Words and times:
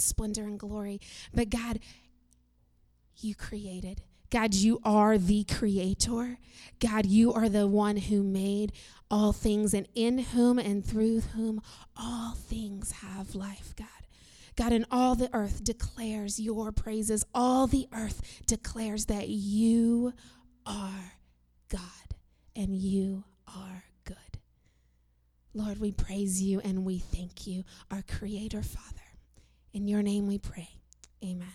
splendor 0.00 0.42
and 0.44 0.58
glory. 0.58 1.00
But 1.32 1.50
God, 1.50 1.80
you 3.16 3.34
created. 3.34 4.02
God, 4.30 4.54
you 4.54 4.80
are 4.84 5.18
the 5.18 5.44
creator. 5.44 6.38
God, 6.78 7.04
you 7.06 7.32
are 7.32 7.48
the 7.48 7.66
one 7.66 7.96
who 7.96 8.22
made 8.22 8.72
all 9.10 9.32
things, 9.32 9.74
and 9.74 9.88
in 9.94 10.18
whom 10.18 10.58
and 10.58 10.84
through 10.84 11.20
whom 11.20 11.60
all 11.96 12.34
things 12.34 12.92
have 12.92 13.34
life, 13.34 13.74
God. 13.76 13.88
God, 14.56 14.72
and 14.72 14.86
all 14.90 15.16
the 15.16 15.30
earth 15.32 15.64
declares 15.64 16.38
your 16.38 16.70
praises. 16.70 17.24
All 17.34 17.66
the 17.66 17.88
earth 17.92 18.22
declares 18.46 19.06
that 19.06 19.28
you 19.28 20.12
are 20.64 21.14
God 21.68 21.80
and 22.54 22.76
you 22.76 23.24
are 23.48 23.84
good. 24.04 24.16
Lord, 25.54 25.80
we 25.80 25.90
praise 25.90 26.42
you 26.42 26.60
and 26.60 26.84
we 26.84 26.98
thank 26.98 27.46
you, 27.46 27.64
our 27.90 28.02
Creator 28.02 28.62
Father. 28.62 29.09
In 29.72 29.86
your 29.86 30.02
name 30.02 30.26
we 30.26 30.38
pray. 30.38 30.68
Amen. 31.24 31.48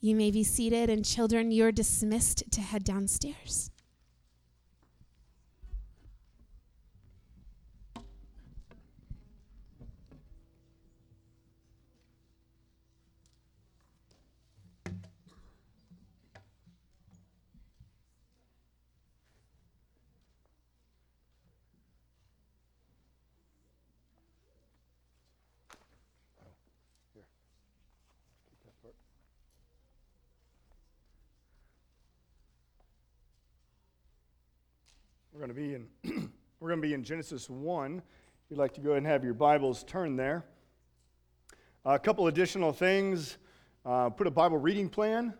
You 0.00 0.14
may 0.14 0.30
be 0.30 0.44
seated, 0.44 0.88
and 0.88 1.04
children, 1.04 1.50
you're 1.50 1.72
dismissed 1.72 2.44
to 2.52 2.60
head 2.60 2.84
downstairs. 2.84 3.70
We're 35.40 35.46
going 35.46 35.56
to 35.56 35.62
be 35.62 35.74
in 35.74 36.30
we're 36.60 36.68
going 36.68 36.82
to 36.82 36.86
be 36.86 36.92
in 36.92 37.02
Genesis 37.02 37.48
1. 37.48 37.96
If 37.96 38.50
you'd 38.50 38.58
like 38.58 38.74
to 38.74 38.82
go 38.82 38.90
ahead 38.90 38.98
and 38.98 39.06
have 39.06 39.24
your 39.24 39.32
Bibles 39.32 39.84
turn 39.84 40.14
there. 40.14 40.44
a 41.86 41.98
couple 41.98 42.26
additional 42.26 42.74
things. 42.74 43.38
Uh, 43.86 44.10
put 44.10 44.26
a 44.26 44.30
Bible 44.30 44.58
reading 44.58 44.90
plan 44.90 45.32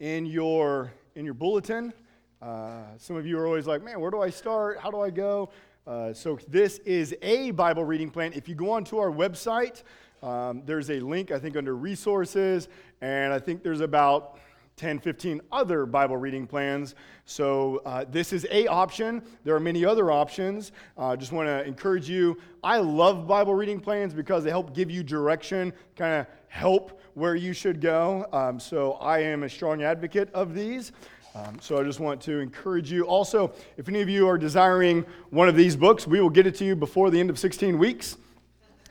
in 0.00 0.24
your 0.24 0.90
in 1.16 1.26
your 1.26 1.34
bulletin. 1.34 1.92
Uh, 2.40 2.96
some 2.96 3.14
of 3.14 3.26
you 3.26 3.38
are 3.38 3.46
always 3.46 3.66
like, 3.66 3.82
"Man, 3.82 4.00
where 4.00 4.10
do 4.10 4.22
I 4.22 4.30
start? 4.30 4.78
How 4.78 4.90
do 4.90 5.02
I 5.02 5.10
go?" 5.10 5.50
Uh, 5.86 6.14
so 6.14 6.38
this 6.48 6.78
is 6.78 7.14
a 7.20 7.50
Bible 7.50 7.84
reading 7.84 8.08
plan. 8.08 8.32
If 8.32 8.48
you 8.48 8.54
go 8.54 8.70
onto 8.70 8.96
our 8.96 9.10
website, 9.10 9.82
um, 10.22 10.62
there's 10.64 10.88
a 10.88 10.98
link 10.98 11.30
I 11.30 11.38
think 11.38 11.58
under 11.58 11.76
resources, 11.76 12.68
and 13.02 13.34
I 13.34 13.38
think 13.38 13.62
there's 13.62 13.82
about 13.82 14.38
10, 14.76 14.98
15 14.98 15.40
other 15.50 15.86
Bible 15.86 16.16
reading 16.16 16.46
plans. 16.46 16.94
So 17.24 17.82
uh, 17.84 18.04
this 18.10 18.32
is 18.32 18.46
a 18.50 18.66
option. 18.66 19.22
There 19.44 19.54
are 19.54 19.60
many 19.60 19.84
other 19.84 20.10
options. 20.10 20.72
I 20.96 21.12
uh, 21.12 21.16
just 21.16 21.32
want 21.32 21.48
to 21.48 21.64
encourage 21.64 22.08
you. 22.08 22.38
I 22.64 22.78
love 22.78 23.26
Bible 23.26 23.54
reading 23.54 23.80
plans 23.80 24.14
because 24.14 24.44
they 24.44 24.50
help 24.50 24.74
give 24.74 24.90
you 24.90 25.02
direction, 25.02 25.72
kind 25.96 26.20
of 26.20 26.26
help 26.48 27.00
where 27.14 27.34
you 27.34 27.52
should 27.52 27.80
go. 27.80 28.26
Um, 28.32 28.58
so 28.58 28.92
I 28.94 29.18
am 29.18 29.42
a 29.42 29.48
strong 29.48 29.82
advocate 29.82 30.32
of 30.32 30.54
these. 30.54 30.92
Um, 31.34 31.58
so 31.60 31.78
I 31.78 31.82
just 31.82 32.00
want 32.00 32.20
to 32.22 32.40
encourage 32.40 32.92
you. 32.92 33.04
Also, 33.04 33.52
if 33.76 33.88
any 33.88 34.02
of 34.02 34.08
you 34.08 34.28
are 34.28 34.36
desiring 34.36 35.04
one 35.30 35.48
of 35.48 35.56
these 35.56 35.76
books, 35.76 36.06
we 36.06 36.20
will 36.20 36.30
get 36.30 36.46
it 36.46 36.54
to 36.56 36.64
you 36.64 36.76
before 36.76 37.10
the 37.10 37.18
end 37.18 37.30
of 37.30 37.38
16 37.38 37.78
weeks. 37.78 38.16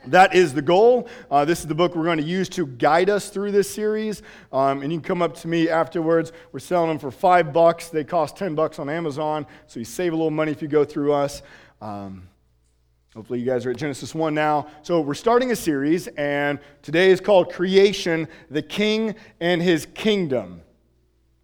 That 0.06 0.34
is 0.34 0.52
the 0.52 0.62
goal. 0.62 1.08
Uh, 1.30 1.44
this 1.44 1.60
is 1.60 1.66
the 1.66 1.74
book 1.74 1.94
we're 1.94 2.04
going 2.04 2.18
to 2.18 2.24
use 2.24 2.48
to 2.50 2.66
guide 2.66 3.08
us 3.08 3.28
through 3.28 3.52
this 3.52 3.70
series. 3.70 4.22
Um, 4.52 4.82
and 4.82 4.92
you 4.92 4.98
can 4.98 5.06
come 5.06 5.22
up 5.22 5.34
to 5.36 5.48
me 5.48 5.68
afterwards. 5.68 6.32
We're 6.50 6.58
selling 6.58 6.88
them 6.88 6.98
for 6.98 7.10
five 7.10 7.52
bucks. 7.52 7.88
They 7.88 8.02
cost 8.02 8.36
10 8.36 8.54
bucks 8.54 8.78
on 8.78 8.88
Amazon. 8.88 9.46
So 9.66 9.78
you 9.78 9.84
save 9.84 10.12
a 10.12 10.16
little 10.16 10.30
money 10.30 10.50
if 10.50 10.60
you 10.60 10.68
go 10.68 10.84
through 10.84 11.12
us. 11.12 11.42
Um, 11.80 12.28
hopefully, 13.14 13.38
you 13.38 13.46
guys 13.46 13.64
are 13.64 13.70
at 13.70 13.76
Genesis 13.76 14.14
1 14.14 14.34
now. 14.34 14.66
So 14.82 15.00
we're 15.00 15.14
starting 15.14 15.52
a 15.52 15.56
series, 15.56 16.08
and 16.08 16.58
today 16.82 17.10
is 17.10 17.20
called 17.20 17.52
Creation, 17.52 18.26
the 18.50 18.62
King 18.62 19.14
and 19.40 19.62
His 19.62 19.86
Kingdom. 19.94 20.61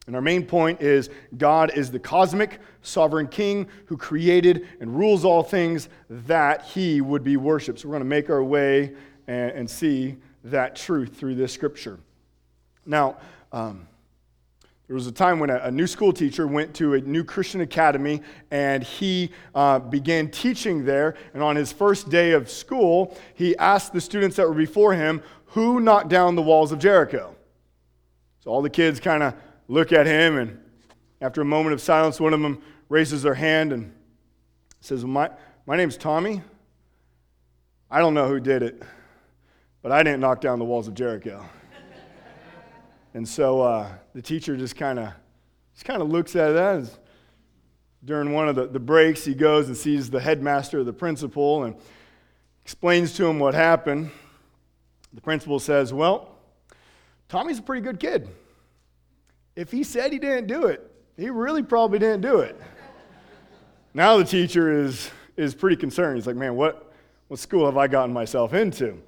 And 0.08 0.16
our 0.16 0.22
main 0.22 0.46
point 0.46 0.80
is 0.80 1.10
God 1.36 1.70
is 1.76 1.90
the 1.90 1.98
cosmic 1.98 2.60
sovereign 2.80 3.28
king 3.28 3.68
who 3.84 3.98
created 3.98 4.66
and 4.80 4.96
rules 4.96 5.22
all 5.22 5.42
things 5.42 5.90
that 6.08 6.64
he 6.64 7.02
would 7.02 7.22
be 7.22 7.36
worshiped. 7.36 7.80
So 7.80 7.88
we're 7.88 7.92
going 7.92 8.04
to 8.04 8.08
make 8.08 8.30
our 8.30 8.42
way 8.42 8.94
and, 9.26 9.50
and 9.50 9.70
see 9.70 10.16
that 10.44 10.74
truth 10.74 11.14
through 11.14 11.34
this 11.34 11.52
scripture. 11.52 12.00
Now, 12.86 13.18
um, 13.52 13.86
there 14.86 14.94
was 14.94 15.06
a 15.06 15.12
time 15.12 15.40
when 15.40 15.50
a, 15.50 15.70
new 15.70 15.86
school 15.86 16.14
teacher 16.14 16.46
went 16.46 16.72
to 16.76 16.94
a 16.94 17.02
new 17.02 17.22
Christian 17.22 17.60
academy 17.60 18.22
and 18.50 18.82
he 18.82 19.30
uh, 19.54 19.78
began 19.78 20.30
teaching 20.30 20.86
there. 20.86 21.16
And 21.34 21.42
on 21.42 21.54
his 21.54 21.70
first 21.70 22.08
day 22.08 22.32
of 22.32 22.48
school, 22.48 23.14
he 23.34 23.54
asked 23.58 23.92
the 23.92 24.00
students 24.00 24.36
that 24.36 24.48
were 24.48 24.54
before 24.54 24.94
him, 24.94 25.20
Who 25.48 25.80
knocked 25.80 26.08
down 26.08 26.34
the 26.34 26.40
walls 26.40 26.72
of 26.72 26.78
Jericho? 26.78 27.36
So 28.40 28.50
all 28.50 28.62
the 28.62 28.70
kids 28.70 28.98
kind 29.00 29.22
of 29.22 29.34
look 29.68 29.92
at 29.92 30.06
him, 30.06 30.38
and 30.38 30.58
after 31.20 31.42
a 31.42 31.44
moment 31.44 31.74
of 31.74 31.80
silence, 31.80 32.18
one 32.18 32.32
of 32.32 32.40
them 32.40 32.62
raises 32.88 33.22
their 33.22 33.34
hand 33.34 33.72
and 33.72 33.92
says, 34.80 35.04
my, 35.04 35.30
my 35.66 35.76
name's 35.76 35.96
Tommy. 35.96 36.42
I 37.90 37.98
don't 37.98 38.14
know 38.14 38.28
who 38.28 38.40
did 38.40 38.62
it, 38.62 38.82
but 39.82 39.92
I 39.92 40.02
didn't 40.02 40.20
knock 40.20 40.40
down 40.40 40.58
the 40.58 40.64
walls 40.64 40.88
of 40.88 40.94
Jericho. 40.94 41.44
and 43.14 43.28
so 43.28 43.60
uh, 43.60 43.90
the 44.14 44.22
teacher 44.22 44.56
just 44.56 44.76
kind 44.76 44.98
of 44.98 45.12
just 45.74 45.84
kind 45.84 46.02
of 46.02 46.08
looks 46.08 46.34
at 46.34 46.52
that. 46.52 46.76
As, 46.76 46.98
during 48.04 48.32
one 48.32 48.48
of 48.48 48.56
the, 48.56 48.66
the 48.66 48.80
breaks, 48.80 49.24
he 49.24 49.34
goes 49.34 49.68
and 49.68 49.76
sees 49.76 50.10
the 50.10 50.20
headmaster, 50.20 50.84
the 50.84 50.92
principal, 50.92 51.64
and 51.64 51.76
explains 52.62 53.14
to 53.14 53.26
him 53.26 53.38
what 53.38 53.54
happened. 53.54 54.10
The 55.12 55.20
principal 55.20 55.58
says, 55.58 55.92
Well, 55.92 56.36
Tommy's 57.28 57.58
a 57.58 57.62
pretty 57.62 57.82
good 57.82 57.98
kid 57.98 58.28
if 59.58 59.72
he 59.72 59.82
said 59.82 60.12
he 60.12 60.20
didn't 60.20 60.46
do 60.46 60.66
it, 60.66 60.88
he 61.16 61.30
really 61.30 61.64
probably 61.64 61.98
didn't 61.98 62.20
do 62.20 62.38
it. 62.38 62.56
now 63.92 64.16
the 64.16 64.24
teacher 64.24 64.72
is, 64.84 65.10
is 65.36 65.52
pretty 65.52 65.74
concerned. 65.74 66.16
He's 66.16 66.28
like, 66.28 66.36
man, 66.36 66.54
what, 66.54 66.92
what 67.26 67.40
school 67.40 67.66
have 67.66 67.76
I 67.76 67.88
gotten 67.88 68.12
myself 68.12 68.54
into? 68.54 69.02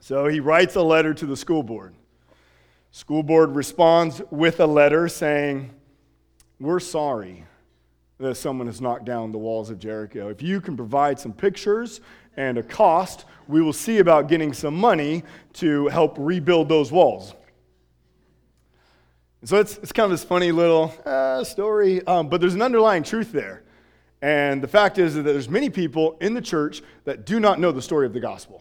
So 0.00 0.28
he 0.28 0.40
writes 0.40 0.76
a 0.76 0.82
letter 0.82 1.12
to 1.12 1.26
the 1.26 1.36
school 1.36 1.62
board. 1.62 1.94
School 2.90 3.22
board 3.22 3.54
responds 3.54 4.22
with 4.30 4.60
a 4.60 4.66
letter 4.66 5.08
saying, 5.08 5.72
We're 6.58 6.80
sorry 6.80 7.44
that 8.16 8.36
someone 8.36 8.68
has 8.68 8.80
knocked 8.80 9.04
down 9.04 9.30
the 9.30 9.36
walls 9.36 9.68
of 9.68 9.78
Jericho. 9.78 10.30
If 10.30 10.40
you 10.40 10.62
can 10.62 10.74
provide 10.74 11.20
some 11.20 11.34
pictures 11.34 12.00
and 12.38 12.56
a 12.56 12.62
cost, 12.62 13.26
we 13.46 13.60
will 13.60 13.74
see 13.74 13.98
about 13.98 14.28
getting 14.28 14.54
some 14.54 14.74
money 14.74 15.22
to 15.54 15.88
help 15.88 16.16
rebuild 16.18 16.70
those 16.70 16.90
walls. 16.90 17.34
So 19.46 19.58
it's, 19.60 19.76
it's 19.78 19.92
kind 19.92 20.06
of 20.06 20.10
this 20.10 20.24
funny 20.24 20.50
little 20.50 20.92
uh, 21.04 21.44
story, 21.44 22.04
um, 22.08 22.28
but 22.28 22.40
there's 22.40 22.54
an 22.54 22.62
underlying 22.62 23.04
truth 23.04 23.30
there. 23.30 23.62
And 24.20 24.60
the 24.60 24.66
fact 24.66 24.98
is 24.98 25.14
that 25.14 25.22
there's 25.22 25.48
many 25.48 25.70
people 25.70 26.16
in 26.20 26.34
the 26.34 26.40
church 26.40 26.82
that 27.04 27.24
do 27.24 27.38
not 27.38 27.60
know 27.60 27.70
the 27.70 27.80
story 27.80 28.06
of 28.06 28.12
the 28.12 28.18
gospel. 28.18 28.60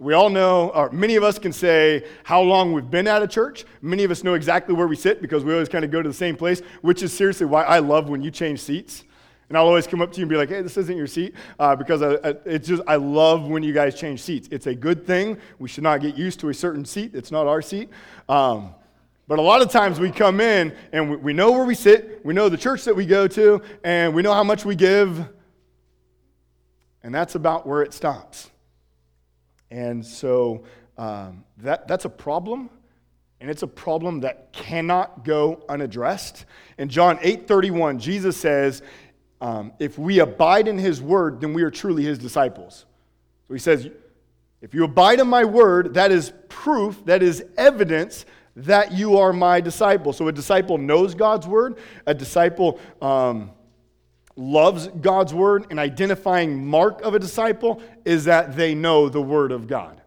We 0.00 0.12
all 0.12 0.30
know, 0.30 0.70
or 0.70 0.90
many 0.90 1.14
of 1.14 1.22
us 1.22 1.38
can 1.38 1.52
say 1.52 2.04
how 2.24 2.40
long 2.40 2.72
we've 2.72 2.90
been 2.90 3.06
at 3.06 3.22
a 3.22 3.28
church. 3.28 3.66
Many 3.82 4.02
of 4.02 4.10
us 4.10 4.24
know 4.24 4.34
exactly 4.34 4.74
where 4.74 4.88
we 4.88 4.96
sit 4.96 5.22
because 5.22 5.44
we 5.44 5.52
always 5.52 5.68
kind 5.68 5.84
of 5.84 5.92
go 5.92 6.02
to 6.02 6.08
the 6.08 6.12
same 6.12 6.34
place, 6.34 6.60
which 6.82 7.04
is 7.04 7.12
seriously 7.12 7.46
why 7.46 7.62
I 7.62 7.78
love 7.78 8.08
when 8.08 8.20
you 8.20 8.32
change 8.32 8.62
seats. 8.62 9.04
And 9.48 9.56
I'll 9.56 9.66
always 9.68 9.86
come 9.86 10.02
up 10.02 10.10
to 10.10 10.18
you 10.18 10.24
and 10.24 10.28
be 10.28 10.36
like, 10.36 10.48
hey, 10.48 10.60
this 10.60 10.76
isn't 10.76 10.96
your 10.96 11.06
seat. 11.06 11.36
Uh, 11.56 11.76
because 11.76 12.02
I, 12.02 12.14
I, 12.14 12.34
it's 12.46 12.66
just, 12.66 12.82
I 12.88 12.96
love 12.96 13.46
when 13.46 13.62
you 13.62 13.72
guys 13.72 13.94
change 13.94 14.22
seats. 14.22 14.48
It's 14.50 14.66
a 14.66 14.74
good 14.74 15.06
thing. 15.06 15.38
We 15.60 15.68
should 15.68 15.84
not 15.84 16.00
get 16.00 16.16
used 16.16 16.40
to 16.40 16.48
a 16.48 16.54
certain 16.54 16.84
seat. 16.84 17.14
It's 17.14 17.30
not 17.30 17.46
our 17.46 17.62
seat. 17.62 17.90
Um, 18.28 18.74
but 19.26 19.38
a 19.38 19.42
lot 19.42 19.62
of 19.62 19.70
times 19.70 19.98
we 19.98 20.10
come 20.10 20.40
in 20.40 20.74
and 20.92 21.22
we 21.22 21.32
know 21.32 21.52
where 21.52 21.64
we 21.64 21.74
sit, 21.74 22.20
we 22.24 22.34
know 22.34 22.48
the 22.48 22.58
church 22.58 22.84
that 22.84 22.94
we 22.94 23.06
go 23.06 23.26
to, 23.28 23.62
and 23.82 24.14
we 24.14 24.22
know 24.22 24.34
how 24.34 24.44
much 24.44 24.64
we 24.64 24.74
give, 24.74 25.26
and 27.02 27.14
that's 27.14 27.34
about 27.34 27.66
where 27.66 27.82
it 27.82 27.94
stops. 27.94 28.50
And 29.70 30.04
so 30.04 30.64
um, 30.98 31.44
that, 31.58 31.88
that's 31.88 32.04
a 32.04 32.10
problem, 32.10 32.68
and 33.40 33.50
it's 33.50 33.62
a 33.62 33.66
problem 33.68 34.20
that 34.20 34.52
cannot 34.52 35.24
go 35.24 35.64
unaddressed. 35.68 36.44
In 36.78 36.88
John 36.88 37.18
8 37.22 37.48
31, 37.48 37.98
Jesus 37.98 38.36
says, 38.36 38.82
um, 39.40 39.72
If 39.78 39.98
we 39.98 40.18
abide 40.18 40.68
in 40.68 40.78
his 40.78 41.00
word, 41.00 41.40
then 41.40 41.54
we 41.54 41.62
are 41.62 41.70
truly 41.70 42.04
his 42.04 42.18
disciples. 42.18 42.84
So 43.48 43.54
he 43.54 43.60
says, 43.60 43.88
If 44.60 44.74
you 44.74 44.84
abide 44.84 45.18
in 45.18 45.28
my 45.28 45.44
word, 45.44 45.94
that 45.94 46.12
is 46.12 46.32
proof, 46.48 47.04
that 47.06 47.22
is 47.22 47.42
evidence 47.56 48.26
that 48.56 48.92
you 48.92 49.18
are 49.18 49.32
my 49.32 49.60
disciple. 49.60 50.12
So 50.12 50.28
a 50.28 50.32
disciple 50.32 50.78
knows 50.78 51.14
God's 51.14 51.46
word, 51.46 51.76
a 52.06 52.14
disciple 52.14 52.78
um, 53.02 53.50
loves 54.36 54.88
God's 54.88 55.34
word. 55.34 55.66
An 55.70 55.78
identifying 55.78 56.64
mark 56.64 57.02
of 57.02 57.14
a 57.14 57.18
disciple 57.18 57.82
is 58.04 58.24
that 58.24 58.56
they 58.56 58.74
know 58.74 59.08
the 59.08 59.22
word 59.22 59.52
of 59.52 59.66
God. 59.66 60.00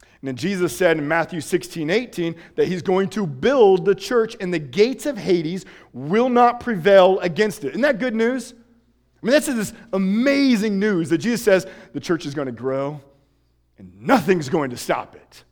And 0.00 0.28
then 0.28 0.36
Jesus 0.36 0.74
said 0.76 0.96
in 0.96 1.06
Matthew 1.06 1.40
16, 1.40 1.90
18, 1.90 2.34
that 2.56 2.66
he's 2.66 2.80
going 2.80 3.10
to 3.10 3.26
build 3.26 3.84
the 3.84 3.94
church, 3.94 4.34
and 4.40 4.54
the 4.54 4.58
gates 4.58 5.04
of 5.04 5.18
Hades 5.18 5.66
will 5.92 6.30
not 6.30 6.60
prevail 6.60 7.18
against 7.20 7.62
it. 7.62 7.70
Isn't 7.70 7.82
that 7.82 7.98
good 7.98 8.14
news? 8.14 8.54
I 9.22 9.26
mean, 9.26 9.32
that's 9.32 9.46
this 9.46 9.74
amazing 9.92 10.78
news 10.78 11.10
that 11.10 11.18
Jesus 11.18 11.42
says 11.42 11.66
the 11.92 12.00
church 12.00 12.24
is 12.24 12.34
going 12.34 12.46
to 12.46 12.52
grow 12.52 13.00
and 13.78 14.00
nothing's 14.00 14.48
going 14.48 14.70
to 14.70 14.76
stop 14.76 15.14
it. 15.14 15.44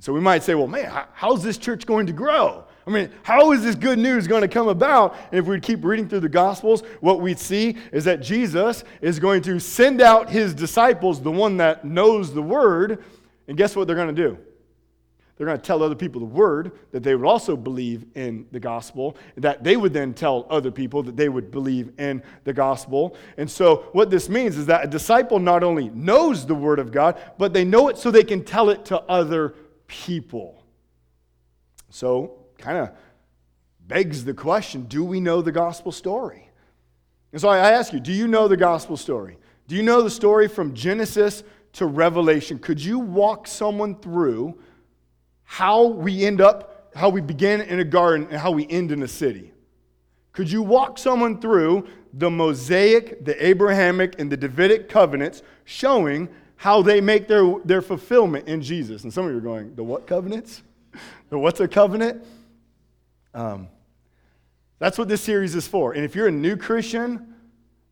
So 0.00 0.14
we 0.14 0.20
might 0.20 0.42
say, 0.42 0.54
well, 0.54 0.66
man, 0.66 1.04
how's 1.12 1.42
this 1.42 1.58
church 1.58 1.84
going 1.84 2.06
to 2.06 2.12
grow? 2.12 2.64
I 2.86 2.90
mean, 2.90 3.10
how 3.22 3.52
is 3.52 3.62
this 3.62 3.74
good 3.74 3.98
news 3.98 4.26
going 4.26 4.40
to 4.40 4.48
come 4.48 4.68
about? 4.68 5.14
And 5.30 5.38
if 5.38 5.46
we 5.46 5.60
keep 5.60 5.84
reading 5.84 6.08
through 6.08 6.20
the 6.20 6.28
Gospels, 6.28 6.82
what 7.00 7.20
we'd 7.20 7.38
see 7.38 7.76
is 7.92 8.04
that 8.04 8.22
Jesus 8.22 8.82
is 9.02 9.18
going 9.18 9.42
to 9.42 9.60
send 9.60 10.00
out 10.00 10.30
his 10.30 10.54
disciples, 10.54 11.20
the 11.20 11.30
one 11.30 11.58
that 11.58 11.84
knows 11.84 12.32
the 12.32 12.42
word, 12.42 13.04
and 13.46 13.58
guess 13.58 13.76
what 13.76 13.86
they're 13.86 13.96
going 13.96 14.14
to 14.14 14.28
do? 14.28 14.38
They're 15.36 15.46
going 15.46 15.58
to 15.58 15.64
tell 15.64 15.82
other 15.82 15.94
people 15.94 16.20
the 16.20 16.26
word, 16.26 16.72
that 16.92 17.02
they 17.02 17.14
would 17.14 17.26
also 17.26 17.56
believe 17.56 18.06
in 18.14 18.46
the 18.52 18.60
gospel, 18.60 19.16
that 19.36 19.62
they 19.62 19.76
would 19.76 19.92
then 19.92 20.14
tell 20.14 20.46
other 20.50 20.70
people 20.70 21.02
that 21.02 21.16
they 21.16 21.28
would 21.28 21.50
believe 21.50 21.92
in 21.98 22.22
the 22.44 22.52
gospel. 22.52 23.16
And 23.36 23.50
so, 23.50 23.88
what 23.92 24.10
this 24.10 24.28
means 24.28 24.58
is 24.58 24.66
that 24.66 24.84
a 24.84 24.86
disciple 24.86 25.38
not 25.38 25.62
only 25.62 25.90
knows 25.90 26.44
the 26.44 26.54
word 26.54 26.78
of 26.78 26.90
God, 26.90 27.18
but 27.38 27.52
they 27.52 27.64
know 27.64 27.88
it 27.88 27.98
so 27.98 28.10
they 28.10 28.24
can 28.24 28.44
tell 28.44 28.68
it 28.70 28.84
to 28.86 29.00
other 29.02 29.54
people. 29.90 30.64
So, 31.90 32.38
kind 32.58 32.78
of 32.78 32.90
begs 33.86 34.24
the 34.24 34.34
question 34.34 34.84
do 34.84 35.04
we 35.04 35.20
know 35.20 35.42
the 35.42 35.52
gospel 35.52 35.90
story? 35.90 36.48
And 37.32 37.40
so 37.40 37.48
I 37.48 37.70
ask 37.72 37.92
you, 37.92 38.00
do 38.00 38.12
you 38.12 38.26
know 38.26 38.48
the 38.48 38.56
gospel 38.56 38.96
story? 38.96 39.36
Do 39.68 39.76
you 39.76 39.82
know 39.82 40.02
the 40.02 40.10
story 40.10 40.48
from 40.48 40.74
Genesis 40.74 41.44
to 41.74 41.86
Revelation? 41.86 42.58
Could 42.58 42.82
you 42.82 42.98
walk 42.98 43.46
someone 43.46 43.96
through 44.00 44.58
how 45.44 45.86
we 45.86 46.24
end 46.24 46.40
up, 46.40 46.90
how 46.94 47.08
we 47.08 47.20
begin 47.20 47.60
in 47.60 47.78
a 47.78 47.84
garden 47.84 48.26
and 48.30 48.38
how 48.38 48.50
we 48.50 48.66
end 48.68 48.90
in 48.90 49.02
a 49.02 49.08
city? 49.08 49.52
Could 50.32 50.50
you 50.50 50.62
walk 50.62 50.98
someone 50.98 51.40
through 51.40 51.86
the 52.12 52.30
Mosaic, 52.30 53.24
the 53.24 53.46
Abrahamic, 53.46 54.18
and 54.18 54.30
the 54.30 54.36
Davidic 54.36 54.88
covenants 54.88 55.42
showing 55.64 56.28
how 56.60 56.82
they 56.82 57.00
make 57.00 57.26
their, 57.26 57.54
their 57.64 57.80
fulfillment 57.80 58.46
in 58.46 58.60
Jesus? 58.60 59.04
And 59.04 59.10
some 59.10 59.24
of 59.24 59.30
you 59.32 59.38
are 59.38 59.40
going, 59.40 59.74
the 59.76 59.82
what 59.82 60.06
covenants? 60.06 60.60
The 61.30 61.38
what's 61.38 61.58
a 61.58 61.66
covenant? 61.66 62.22
Um, 63.32 63.66
that's 64.78 64.98
what 64.98 65.08
this 65.08 65.22
series 65.22 65.54
is 65.54 65.66
for. 65.66 65.94
And 65.94 66.04
if 66.04 66.14
you're 66.14 66.26
a 66.26 66.30
new 66.30 66.58
Christian, 66.58 67.34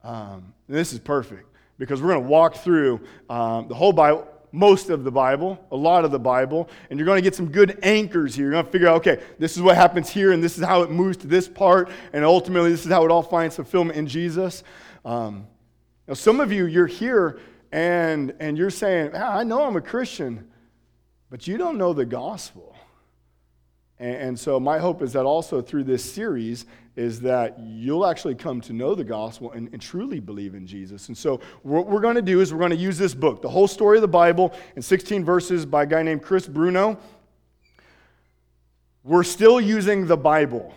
um, 0.05 0.53
this 0.69 0.93
is 0.93 0.99
perfect 0.99 1.47
because 1.79 2.03
we're 2.03 2.09
going 2.09 2.25
to 2.25 2.29
walk 2.29 2.57
through 2.57 3.01
um, 3.31 3.69
the 3.69 3.75
whole 3.75 3.95
Bible, 3.95 4.29
most 4.53 4.91
of 4.91 5.03
the 5.03 5.11
Bible, 5.11 5.59
a 5.73 5.77
lot 5.77 6.05
of 6.05 6.11
the 6.11 6.19
Bible, 6.19 6.69
and 6.91 6.99
you're 6.99 7.07
going 7.07 7.17
to 7.17 7.23
get 7.23 7.35
some 7.35 7.51
good 7.51 7.79
anchors 7.83 8.35
here. 8.35 8.45
You're 8.45 8.53
going 8.53 8.67
to 8.67 8.71
figure 8.71 8.89
out, 8.89 8.97
okay, 8.97 9.23
this 9.39 9.57
is 9.57 9.63
what 9.63 9.77
happens 9.77 10.11
here, 10.11 10.33
and 10.33 10.45
this 10.45 10.59
is 10.59 10.65
how 10.65 10.83
it 10.83 10.91
moves 10.91 11.17
to 11.19 11.27
this 11.27 11.49
part, 11.49 11.89
and 12.13 12.23
ultimately, 12.23 12.71
this 12.71 12.85
is 12.85 12.93
how 12.93 13.07
it 13.07 13.11
all 13.11 13.23
finds 13.23 13.57
fulfillment 13.57 13.99
in 13.99 14.07
Jesus. 14.07 14.63
Um, 15.07 15.47
now, 16.07 16.13
some 16.13 16.39
of 16.39 16.53
you, 16.53 16.67
you're 16.67 16.87
here 16.87 17.39
and, 17.71 18.35
and 18.41 18.57
you're 18.57 18.71
saying, 18.71 19.11
ah, 19.15 19.39
I 19.39 19.45
know 19.45 19.65
I'm 19.65 19.77
a 19.77 19.81
Christian, 19.81 20.49
but 21.31 21.47
you 21.47 21.59
don't 21.59 21.77
know 21.77 21.93
the 21.93 22.07
gospel. 22.07 22.75
And, 23.99 24.17
and 24.17 24.39
so 24.39 24.59
my 24.59 24.79
hope 24.79 25.03
is 25.03 25.13
that 25.13 25.25
also 25.25 25.61
through 25.61 25.85
this 25.85 26.05
series 26.05 26.67
is 26.97 27.21
that 27.21 27.59
you'll 27.61 28.07
actually 28.07 28.35
come 28.35 28.61
to 28.63 28.73
know 28.73 28.95
the 28.95 29.05
gospel 29.05 29.53
and, 29.53 29.69
and 29.73 29.81
truly 29.81 30.19
believe 30.19 30.55
in 30.55 30.67
Jesus. 30.67 31.09
And 31.09 31.17
so 31.17 31.41
what 31.63 31.87
we're 31.87 32.01
going 32.01 32.17
to 32.17 32.23
do 32.23 32.41
is 32.41 32.53
we're 32.53 32.59
going 32.59 32.71
to 32.71 32.77
use 32.77 32.99
this 32.99 33.15
book, 33.15 33.43
the 33.43 33.49
whole 33.49 33.69
story 33.69 33.99
of 33.99 34.03
the 34.03 34.09
Bible 34.09 34.53
in 34.75 34.83
16 34.83 35.25
verses 35.25 35.65
by 35.65 35.85
a 35.85 35.87
guy 35.87 36.03
named 36.03 36.23
Chris 36.23 36.47
Bruno. 36.47 36.99
We're 39.05 39.25
still 39.25 39.61
using 39.61 40.07
the 40.07 40.17
Bible. 40.17 40.75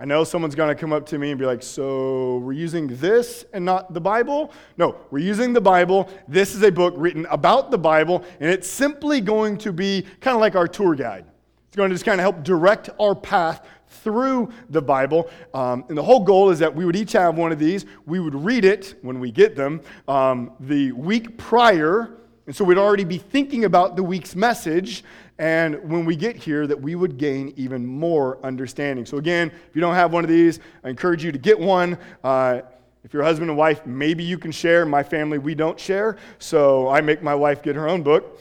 I 0.00 0.04
know 0.04 0.22
someone's 0.22 0.54
going 0.54 0.68
to 0.68 0.80
come 0.80 0.92
up 0.92 1.06
to 1.06 1.18
me 1.18 1.30
and 1.30 1.40
be 1.40 1.44
like, 1.44 1.60
So 1.60 2.38
we're 2.38 2.52
using 2.52 2.86
this 2.86 3.44
and 3.52 3.64
not 3.64 3.92
the 3.92 4.00
Bible? 4.00 4.52
No, 4.76 4.96
we're 5.10 5.18
using 5.18 5.52
the 5.52 5.60
Bible. 5.60 6.08
This 6.28 6.54
is 6.54 6.62
a 6.62 6.70
book 6.70 6.94
written 6.96 7.26
about 7.30 7.72
the 7.72 7.78
Bible, 7.78 8.24
and 8.38 8.48
it's 8.48 8.68
simply 8.68 9.20
going 9.20 9.58
to 9.58 9.72
be 9.72 10.06
kind 10.20 10.36
of 10.36 10.40
like 10.40 10.54
our 10.54 10.68
tour 10.68 10.94
guide. 10.94 11.24
It's 11.66 11.76
going 11.76 11.90
to 11.90 11.94
just 11.94 12.04
kind 12.04 12.20
of 12.20 12.22
help 12.22 12.44
direct 12.44 12.90
our 13.00 13.16
path 13.16 13.66
through 13.88 14.52
the 14.70 14.80
Bible. 14.80 15.28
Um, 15.52 15.84
and 15.88 15.98
the 15.98 16.02
whole 16.04 16.22
goal 16.22 16.50
is 16.50 16.60
that 16.60 16.72
we 16.72 16.84
would 16.84 16.96
each 16.96 17.12
have 17.12 17.36
one 17.36 17.50
of 17.50 17.58
these. 17.58 17.84
We 18.06 18.20
would 18.20 18.36
read 18.36 18.64
it 18.64 18.94
when 19.02 19.18
we 19.18 19.32
get 19.32 19.56
them 19.56 19.80
um, 20.06 20.52
the 20.60 20.92
week 20.92 21.38
prior. 21.38 22.18
And 22.46 22.54
so 22.54 22.64
we'd 22.64 22.78
already 22.78 23.04
be 23.04 23.18
thinking 23.18 23.64
about 23.64 23.96
the 23.96 24.02
week's 24.02 24.36
message. 24.36 25.02
And 25.38 25.88
when 25.88 26.04
we 26.04 26.16
get 26.16 26.36
here, 26.36 26.66
that 26.66 26.80
we 26.80 26.94
would 26.94 27.16
gain 27.16 27.52
even 27.56 27.86
more 27.86 28.38
understanding. 28.44 29.06
So, 29.06 29.18
again, 29.18 29.52
if 29.68 29.74
you 29.74 29.80
don't 29.80 29.94
have 29.94 30.12
one 30.12 30.24
of 30.24 30.30
these, 30.30 30.58
I 30.82 30.88
encourage 30.88 31.22
you 31.22 31.30
to 31.30 31.38
get 31.38 31.58
one. 31.58 31.96
Uh, 32.24 32.62
if 33.04 33.14
you're 33.14 33.22
a 33.22 33.26
husband 33.26 33.50
and 33.50 33.56
wife, 33.56 33.86
maybe 33.86 34.24
you 34.24 34.36
can 34.38 34.50
share. 34.50 34.84
My 34.84 35.02
family, 35.02 35.38
we 35.38 35.54
don't 35.54 35.78
share. 35.78 36.16
So 36.38 36.88
I 36.88 37.00
make 37.00 37.22
my 37.22 37.34
wife 37.34 37.62
get 37.62 37.76
her 37.76 37.88
own 37.88 38.02
book. 38.02 38.38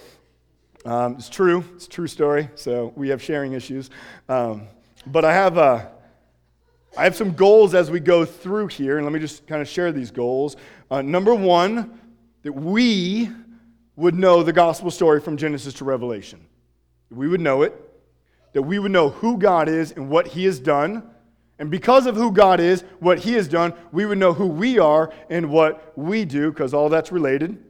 Um, 0.84 1.16
it's 1.16 1.30
true. 1.30 1.64
It's 1.76 1.86
a 1.86 1.90
true 1.90 2.08
story. 2.08 2.50
So 2.56 2.92
we 2.96 3.10
have 3.10 3.22
sharing 3.22 3.54
issues. 3.54 3.90
Um, 4.28 4.68
but 5.06 5.24
I 5.24 5.34
have, 5.34 5.58
uh, 5.58 5.86
I 6.98 7.04
have 7.04 7.16
some 7.16 7.34
goals 7.34 7.76
as 7.76 7.92
we 7.92 8.00
go 8.00 8.26
through 8.26 8.68
here, 8.68 8.98
and 8.98 9.06
let 9.06 9.14
me 9.14 9.20
just 9.20 9.46
kind 9.48 9.62
of 9.62 9.68
share 9.68 9.92
these 9.92 10.12
goals. 10.12 10.58
Uh, 10.90 11.02
number 11.02 11.36
one, 11.36 12.00
that 12.44 12.52
we 12.52 13.30
would 13.96 14.16
know 14.16 14.44
the 14.44 14.54
gospel 14.54 14.92
story 14.92 15.22
from 15.22 15.38
Genesis 15.38 15.76
to 15.76 15.86
Revelation. 15.86 16.46
We 17.10 17.28
would 17.28 17.42
know 17.42 17.62
it, 17.62 17.74
that 18.54 18.64
we 18.64 18.80
would 18.80 18.92
know 18.92 19.10
who 19.10 19.38
God 19.38 19.70
is 19.70 19.92
and 19.92 20.10
what 20.10 20.28
He 20.28 20.46
has 20.46 20.60
done. 20.60 21.10
And 21.60 21.72
because 21.72 22.06
of 22.06 22.16
who 22.16 22.32
God 22.32 22.60
is, 22.60 22.84
what 23.00 23.20
He 23.20 23.34
has 23.34 23.48
done, 23.48 23.74
we 23.92 24.06
would 24.06 24.18
know 24.18 24.34
who 24.34 24.48
we 24.48 24.80
are 24.80 25.12
and 25.30 25.50
what 25.50 25.94
we 25.98 26.26
do, 26.26 26.52
because 26.52 26.74
all 26.74 26.90
that's 26.90 27.12
related 27.12 27.64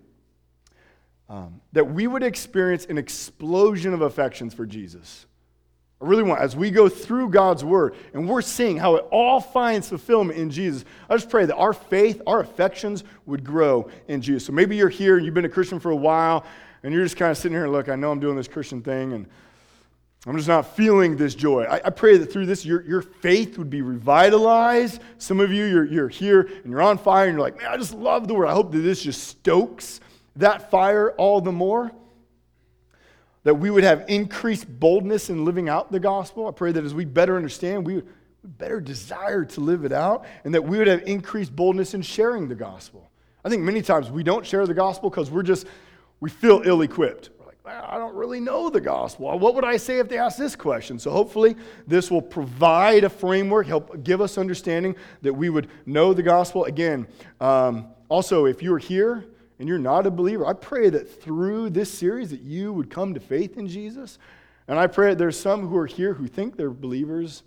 um, 1.30 1.62
that 1.74 1.86
we 1.86 2.08
would 2.08 2.24
experience 2.24 2.86
an 2.86 2.98
explosion 2.98 3.94
of 3.94 4.02
affections 4.02 4.54
for 4.54 4.66
Jesus. 4.66 5.26
I 6.00 6.06
really 6.06 6.24
want, 6.24 6.42
as 6.42 6.56
we 6.56 6.70
go 6.70 6.88
through 6.90 7.32
God's 7.32 7.66
word 7.66 7.96
and 8.14 8.30
we're 8.30 8.44
seeing 8.44 8.78
how 8.78 8.96
it 8.96 9.06
all 9.12 9.42
finds 9.42 9.90
fulfillment 9.90 10.38
in 10.38 10.52
Jesus, 10.52 10.86
I 11.10 11.16
just 11.16 11.30
pray 11.30 11.46
that 11.46 11.56
our 11.56 11.74
faith, 11.74 12.22
our 12.28 12.40
affections 12.40 13.04
would 13.26 13.44
grow 13.44 13.90
in 14.08 14.22
Jesus. 14.22 14.46
So 14.46 14.54
maybe 14.54 14.76
you're 14.76 14.90
here 14.90 15.18
and 15.18 15.26
you've 15.26 15.34
been 15.34 15.46
a 15.46 15.50
Christian 15.50 15.80
for 15.80 15.90
a 15.90 15.96
while 15.96 16.46
and 16.84 16.94
you're 16.94 17.04
just 17.04 17.18
kind 17.18 17.32
of 17.32 17.38
sitting 17.38 17.58
here 17.58 17.68
look, 17.68 17.90
I 17.90 17.96
know 17.96 18.12
I'm 18.12 18.20
doing 18.20 18.36
this 18.36 18.48
Christian 18.48 18.82
thing 18.82 19.14
and 19.14 19.28
I'm 20.26 20.36
just 20.36 20.48
not 20.48 20.76
feeling 20.76 21.16
this 21.16 21.36
joy. 21.36 21.64
I, 21.64 21.82
I 21.86 21.90
pray 21.90 22.18
that 22.18 22.32
through 22.32 22.48
this, 22.48 22.66
your, 22.66 22.82
your 22.84 23.02
faith 23.02 23.58
would 23.58 23.70
be 23.70 23.82
revitalized. 23.82 25.02
Some 25.18 25.40
of 25.40 25.54
you, 25.54 25.66
you're, 25.66 25.86
you're 25.86 26.10
here 26.10 26.42
and 26.42 26.72
you're 26.72 26.82
on 26.82 26.98
fire 26.98 27.28
and 27.28 27.34
you're 27.34 27.42
like, 27.42 27.58
man, 27.58 27.68
I 27.72 27.78
just 27.78 27.94
love 27.94 28.28
the 28.28 28.34
word. 28.34 28.48
I 28.48 28.54
hope 28.54 28.72
that 28.72 28.80
this 28.80 29.02
just 29.02 29.28
stokes 29.28 30.02
that 30.36 30.70
fire 30.70 31.12
all 31.12 31.42
the 31.42 31.52
more. 31.52 31.92
That 33.44 33.56
we 33.56 33.70
would 33.70 33.86
have 33.86 34.06
increased 34.10 34.68
boldness 34.68 35.30
in 35.30 35.46
living 35.46 35.70
out 35.70 35.92
the 35.92 36.00
gospel. 36.00 36.48
I 36.48 36.52
pray 36.52 36.74
that 36.74 36.84
as 36.84 36.94
we 36.94 37.06
better 37.06 37.38
understand, 37.38 37.86
we 37.86 37.96
would 37.96 38.08
better 38.44 38.80
desire 38.80 39.46
to 39.46 39.62
live 39.62 39.86
it 39.86 39.92
out, 39.92 40.26
and 40.44 40.54
that 40.54 40.64
we 40.64 40.78
would 40.78 40.88
have 40.88 41.04
increased 41.04 41.56
boldness 41.56 41.94
in 41.94 42.02
sharing 42.02 42.48
the 42.48 42.56
gospel. 42.56 43.10
I 43.44 43.50
think 43.50 43.64
many 43.64 43.82
times 43.82 44.10
we 44.10 44.24
don't 44.24 44.46
share 44.46 44.66
the 44.66 44.74
gospel 44.74 45.10
because 45.10 45.30
we're 45.32 45.44
just, 45.44 45.68
we 46.20 46.30
feel 46.30 46.62
ill 46.66 46.82
equipped. 46.82 47.30
We're 47.40 47.46
like, 47.46 47.58
I 47.66 47.98
don't 47.98 48.16
really 48.16 48.40
know 48.40 48.70
the 48.70 48.82
gospel. 48.82 49.38
What 49.38 49.56
would 49.56 49.66
I 49.66 49.78
say 49.78 50.00
if 50.00 50.10
they 50.10 50.18
asked 50.18 50.40
this 50.40 50.56
question? 50.56 51.00
So 51.00 51.12
hopefully, 51.12 51.56
this 51.86 52.10
will 52.10 52.22
provide 52.22 53.04
a 53.04 53.10
framework, 53.10 53.68
help 53.68 54.04
give 54.04 54.22
us 54.22 54.38
understanding 54.38 54.96
that 55.22 55.34
we 55.34 55.50
would 55.50 55.70
know 55.86 56.14
the 56.14 56.24
gospel. 56.24 56.66
Again, 56.66 57.08
um, 57.40 57.88
also, 58.10 58.46
if 58.46 58.64
you're 58.64 58.78
here, 58.78 59.26
and 59.60 59.68
you're 59.68 59.80
not 59.80 60.06
a 60.06 60.12
believer, 60.12 60.46
I 60.46 60.54
pray 60.54 60.90
that 60.90 61.22
through 61.22 61.72
this 61.72 61.92
series 61.92 62.30
that 62.30 62.42
you 62.42 62.74
would 62.74 62.90
come 62.90 63.14
to 63.14 63.20
faith 63.20 63.58
in 63.58 63.68
Jesus. 63.68 64.20
And 64.68 64.78
I 64.78 64.88
pray 64.88 65.10
that 65.10 65.18
there's 65.18 65.40
some 65.40 65.68
who 65.68 65.78
are 65.78 65.88
here 65.88 66.14
who 66.14 66.28
think 66.28 66.58
they're 66.58 66.70
believers, 66.70 67.44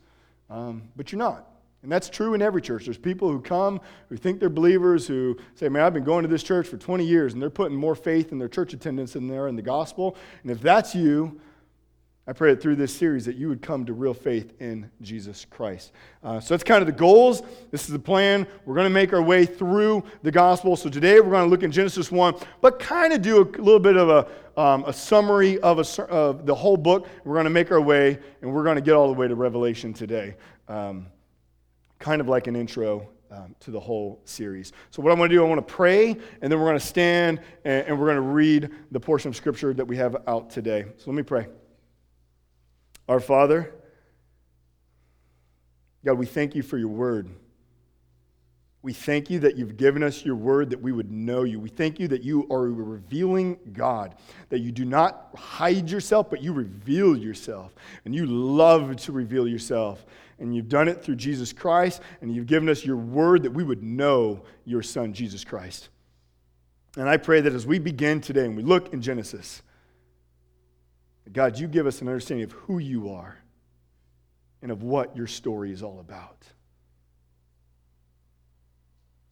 um, 0.48 0.82
but 0.96 1.12
you're 1.12 1.18
not. 1.18 1.46
And 1.82 1.90
that's 1.90 2.10
true 2.10 2.34
in 2.34 2.42
every 2.42 2.60
church. 2.60 2.84
There's 2.84 2.98
people 2.98 3.30
who 3.30 3.40
come 3.40 3.80
who 4.08 4.16
think 4.16 4.38
they're 4.38 4.50
believers 4.50 5.06
who 5.06 5.36
say, 5.54 5.68
Man, 5.68 5.82
I've 5.82 5.94
been 5.94 6.04
going 6.04 6.22
to 6.22 6.28
this 6.28 6.42
church 6.42 6.68
for 6.68 6.76
20 6.76 7.04
years, 7.04 7.32
and 7.32 7.40
they're 7.40 7.48
putting 7.48 7.76
more 7.76 7.94
faith 7.94 8.32
in 8.32 8.38
their 8.38 8.48
church 8.48 8.74
attendance 8.74 9.14
than 9.14 9.28
they're 9.28 9.48
in 9.48 9.56
the 9.56 9.62
gospel. 9.62 10.16
And 10.42 10.50
if 10.50 10.60
that's 10.60 10.94
you, 10.94 11.40
I 12.26 12.32
pray 12.32 12.50
that 12.50 12.62
through 12.62 12.76
this 12.76 12.94
series 12.94 13.24
that 13.24 13.36
you 13.36 13.48
would 13.48 13.62
come 13.62 13.84
to 13.86 13.92
real 13.92 14.14
faith 14.14 14.52
in 14.60 14.88
Jesus 15.00 15.46
Christ. 15.50 15.90
Uh, 16.22 16.38
so 16.38 16.54
that's 16.54 16.62
kind 16.62 16.80
of 16.82 16.86
the 16.86 16.92
goals. 16.92 17.42
This 17.72 17.86
is 17.86 17.88
the 17.88 17.98
plan. 17.98 18.46
We're 18.64 18.74
going 18.74 18.84
to 18.84 18.90
make 18.90 19.12
our 19.12 19.22
way 19.22 19.46
through 19.46 20.04
the 20.22 20.30
gospel. 20.30 20.76
So 20.76 20.90
today 20.90 21.18
we're 21.18 21.30
going 21.30 21.46
to 21.46 21.50
look 21.50 21.62
in 21.62 21.72
Genesis 21.72 22.12
1, 22.12 22.34
but 22.60 22.78
kind 22.78 23.12
of 23.12 23.22
do 23.22 23.40
a 23.40 23.46
little 23.60 23.80
bit 23.80 23.96
of 23.96 24.10
a, 24.10 24.60
um, 24.60 24.84
a 24.86 24.92
summary 24.92 25.58
of, 25.60 25.78
a, 25.78 26.02
of 26.04 26.46
the 26.46 26.54
whole 26.54 26.76
book. 26.76 27.08
We're 27.24 27.34
going 27.34 27.44
to 27.44 27.50
make 27.50 27.72
our 27.72 27.80
way, 27.80 28.18
and 28.42 28.52
we're 28.52 28.64
going 28.64 28.76
to 28.76 28.82
get 28.82 28.94
all 28.94 29.08
the 29.08 29.18
way 29.18 29.26
to 29.26 29.34
Revelation 29.34 29.92
today. 29.92 30.36
Um, 30.68 31.06
kind 32.00 32.20
of 32.20 32.28
like 32.28 32.48
an 32.48 32.56
intro 32.56 33.08
um, 33.30 33.54
to 33.60 33.70
the 33.70 33.78
whole 33.78 34.20
series. 34.24 34.72
So, 34.90 35.00
what 35.02 35.12
I 35.12 35.14
want 35.14 35.30
to 35.30 35.36
do, 35.36 35.44
I 35.44 35.48
want 35.48 35.66
to 35.66 35.72
pray, 35.72 36.10
and 36.10 36.50
then 36.50 36.58
we're 36.58 36.66
going 36.66 36.78
to 36.78 36.84
stand 36.84 37.40
and, 37.64 37.86
and 37.86 38.00
we're 38.00 38.06
going 38.06 38.16
to 38.16 38.22
read 38.22 38.70
the 38.90 38.98
portion 38.98 39.28
of 39.28 39.36
Scripture 39.36 39.72
that 39.74 39.84
we 39.84 39.96
have 39.96 40.16
out 40.26 40.50
today. 40.50 40.86
So, 40.96 41.04
let 41.06 41.14
me 41.14 41.22
pray. 41.22 41.46
Our 43.08 43.20
Father, 43.20 43.72
God, 46.04 46.14
we 46.14 46.26
thank 46.26 46.54
you 46.54 46.62
for 46.62 46.78
your 46.78 46.88
word. 46.88 47.28
We 48.82 48.94
thank 48.94 49.28
you 49.28 49.40
that 49.40 49.58
you've 49.58 49.76
given 49.76 50.02
us 50.02 50.24
your 50.24 50.36
word 50.36 50.70
that 50.70 50.80
we 50.80 50.90
would 50.90 51.12
know 51.12 51.42
you. 51.42 51.60
We 51.60 51.68
thank 51.68 52.00
you 52.00 52.08
that 52.08 52.22
you 52.22 52.46
are 52.50 52.64
a 52.64 52.70
revealing 52.70 53.58
God, 53.74 54.14
that 54.48 54.60
you 54.60 54.72
do 54.72 54.86
not 54.86 55.28
hide 55.36 55.90
yourself, 55.90 56.30
but 56.30 56.42
you 56.42 56.54
reveal 56.54 57.14
yourself. 57.14 57.74
And 58.06 58.14
you 58.14 58.24
love 58.24 58.96
to 58.96 59.12
reveal 59.12 59.46
yourself. 59.46 60.06
And 60.40 60.54
you've 60.54 60.68
done 60.68 60.88
it 60.88 61.04
through 61.04 61.16
Jesus 61.16 61.52
Christ, 61.52 62.00
and 62.20 62.34
you've 62.34 62.46
given 62.46 62.68
us 62.68 62.84
your 62.84 62.96
word 62.96 63.42
that 63.42 63.52
we 63.52 63.62
would 63.62 63.82
know 63.82 64.42
your 64.64 64.82
son, 64.82 65.12
Jesus 65.12 65.44
Christ. 65.44 65.90
And 66.96 67.08
I 67.08 67.18
pray 67.18 67.40
that 67.42 67.52
as 67.52 67.66
we 67.66 67.78
begin 67.78 68.20
today 68.20 68.46
and 68.46 68.56
we 68.56 68.62
look 68.62 68.92
in 68.92 69.02
Genesis, 69.02 69.62
God, 71.32 71.58
you 71.58 71.68
give 71.68 71.86
us 71.86 72.00
an 72.00 72.08
understanding 72.08 72.44
of 72.44 72.52
who 72.52 72.78
you 72.78 73.10
are 73.10 73.38
and 74.62 74.72
of 74.72 74.82
what 74.82 75.16
your 75.16 75.26
story 75.26 75.72
is 75.72 75.82
all 75.82 76.00
about. 76.00 76.44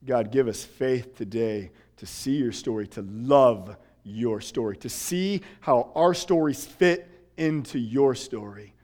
God, 0.05 0.31
give 0.31 0.47
us 0.47 0.63
faith 0.63 1.17
today 1.17 1.73
to 1.97 2.07
see 2.07 2.37
your 2.37 2.53
story, 2.53 2.87
to 2.89 3.03
love 3.03 3.77
your 4.05 4.41
story, 4.41 4.77
to 4.77 4.89
see 4.89 5.43
how 5.61 5.91
our 5.95 6.15
stories 6.15 6.65
fit 6.65 7.11
into 7.37 7.79
your 7.79 8.15
story. 8.15 8.75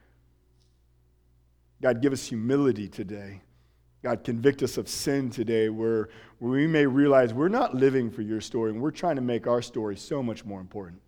God, 1.85 2.00
give 2.00 2.14
us 2.14 2.26
humility 2.26 2.88
today. 2.88 3.43
God, 4.03 4.25
convict 4.25 4.62
us 4.62 4.79
of 4.79 4.88
sin 4.88 5.29
today 5.29 5.69
where, 5.69 6.09
where 6.38 6.53
we 6.53 6.67
may 6.67 6.87
realize 6.87 7.35
we're 7.35 7.49
not 7.49 7.75
living 7.75 8.11
for 8.11 8.23
your 8.23 8.41
story 8.41 8.71
and 8.71 8.81
we're 8.81 8.91
trying 8.91 9.17
to 9.17 9.21
make 9.21 9.47
our 9.47 9.61
story 9.61 9.95
so 9.95 10.23
much 10.23 10.47
more 10.47 10.62
important. 10.62 11.03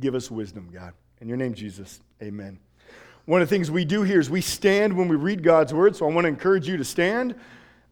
Give 0.00 0.14
us 0.14 0.30
wisdom, 0.30 0.70
God. 0.72 0.94
In 1.20 1.28
your 1.28 1.36
name, 1.36 1.52
Jesus, 1.52 2.00
amen. 2.22 2.58
One 3.26 3.42
of 3.42 3.50
the 3.50 3.54
things 3.54 3.70
we 3.70 3.84
do 3.84 4.04
here 4.04 4.18
is 4.18 4.30
we 4.30 4.40
stand 4.40 4.96
when 4.96 5.06
we 5.06 5.16
read 5.16 5.42
God's 5.42 5.74
word, 5.74 5.94
so 5.94 6.08
I 6.08 6.14
want 6.14 6.24
to 6.24 6.30
encourage 6.30 6.66
you 6.66 6.78
to 6.78 6.84
stand. 6.84 7.34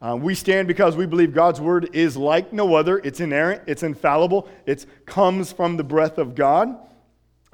Uh, 0.01 0.17
we 0.17 0.35
stand 0.35 0.69
because 0.69 0.97
we 0.97 1.05
believe 1.05 1.35
God's 1.35 1.61
word 1.61 1.91
is 1.93 2.17
like 2.17 2.55
no 2.55 2.75
other. 2.75 3.01
It's 3.01 3.21
inerrant, 3.21 3.65
it's 3.67 3.83
infallible, 3.83 4.49
it 4.65 4.87
comes 5.05 5.53
from 5.53 5.77
the 5.77 5.85
breath 5.85 6.17
of 6.17 6.35
God. 6.35 6.75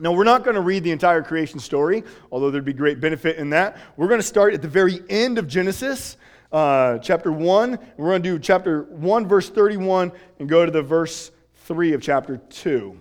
Now, 0.00 0.12
we're 0.12 0.22
not 0.22 0.44
going 0.44 0.54
to 0.54 0.60
read 0.60 0.84
the 0.84 0.92
entire 0.92 1.22
creation 1.22 1.58
story, 1.58 2.04
although 2.30 2.52
there'd 2.52 2.64
be 2.64 2.72
great 2.72 3.00
benefit 3.00 3.36
in 3.36 3.50
that. 3.50 3.78
We're 3.96 4.06
going 4.06 4.20
to 4.20 4.26
start 4.26 4.54
at 4.54 4.62
the 4.62 4.68
very 4.68 5.02
end 5.10 5.38
of 5.38 5.48
Genesis, 5.48 6.16
uh, 6.52 6.98
chapter 6.98 7.32
1. 7.32 7.76
We're 7.96 8.10
going 8.10 8.22
to 8.22 8.28
do 8.28 8.38
chapter 8.38 8.82
1, 8.82 9.26
verse 9.26 9.50
31, 9.50 10.12
and 10.38 10.48
go 10.48 10.64
to 10.64 10.70
the 10.70 10.82
verse 10.82 11.32
3 11.64 11.94
of 11.94 12.02
chapter 12.02 12.36
2. 12.36 12.96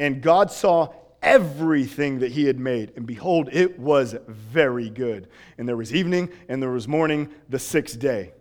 And 0.00 0.20
God 0.20 0.50
saw 0.50 0.92
everything 1.22 2.18
that 2.18 2.32
he 2.32 2.46
had 2.46 2.58
made. 2.58 2.92
And 2.96 3.06
behold, 3.06 3.48
it 3.52 3.78
was 3.78 4.16
very 4.26 4.90
good. 4.90 5.28
And 5.58 5.68
there 5.68 5.76
was 5.76 5.94
evening 5.94 6.28
and 6.48 6.60
there 6.60 6.70
was 6.70 6.88
morning 6.88 7.28
the 7.48 7.60
sixth 7.60 8.00
day. 8.00 8.32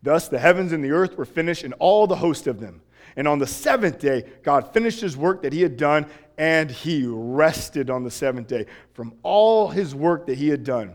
Thus 0.00 0.28
the 0.28 0.38
heavens 0.38 0.70
and 0.72 0.84
the 0.84 0.92
earth 0.92 1.18
were 1.18 1.24
finished, 1.24 1.64
and 1.64 1.74
all 1.80 2.06
the 2.06 2.16
host 2.16 2.46
of 2.46 2.60
them. 2.60 2.82
And 3.20 3.28
on 3.28 3.38
the 3.38 3.46
seventh 3.46 3.98
day, 3.98 4.24
God 4.42 4.72
finished 4.72 5.02
his 5.02 5.14
work 5.14 5.42
that 5.42 5.52
he 5.52 5.60
had 5.60 5.76
done, 5.76 6.06
and 6.38 6.70
he 6.70 7.04
rested 7.06 7.90
on 7.90 8.02
the 8.02 8.10
seventh 8.10 8.46
day 8.46 8.64
from 8.94 9.12
all 9.22 9.68
his 9.68 9.94
work 9.94 10.26
that 10.28 10.38
he 10.38 10.48
had 10.48 10.64
done. 10.64 10.94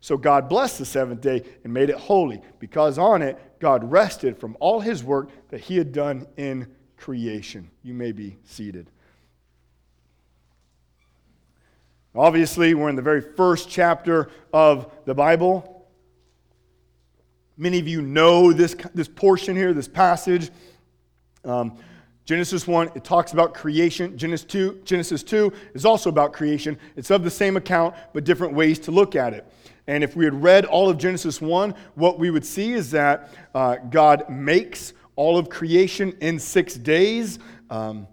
So 0.00 0.16
God 0.16 0.48
blessed 0.48 0.80
the 0.80 0.84
seventh 0.84 1.20
day 1.20 1.44
and 1.62 1.72
made 1.72 1.88
it 1.88 1.94
holy, 1.94 2.42
because 2.58 2.98
on 2.98 3.22
it 3.22 3.38
God 3.60 3.88
rested 3.88 4.36
from 4.36 4.56
all 4.58 4.80
his 4.80 5.04
work 5.04 5.30
that 5.50 5.60
he 5.60 5.76
had 5.76 5.92
done 5.92 6.26
in 6.36 6.66
creation. 6.96 7.70
You 7.84 7.94
may 7.94 8.10
be 8.10 8.38
seated. 8.42 8.90
Obviously, 12.12 12.74
we're 12.74 12.88
in 12.88 12.96
the 12.96 13.02
very 13.02 13.20
first 13.20 13.70
chapter 13.70 14.30
of 14.52 14.92
the 15.04 15.14
Bible. 15.14 15.86
Many 17.56 17.78
of 17.78 17.86
you 17.86 18.02
know 18.02 18.52
this, 18.52 18.74
this 18.94 19.06
portion 19.06 19.54
here, 19.54 19.72
this 19.72 19.86
passage. 19.86 20.50
Um, 21.44 21.76
Genesis 22.24 22.68
1, 22.68 22.92
it 22.94 23.02
talks 23.02 23.32
about 23.32 23.52
creation. 23.52 24.16
Genesis 24.16 24.46
2, 24.46 24.82
Genesis 24.84 25.22
2 25.24 25.52
is 25.74 25.84
also 25.84 26.08
about 26.08 26.32
creation. 26.32 26.78
It's 26.94 27.10
of 27.10 27.24
the 27.24 27.30
same 27.30 27.56
account, 27.56 27.96
but 28.12 28.24
different 28.24 28.54
ways 28.54 28.78
to 28.80 28.92
look 28.92 29.16
at 29.16 29.32
it. 29.32 29.46
And 29.88 30.04
if 30.04 30.14
we 30.14 30.24
had 30.24 30.40
read 30.40 30.64
all 30.64 30.88
of 30.88 30.98
Genesis 30.98 31.40
1, 31.40 31.74
what 31.96 32.20
we 32.20 32.30
would 32.30 32.44
see 32.44 32.72
is 32.72 32.92
that 32.92 33.30
uh, 33.54 33.76
God 33.90 34.28
makes 34.30 34.92
all 35.16 35.36
of 35.36 35.48
creation 35.48 36.16
in 36.20 36.38
six 36.38 36.74
days. 36.74 37.40
Um, 37.70 38.06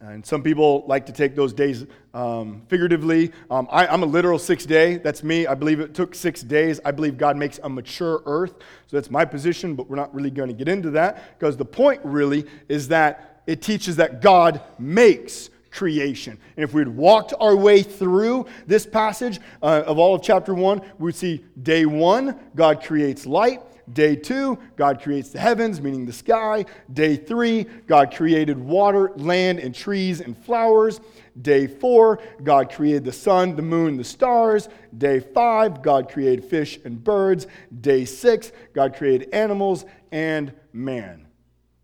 and 0.00 0.24
some 0.24 0.42
people 0.44 0.84
like 0.86 1.06
to 1.06 1.12
take 1.12 1.34
those 1.34 1.52
days 1.52 1.84
um, 2.14 2.62
figuratively. 2.68 3.32
Um, 3.50 3.66
I, 3.70 3.92
am 3.92 4.04
a 4.04 4.06
literal 4.06 4.38
six 4.38 4.64
day. 4.64 4.96
That's 4.96 5.24
me. 5.24 5.46
I 5.46 5.54
believe 5.54 5.80
it 5.80 5.92
took 5.92 6.14
six 6.14 6.42
days. 6.42 6.80
I 6.84 6.92
believe 6.92 7.18
God 7.18 7.36
makes 7.36 7.58
a 7.64 7.68
mature 7.68 8.22
earth. 8.24 8.54
So 8.86 8.96
that's 8.96 9.10
my 9.10 9.24
position, 9.24 9.74
but 9.74 9.90
we're 9.90 9.96
not 9.96 10.14
really 10.14 10.30
going 10.30 10.48
to 10.48 10.54
get 10.54 10.68
into 10.68 10.90
that 10.90 11.38
because 11.38 11.56
the 11.56 11.64
point 11.64 12.00
really 12.04 12.46
is 12.68 12.88
that 12.88 13.42
it 13.48 13.60
teaches 13.60 13.96
that 13.96 14.20
God 14.20 14.60
makes 14.78 15.50
creation. 15.72 16.38
And 16.56 16.64
if 16.64 16.72
we'd 16.74 16.88
walked 16.88 17.34
our 17.40 17.56
way 17.56 17.82
through 17.82 18.46
this 18.66 18.86
passage 18.86 19.40
uh, 19.62 19.82
of 19.84 19.98
all 19.98 20.14
of 20.14 20.22
chapter 20.22 20.54
one, 20.54 20.80
we'd 20.98 21.16
see 21.16 21.44
day 21.62 21.86
one, 21.86 22.38
God 22.54 22.82
creates 22.84 23.26
light. 23.26 23.62
Day 23.92 24.16
two, 24.16 24.58
God 24.76 25.00
creates 25.00 25.30
the 25.30 25.38
heavens, 25.38 25.80
meaning 25.80 26.04
the 26.04 26.12
sky. 26.12 26.64
Day 26.92 27.16
three, 27.16 27.64
God 27.86 28.14
created 28.14 28.58
water, 28.58 29.12
land, 29.16 29.60
and 29.60 29.74
trees 29.74 30.20
and 30.20 30.36
flowers. 30.36 31.00
Day 31.40 31.66
four, 31.66 32.20
God 32.42 32.72
created 32.72 33.04
the 33.04 33.12
sun, 33.12 33.56
the 33.56 33.62
moon, 33.62 33.96
the 33.96 34.04
stars. 34.04 34.68
Day 34.96 35.20
five, 35.20 35.82
God 35.82 36.10
created 36.10 36.44
fish 36.44 36.78
and 36.84 37.02
birds. 37.02 37.46
Day 37.80 38.04
six, 38.04 38.52
God 38.74 38.94
created 38.96 39.30
animals 39.32 39.84
and 40.10 40.52
man. 40.72 41.26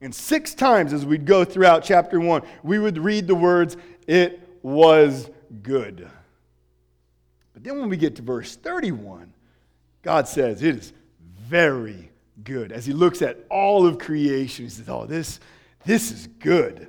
And 0.00 0.14
six 0.14 0.54
times 0.54 0.92
as 0.92 1.06
we'd 1.06 1.24
go 1.24 1.44
throughout 1.44 1.84
chapter 1.84 2.20
one, 2.20 2.42
we 2.62 2.78
would 2.78 2.98
read 2.98 3.26
the 3.26 3.34
words, 3.34 3.76
It 4.06 4.40
was 4.62 5.30
good. 5.62 6.10
But 7.54 7.62
then 7.62 7.78
when 7.80 7.88
we 7.88 7.96
get 7.96 8.16
to 8.16 8.22
verse 8.22 8.56
31, 8.56 9.32
God 10.02 10.28
says, 10.28 10.62
It 10.62 10.76
is 10.76 10.92
very 11.54 12.10
good. 12.42 12.72
As 12.72 12.84
he 12.84 12.92
looks 12.92 13.22
at 13.22 13.38
all 13.48 13.86
of 13.86 13.96
creation, 13.96 14.64
he 14.64 14.68
says, 14.68 14.88
Oh, 14.88 15.06
this, 15.06 15.38
this 15.86 16.10
is 16.10 16.26
good. 16.26 16.88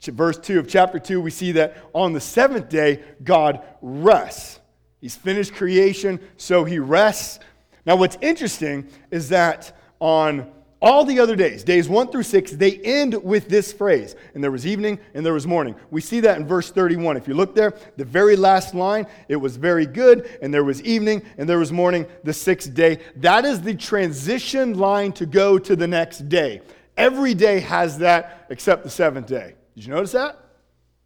Verse 0.00 0.38
2 0.38 0.58
of 0.58 0.66
chapter 0.66 0.98
2, 0.98 1.20
we 1.20 1.30
see 1.30 1.52
that 1.52 1.76
on 1.92 2.14
the 2.14 2.20
seventh 2.20 2.70
day, 2.70 3.02
God 3.22 3.62
rests. 3.82 4.58
He's 5.02 5.16
finished 5.16 5.52
creation, 5.52 6.18
so 6.38 6.64
he 6.64 6.78
rests. 6.78 7.40
Now, 7.84 7.96
what's 7.96 8.16
interesting 8.22 8.88
is 9.10 9.28
that 9.28 9.76
on 10.00 10.50
all 10.84 11.02
the 11.06 11.18
other 11.18 11.34
days, 11.34 11.64
days 11.64 11.88
one 11.88 12.08
through 12.08 12.24
six, 12.24 12.50
they 12.52 12.76
end 12.76 13.14
with 13.24 13.48
this 13.48 13.72
phrase. 13.72 14.14
And 14.34 14.44
there 14.44 14.50
was 14.50 14.66
evening 14.66 14.98
and 15.14 15.24
there 15.24 15.32
was 15.32 15.46
morning. 15.46 15.74
We 15.90 16.02
see 16.02 16.20
that 16.20 16.36
in 16.36 16.46
verse 16.46 16.70
31. 16.70 17.16
If 17.16 17.26
you 17.26 17.32
look 17.32 17.54
there, 17.54 17.72
the 17.96 18.04
very 18.04 18.36
last 18.36 18.74
line, 18.74 19.06
it 19.28 19.36
was 19.36 19.56
very 19.56 19.86
good, 19.86 20.38
and 20.42 20.52
there 20.52 20.62
was 20.62 20.82
evening 20.82 21.22
and 21.38 21.48
there 21.48 21.58
was 21.58 21.72
morning 21.72 22.04
the 22.22 22.34
sixth 22.34 22.74
day. 22.74 22.98
That 23.16 23.46
is 23.46 23.62
the 23.62 23.74
transition 23.74 24.76
line 24.78 25.12
to 25.12 25.24
go 25.24 25.58
to 25.58 25.74
the 25.74 25.88
next 25.88 26.28
day. 26.28 26.60
Every 26.98 27.32
day 27.32 27.60
has 27.60 27.96
that 27.98 28.46
except 28.50 28.84
the 28.84 28.90
seventh 28.90 29.26
day. 29.26 29.54
Did 29.76 29.86
you 29.86 29.94
notice 29.94 30.12
that? 30.12 30.38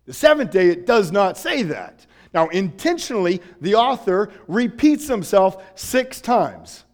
The 0.06 0.12
seventh 0.12 0.50
day, 0.50 0.70
it 0.70 0.86
does 0.86 1.12
not 1.12 1.38
say 1.38 1.62
that. 1.62 2.04
Now, 2.34 2.48
intentionally, 2.48 3.40
the 3.60 3.76
author 3.76 4.30
repeats 4.48 5.06
himself 5.06 5.62
six 5.76 6.20
times. 6.20 6.84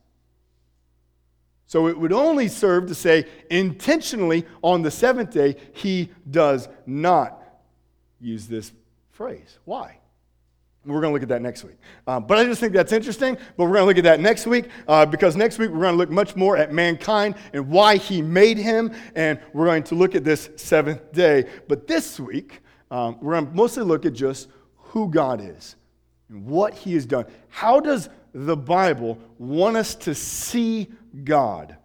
So 1.75 1.88
it 1.88 1.99
would 1.99 2.12
only 2.12 2.47
serve 2.47 2.87
to 2.87 2.95
say 2.95 3.26
intentionally 3.50 4.47
on 4.62 4.83
the 4.83 4.93
seventh 4.93 5.31
day, 5.31 5.57
he 5.73 6.09
does 6.31 6.69
not 6.87 7.43
use 8.21 8.47
this 8.47 8.71
phrase. 9.11 9.59
Why? 9.64 9.99
We're 10.87 11.00
going 11.00 11.11
to 11.11 11.14
look 11.14 11.25
at 11.25 11.31
that 11.31 11.43
next 11.43 11.64
week. 11.64 11.75
Um, 12.07 12.28
but 12.28 12.38
I 12.38 12.45
just 12.45 12.61
think 12.61 12.75
that's 12.75 12.93
interesting. 12.93 13.37
But 13.57 13.64
we're 13.64 13.73
going 13.73 13.81
to 13.81 13.87
look 13.87 13.99
at 13.99 14.04
that 14.04 14.21
next 14.21 14.47
week 14.47 14.66
uh, 14.87 15.04
because 15.04 15.35
next 15.35 15.59
week 15.59 15.71
we're 15.71 15.81
going 15.81 15.95
to 15.95 15.99
look 15.99 16.11
much 16.11 16.37
more 16.37 16.57
at 16.57 16.73
mankind 16.73 17.35
and 17.52 17.69
why 17.69 17.97
he 17.97 18.23
made 18.23 18.57
him. 18.57 18.95
And 19.16 19.40
we're 19.52 19.66
going 19.66 19.83
to 19.83 19.97
look 19.97 20.14
at 20.14 20.23
this 20.23 20.50
seventh 20.54 21.11
day. 21.11 21.45
But 21.66 21.88
this 21.88 22.21
week, 22.21 22.61
um, 22.93 23.19
we're 23.21 23.33
going 23.33 23.49
to 23.49 23.52
mostly 23.52 23.83
look 23.83 24.07
at 24.07 24.12
just 24.12 24.47
who 24.76 25.11
God 25.11 25.40
is 25.40 25.75
and 26.28 26.47
what 26.47 26.73
he 26.73 26.95
has 26.95 27.04
done. 27.04 27.26
How 27.49 27.81
does 27.81 28.11
the 28.33 28.57
Bible 28.57 29.19
want 29.38 29.76
us 29.76 29.97
to 29.97 30.14
see 30.14 30.88
God. 31.23 31.76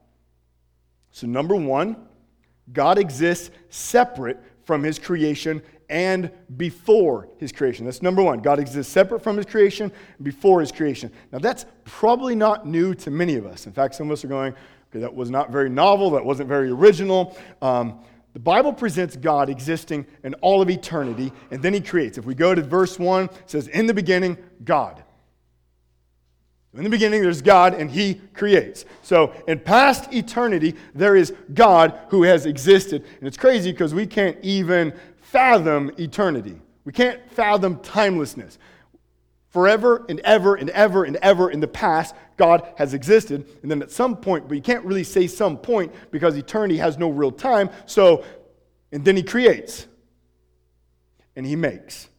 So, 1.11 1.27
number 1.27 1.55
one, 1.55 1.95
God 2.71 2.97
exists 2.97 3.51
separate 3.69 4.39
from 4.63 4.83
his 4.83 4.99
creation 4.99 5.61
and 5.89 6.31
before 6.55 7.27
his 7.37 7.51
creation. 7.51 7.85
That's 7.85 8.01
number 8.01 8.21
one. 8.21 8.39
God 8.39 8.59
exists 8.59 8.91
separate 8.91 9.21
from 9.21 9.37
his 9.37 9.45
creation, 9.45 9.91
before 10.21 10.59
his 10.59 10.71
creation. 10.71 11.11
Now, 11.31 11.39
that's 11.39 11.65
probably 11.83 12.35
not 12.35 12.67
new 12.67 12.93
to 12.95 13.11
many 13.11 13.35
of 13.35 13.45
us. 13.45 13.65
In 13.65 13.73
fact, 13.73 13.95
some 13.95 14.07
of 14.07 14.13
us 14.13 14.23
are 14.23 14.27
going, 14.27 14.53
okay, 14.91 14.99
that 14.99 15.13
was 15.13 15.31
not 15.31 15.51
very 15.51 15.69
novel, 15.69 16.11
that 16.11 16.23
wasn't 16.23 16.47
very 16.47 16.69
original. 16.69 17.35
Um, 17.61 17.99
the 18.33 18.39
Bible 18.39 18.71
presents 18.71 19.15
God 19.15 19.49
existing 19.49 20.05
in 20.23 20.35
all 20.35 20.61
of 20.61 20.69
eternity, 20.69 21.33
and 21.49 21.63
then 21.63 21.73
he 21.73 21.81
creates. 21.81 22.19
If 22.19 22.25
we 22.25 22.35
go 22.35 22.53
to 22.53 22.61
verse 22.61 22.99
1, 22.99 23.25
it 23.25 23.31
says, 23.47 23.67
In 23.69 23.87
the 23.87 23.93
beginning, 23.93 24.37
God. 24.63 25.03
In 26.73 26.83
the 26.83 26.89
beginning, 26.89 27.23
there's 27.23 27.41
God, 27.41 27.73
and 27.73 27.89
He 27.89 28.15
creates. 28.33 28.85
So, 29.01 29.33
in 29.47 29.59
past 29.59 30.13
eternity, 30.13 30.75
there 30.93 31.15
is 31.15 31.33
God 31.53 31.99
who 32.09 32.23
has 32.23 32.45
existed. 32.45 33.03
And 33.19 33.27
it's 33.27 33.37
crazy 33.37 33.71
because 33.71 33.93
we 33.93 34.05
can't 34.05 34.37
even 34.43 34.93
fathom 35.17 35.91
eternity. 35.97 36.61
We 36.85 36.91
can't 36.91 37.19
fathom 37.31 37.77
timelessness. 37.77 38.59
Forever 39.49 40.05
and 40.09 40.19
ever 40.19 40.55
and 40.55 40.69
ever 40.69 41.05
and 41.05 41.15
ever 41.17 41.49
in 41.49 41.59
the 41.59 41.67
past, 41.67 42.13
God 42.37 42.71
has 42.77 42.93
existed. 42.93 43.47
And 43.63 43.71
then 43.71 43.81
at 43.81 43.89
some 43.89 44.15
point, 44.15 44.47
but 44.47 44.53
you 44.53 44.61
can't 44.61 44.85
really 44.85 45.03
say 45.03 45.25
some 45.25 45.57
point 45.57 45.91
because 46.11 46.37
eternity 46.37 46.77
has 46.77 46.99
no 46.99 47.09
real 47.09 47.31
time. 47.31 47.71
So, 47.87 48.23
and 48.91 49.03
then 49.03 49.15
He 49.15 49.23
creates 49.23 49.87
and 51.35 51.47
He 51.47 51.55
makes. 51.55 52.09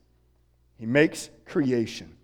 He 0.76 0.86
makes 0.86 1.30
creation. 1.44 2.16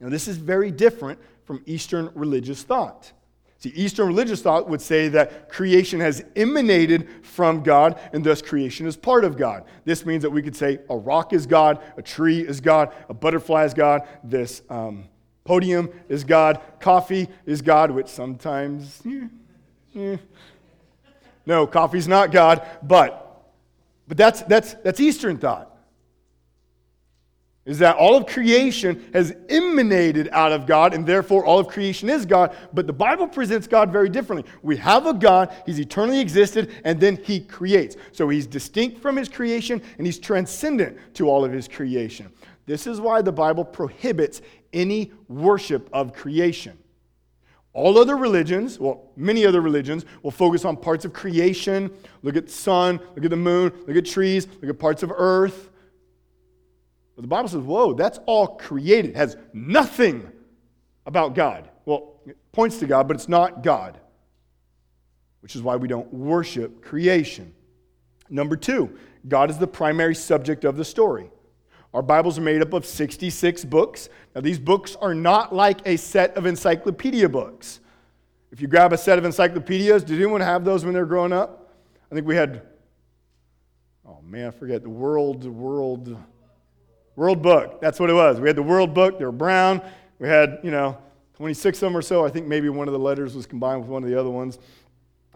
Now, 0.00 0.08
this 0.08 0.26
is 0.26 0.36
very 0.36 0.72
different 0.72 1.20
from 1.44 1.62
Eastern 1.66 2.10
religious 2.14 2.62
thought. 2.62 3.12
See, 3.58 3.70
Eastern 3.70 4.08
religious 4.08 4.42
thought 4.42 4.68
would 4.68 4.82
say 4.82 5.08
that 5.08 5.48
creation 5.48 6.00
has 6.00 6.22
emanated 6.36 7.08
from 7.22 7.62
God, 7.62 7.98
and 8.12 8.22
thus 8.22 8.42
creation 8.42 8.86
is 8.86 8.96
part 8.96 9.24
of 9.24 9.38
God. 9.38 9.64
This 9.86 10.04
means 10.04 10.22
that 10.22 10.30
we 10.30 10.42
could 10.42 10.54
say 10.54 10.80
a 10.90 10.96
rock 10.96 11.32
is 11.32 11.46
God, 11.46 11.82
a 11.96 12.02
tree 12.02 12.40
is 12.40 12.60
God, 12.60 12.92
a 13.08 13.14
butterfly 13.14 13.64
is 13.64 13.72
God, 13.72 14.06
this 14.22 14.60
um, 14.68 15.04
podium 15.44 15.88
is 16.10 16.24
God, 16.24 16.60
coffee 16.78 17.28
is 17.46 17.62
God, 17.62 17.90
which 17.90 18.08
sometimes, 18.08 19.00
eh, 19.06 19.28
eh. 19.96 20.16
no, 21.46 21.66
coffee's 21.66 22.06
not 22.06 22.32
God, 22.32 22.66
but, 22.82 23.50
but 24.06 24.18
that's, 24.18 24.42
that's, 24.42 24.74
that's 24.74 25.00
Eastern 25.00 25.38
thought 25.38 25.73
is 27.66 27.78
that 27.78 27.96
all 27.96 28.14
of 28.14 28.26
creation 28.26 29.08
has 29.14 29.34
emanated 29.48 30.28
out 30.32 30.52
of 30.52 30.66
God, 30.66 30.92
and 30.92 31.06
therefore 31.06 31.46
all 31.46 31.58
of 31.58 31.66
creation 31.66 32.10
is 32.10 32.26
God. 32.26 32.54
But 32.74 32.86
the 32.86 32.92
Bible 32.92 33.26
presents 33.26 33.66
God 33.66 33.90
very 33.90 34.10
differently. 34.10 34.50
We 34.62 34.76
have 34.76 35.06
a 35.06 35.14
God, 35.14 35.54
He's 35.64 35.80
eternally 35.80 36.20
existed, 36.20 36.70
and 36.84 37.00
then 37.00 37.16
He 37.16 37.40
creates. 37.40 37.96
So 38.12 38.28
He's 38.28 38.46
distinct 38.46 39.00
from 39.00 39.16
His 39.16 39.30
creation, 39.30 39.80
and 39.96 40.06
He's 40.06 40.18
transcendent 40.18 40.98
to 41.14 41.28
all 41.28 41.44
of 41.44 41.52
His 41.52 41.66
creation. 41.66 42.30
This 42.66 42.86
is 42.86 43.00
why 43.00 43.22
the 43.22 43.32
Bible 43.32 43.64
prohibits 43.64 44.42
any 44.72 45.12
worship 45.28 45.88
of 45.92 46.12
creation. 46.12 46.76
All 47.72 47.98
other 47.98 48.16
religions, 48.16 48.78
well, 48.78 49.10
many 49.16 49.44
other 49.44 49.60
religions, 49.60 50.04
will 50.22 50.30
focus 50.30 50.64
on 50.64 50.76
parts 50.76 51.04
of 51.04 51.12
creation. 51.12 51.90
Look 52.22 52.36
at 52.36 52.46
the 52.46 52.52
sun, 52.52 53.00
look 53.16 53.24
at 53.24 53.30
the 53.30 53.36
moon, 53.36 53.72
look 53.86 53.96
at 53.96 54.06
trees, 54.06 54.46
look 54.60 54.70
at 54.70 54.78
parts 54.78 55.02
of 55.02 55.10
earth. 55.14 55.70
But 57.16 57.22
the 57.22 57.28
Bible 57.28 57.48
says, 57.48 57.60
whoa, 57.60 57.94
that's 57.94 58.18
all 58.26 58.56
created. 58.56 59.12
It 59.12 59.16
has 59.16 59.36
nothing 59.52 60.30
about 61.06 61.34
God. 61.34 61.70
Well, 61.84 62.20
it 62.26 62.36
points 62.52 62.78
to 62.78 62.86
God, 62.86 63.06
but 63.06 63.16
it's 63.16 63.28
not 63.28 63.62
God, 63.62 64.00
which 65.40 65.54
is 65.54 65.62
why 65.62 65.76
we 65.76 65.86
don't 65.86 66.12
worship 66.12 66.82
creation. 66.82 67.54
Number 68.30 68.56
two, 68.56 68.98
God 69.28 69.50
is 69.50 69.58
the 69.58 69.66
primary 69.66 70.14
subject 70.14 70.64
of 70.64 70.76
the 70.76 70.84
story. 70.84 71.30
Our 71.92 72.02
Bibles 72.02 72.38
are 72.38 72.42
made 72.42 72.60
up 72.60 72.72
of 72.72 72.84
66 72.84 73.64
books. 73.66 74.08
Now, 74.34 74.40
these 74.40 74.58
books 74.58 74.96
are 74.96 75.14
not 75.14 75.54
like 75.54 75.86
a 75.86 75.96
set 75.96 76.36
of 76.36 76.46
encyclopedia 76.46 77.28
books. 77.28 77.78
If 78.50 78.60
you 78.60 78.66
grab 78.66 78.92
a 78.92 78.98
set 78.98 79.18
of 79.18 79.24
encyclopedias, 79.24 80.02
did 80.02 80.16
anyone 80.16 80.40
have 80.40 80.64
those 80.64 80.84
when 80.84 80.94
they 80.94 81.00
were 81.00 81.06
growing 81.06 81.32
up? 81.32 81.72
I 82.10 82.14
think 82.14 82.26
we 82.26 82.34
had, 82.34 82.62
oh 84.06 84.18
man, 84.22 84.48
I 84.48 84.50
forget, 84.50 84.82
the 84.82 84.90
World, 84.90 85.44
World, 85.44 86.16
World 87.16 87.42
Book. 87.42 87.80
That's 87.80 88.00
what 88.00 88.10
it 88.10 88.14
was. 88.14 88.40
We 88.40 88.48
had 88.48 88.56
the 88.56 88.62
World 88.62 88.92
Book. 88.92 89.18
They 89.18 89.24
were 89.24 89.32
brown. 89.32 89.80
We 90.18 90.28
had, 90.28 90.58
you 90.62 90.70
know, 90.70 90.98
26 91.36 91.78
of 91.78 91.80
them 91.80 91.96
or 91.96 92.02
so. 92.02 92.24
I 92.24 92.30
think 92.30 92.46
maybe 92.46 92.68
one 92.68 92.88
of 92.88 92.92
the 92.92 92.98
letters 92.98 93.34
was 93.34 93.46
combined 93.46 93.82
with 93.82 93.88
one 93.88 94.02
of 94.02 94.10
the 94.10 94.18
other 94.18 94.30
ones. 94.30 94.58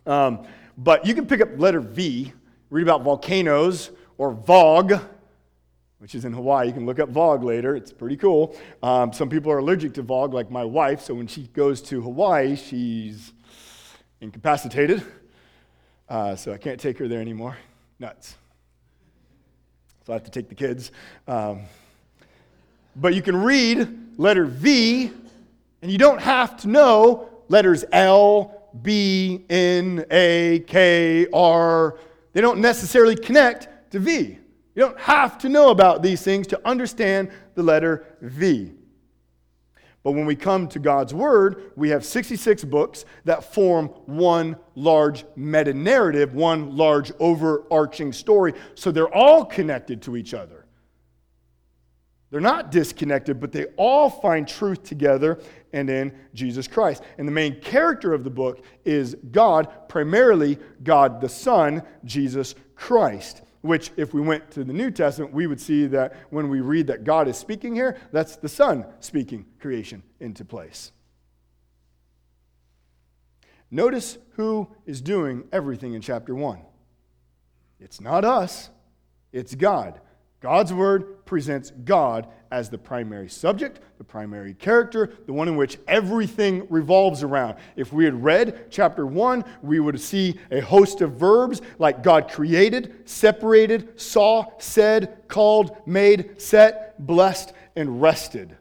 Um, 0.06 0.46
but 0.76 1.06
you 1.06 1.14
can 1.14 1.26
pick 1.26 1.40
up 1.40 1.48
letter 1.56 1.80
V, 1.80 2.32
read 2.70 2.82
about 2.82 3.02
volcanoes, 3.02 3.90
or 4.16 4.34
VOG, 4.34 5.00
which 5.98 6.14
is 6.14 6.24
in 6.24 6.32
Hawaii. 6.32 6.66
You 6.66 6.72
can 6.72 6.86
look 6.86 6.98
up 6.98 7.12
VOG 7.12 7.44
later. 7.44 7.76
It's 7.76 7.92
pretty 7.92 8.16
cool. 8.16 8.56
Um, 8.82 9.12
some 9.12 9.28
people 9.28 9.52
are 9.52 9.58
allergic 9.58 9.94
to 9.94 10.02
VOG, 10.02 10.32
like 10.32 10.50
my 10.50 10.64
wife. 10.64 11.00
So 11.00 11.14
when 11.14 11.26
she 11.26 11.48
goes 11.48 11.80
to 11.82 12.00
Hawaii, 12.00 12.56
she's 12.56 13.32
incapacitated. 14.20 15.02
Uh, 16.08 16.34
so 16.34 16.52
I 16.52 16.58
can't 16.58 16.80
take 16.80 16.98
her 16.98 17.06
there 17.06 17.20
anymore. 17.20 17.56
Nuts 18.00 18.36
so 20.08 20.14
I 20.14 20.16
have 20.16 20.24
to 20.24 20.30
take 20.30 20.48
the 20.48 20.54
kids. 20.54 20.90
Um, 21.26 21.64
but 22.96 23.14
you 23.14 23.20
can 23.20 23.36
read 23.36 24.16
letter 24.16 24.46
V, 24.46 25.12
and 25.82 25.92
you 25.92 25.98
don't 25.98 26.22
have 26.22 26.56
to 26.62 26.68
know 26.68 27.28
letters 27.48 27.84
L, 27.92 28.70
B, 28.80 29.44
N, 29.50 30.06
A, 30.10 30.64
K, 30.66 31.26
R. 31.30 31.98
They 32.32 32.40
don't 32.40 32.60
necessarily 32.60 33.16
connect 33.16 33.92
to 33.92 33.98
V. 33.98 34.38
You 34.74 34.82
don't 34.82 34.98
have 34.98 35.36
to 35.40 35.50
know 35.50 35.68
about 35.68 36.02
these 36.02 36.22
things 36.22 36.46
to 36.46 36.66
understand 36.66 37.30
the 37.54 37.62
letter 37.62 38.06
V. 38.22 38.72
But 40.02 40.12
when 40.12 40.26
we 40.26 40.36
come 40.36 40.68
to 40.68 40.78
God's 40.78 41.12
Word, 41.12 41.72
we 41.76 41.90
have 41.90 42.04
66 42.04 42.64
books 42.64 43.04
that 43.24 43.52
form 43.52 43.88
one 44.06 44.56
large 44.74 45.24
meta 45.36 45.74
narrative, 45.74 46.34
one 46.34 46.76
large 46.76 47.12
overarching 47.18 48.12
story. 48.12 48.54
So 48.74 48.90
they're 48.90 49.12
all 49.12 49.44
connected 49.44 50.02
to 50.02 50.16
each 50.16 50.34
other. 50.34 50.66
They're 52.30 52.40
not 52.40 52.70
disconnected, 52.70 53.40
but 53.40 53.52
they 53.52 53.66
all 53.76 54.10
find 54.10 54.46
truth 54.46 54.82
together 54.82 55.40
and 55.72 55.88
in 55.88 56.12
Jesus 56.34 56.68
Christ. 56.68 57.02
And 57.16 57.26
the 57.26 57.32
main 57.32 57.58
character 57.60 58.12
of 58.12 58.22
the 58.22 58.30
book 58.30 58.62
is 58.84 59.16
God, 59.32 59.88
primarily 59.88 60.58
God 60.82 61.20
the 61.20 61.28
Son, 61.28 61.82
Jesus 62.04 62.54
Christ 62.74 63.42
which, 63.60 63.90
if 63.96 64.14
we 64.14 64.20
went 64.20 64.50
to 64.52 64.64
the 64.64 64.72
New 64.72 64.90
Testament, 64.90 65.32
we 65.32 65.46
would 65.46 65.60
see 65.60 65.86
that 65.86 66.14
when 66.30 66.48
we 66.48 66.60
read 66.60 66.86
that 66.86 67.04
God 67.04 67.28
is 67.28 67.36
speaking 67.36 67.74
here, 67.74 67.96
that's 68.12 68.36
the 68.36 68.48
Son 68.48 68.86
speaking 69.00 69.46
creation 69.58 70.02
into 70.20 70.44
place. 70.44 70.92
Notice 73.70 74.18
who 74.32 74.68
is 74.86 75.00
doing 75.00 75.44
everything 75.52 75.94
in 75.94 76.00
chapter 76.00 76.34
1. 76.34 76.60
It's 77.80 78.00
not 78.00 78.24
us, 78.24 78.70
it's 79.32 79.54
God. 79.54 80.00
God's 80.40 80.72
word 80.72 81.24
presents 81.26 81.72
God 81.84 82.28
as 82.50 82.70
the 82.70 82.78
primary 82.78 83.28
subject, 83.28 83.80
the 83.98 84.04
primary 84.04 84.54
character, 84.54 85.12
the 85.26 85.32
one 85.32 85.48
in 85.48 85.56
which 85.56 85.78
everything 85.88 86.66
revolves 86.70 87.22
around. 87.22 87.56
If 87.76 87.92
we 87.92 88.04
had 88.04 88.22
read 88.22 88.70
chapter 88.70 89.04
1, 89.04 89.44
we 89.62 89.80
would 89.80 90.00
see 90.00 90.38
a 90.50 90.60
host 90.60 91.00
of 91.00 91.12
verbs 91.14 91.60
like 91.78 92.02
God 92.02 92.30
created, 92.30 93.02
separated, 93.04 94.00
saw, 94.00 94.46
said, 94.58 95.28
called, 95.28 95.76
made, 95.86 96.40
set, 96.40 97.04
blessed, 97.04 97.52
and 97.74 98.00
rested. 98.00 98.56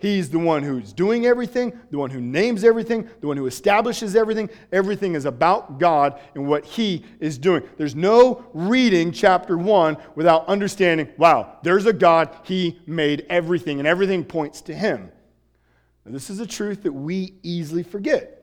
He's 0.00 0.30
the 0.30 0.38
one 0.38 0.62
who's 0.62 0.94
doing 0.94 1.26
everything, 1.26 1.78
the 1.90 1.98
one 1.98 2.08
who 2.08 2.22
names 2.22 2.64
everything, 2.64 3.08
the 3.20 3.26
one 3.26 3.36
who 3.36 3.46
establishes 3.46 4.16
everything. 4.16 4.48
Everything 4.72 5.14
is 5.14 5.26
about 5.26 5.78
God 5.78 6.18
and 6.34 6.48
what 6.48 6.64
He 6.64 7.04
is 7.20 7.36
doing. 7.36 7.62
There's 7.76 7.94
no 7.94 8.46
reading 8.54 9.12
chapter 9.12 9.58
1 9.58 9.98
without 10.14 10.48
understanding 10.48 11.08
wow, 11.18 11.58
there's 11.62 11.84
a 11.84 11.92
God, 11.92 12.34
He 12.44 12.80
made 12.86 13.26
everything, 13.28 13.78
and 13.78 13.86
everything 13.86 14.24
points 14.24 14.62
to 14.62 14.74
Him. 14.74 15.12
Now, 16.06 16.12
this 16.12 16.30
is 16.30 16.40
a 16.40 16.46
truth 16.46 16.82
that 16.84 16.92
we 16.92 17.34
easily 17.42 17.82
forget. 17.82 18.40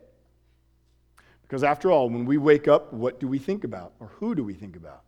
Because 1.41 1.63
after 1.63 1.91
all, 1.91 2.09
when 2.09 2.25
we 2.25 2.37
wake 2.37 2.67
up, 2.67 2.93
what 2.93 3.19
do 3.19 3.27
we 3.27 3.39
think 3.39 3.63
about? 3.63 3.93
Or 3.99 4.07
who 4.07 4.35
do 4.35 4.43
we 4.43 4.53
think 4.53 4.75
about? 4.75 5.01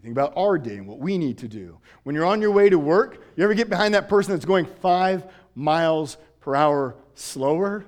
We 0.00 0.04
think 0.04 0.14
about 0.14 0.32
our 0.34 0.56
day 0.56 0.76
and 0.76 0.86
what 0.86 0.98
we 0.98 1.18
need 1.18 1.38
to 1.38 1.48
do. 1.48 1.78
When 2.04 2.14
you're 2.14 2.24
on 2.24 2.40
your 2.40 2.52
way 2.52 2.70
to 2.70 2.78
work, 2.78 3.22
you 3.36 3.44
ever 3.44 3.52
get 3.52 3.68
behind 3.68 3.92
that 3.94 4.08
person 4.08 4.32
that's 4.32 4.46
going 4.46 4.64
five 4.64 5.24
miles 5.60 6.16
per 6.40 6.54
hour 6.56 6.96
slower? 7.14 7.84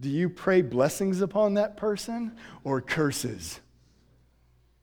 Do 0.00 0.08
you 0.08 0.28
pray 0.28 0.62
blessings 0.62 1.20
upon 1.20 1.54
that 1.54 1.76
person 1.76 2.36
or 2.64 2.80
curses? 2.80 3.60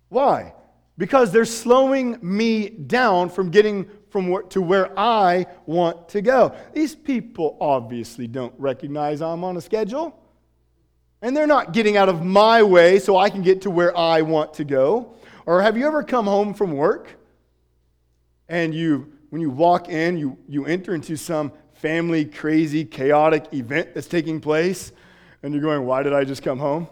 Why? 0.07 0.53
Because 0.97 1.31
they're 1.31 1.45
slowing 1.45 2.17
me 2.21 2.69
down 2.69 3.29
from 3.29 3.51
getting 3.51 3.89
from 4.09 4.29
where, 4.29 4.43
to 4.43 4.61
where 4.61 4.97
I 4.97 5.45
want 5.65 6.09
to 6.09 6.21
go. 6.21 6.55
These 6.73 6.95
people 6.95 7.57
obviously 7.61 8.27
don't 8.27 8.53
recognize 8.57 9.21
I'm 9.21 9.43
on 9.43 9.57
a 9.57 9.61
schedule. 9.61 10.15
And 11.21 11.35
they're 11.35 11.47
not 11.47 11.73
getting 11.73 11.97
out 11.97 12.09
of 12.09 12.23
my 12.23 12.63
way 12.63 12.97
so 12.99 13.17
I 13.17 13.29
can 13.29 13.41
get 13.41 13.61
to 13.63 13.69
where 13.69 13.95
I 13.95 14.21
want 14.21 14.53
to 14.55 14.63
go. 14.63 15.15
Or 15.45 15.61
have 15.61 15.77
you 15.77 15.85
ever 15.85 16.01
come 16.03 16.25
home 16.25 16.53
from 16.53 16.71
work 16.71 17.09
and 18.47 18.73
you, 18.73 19.11
when 19.29 19.41
you 19.41 19.49
walk 19.49 19.89
in, 19.89 20.17
you, 20.17 20.37
you 20.47 20.65
enter 20.65 20.95
into 20.95 21.15
some 21.15 21.51
family 21.73 22.25
crazy, 22.25 22.83
chaotic 22.83 23.53
event 23.53 23.93
that's 23.93 24.07
taking 24.07 24.41
place, 24.41 24.91
and 25.43 25.53
you're 25.53 25.63
going, 25.63 25.85
Why 25.85 26.03
did 26.03 26.13
I 26.13 26.23
just 26.23 26.43
come 26.43 26.59
home? 26.59 26.87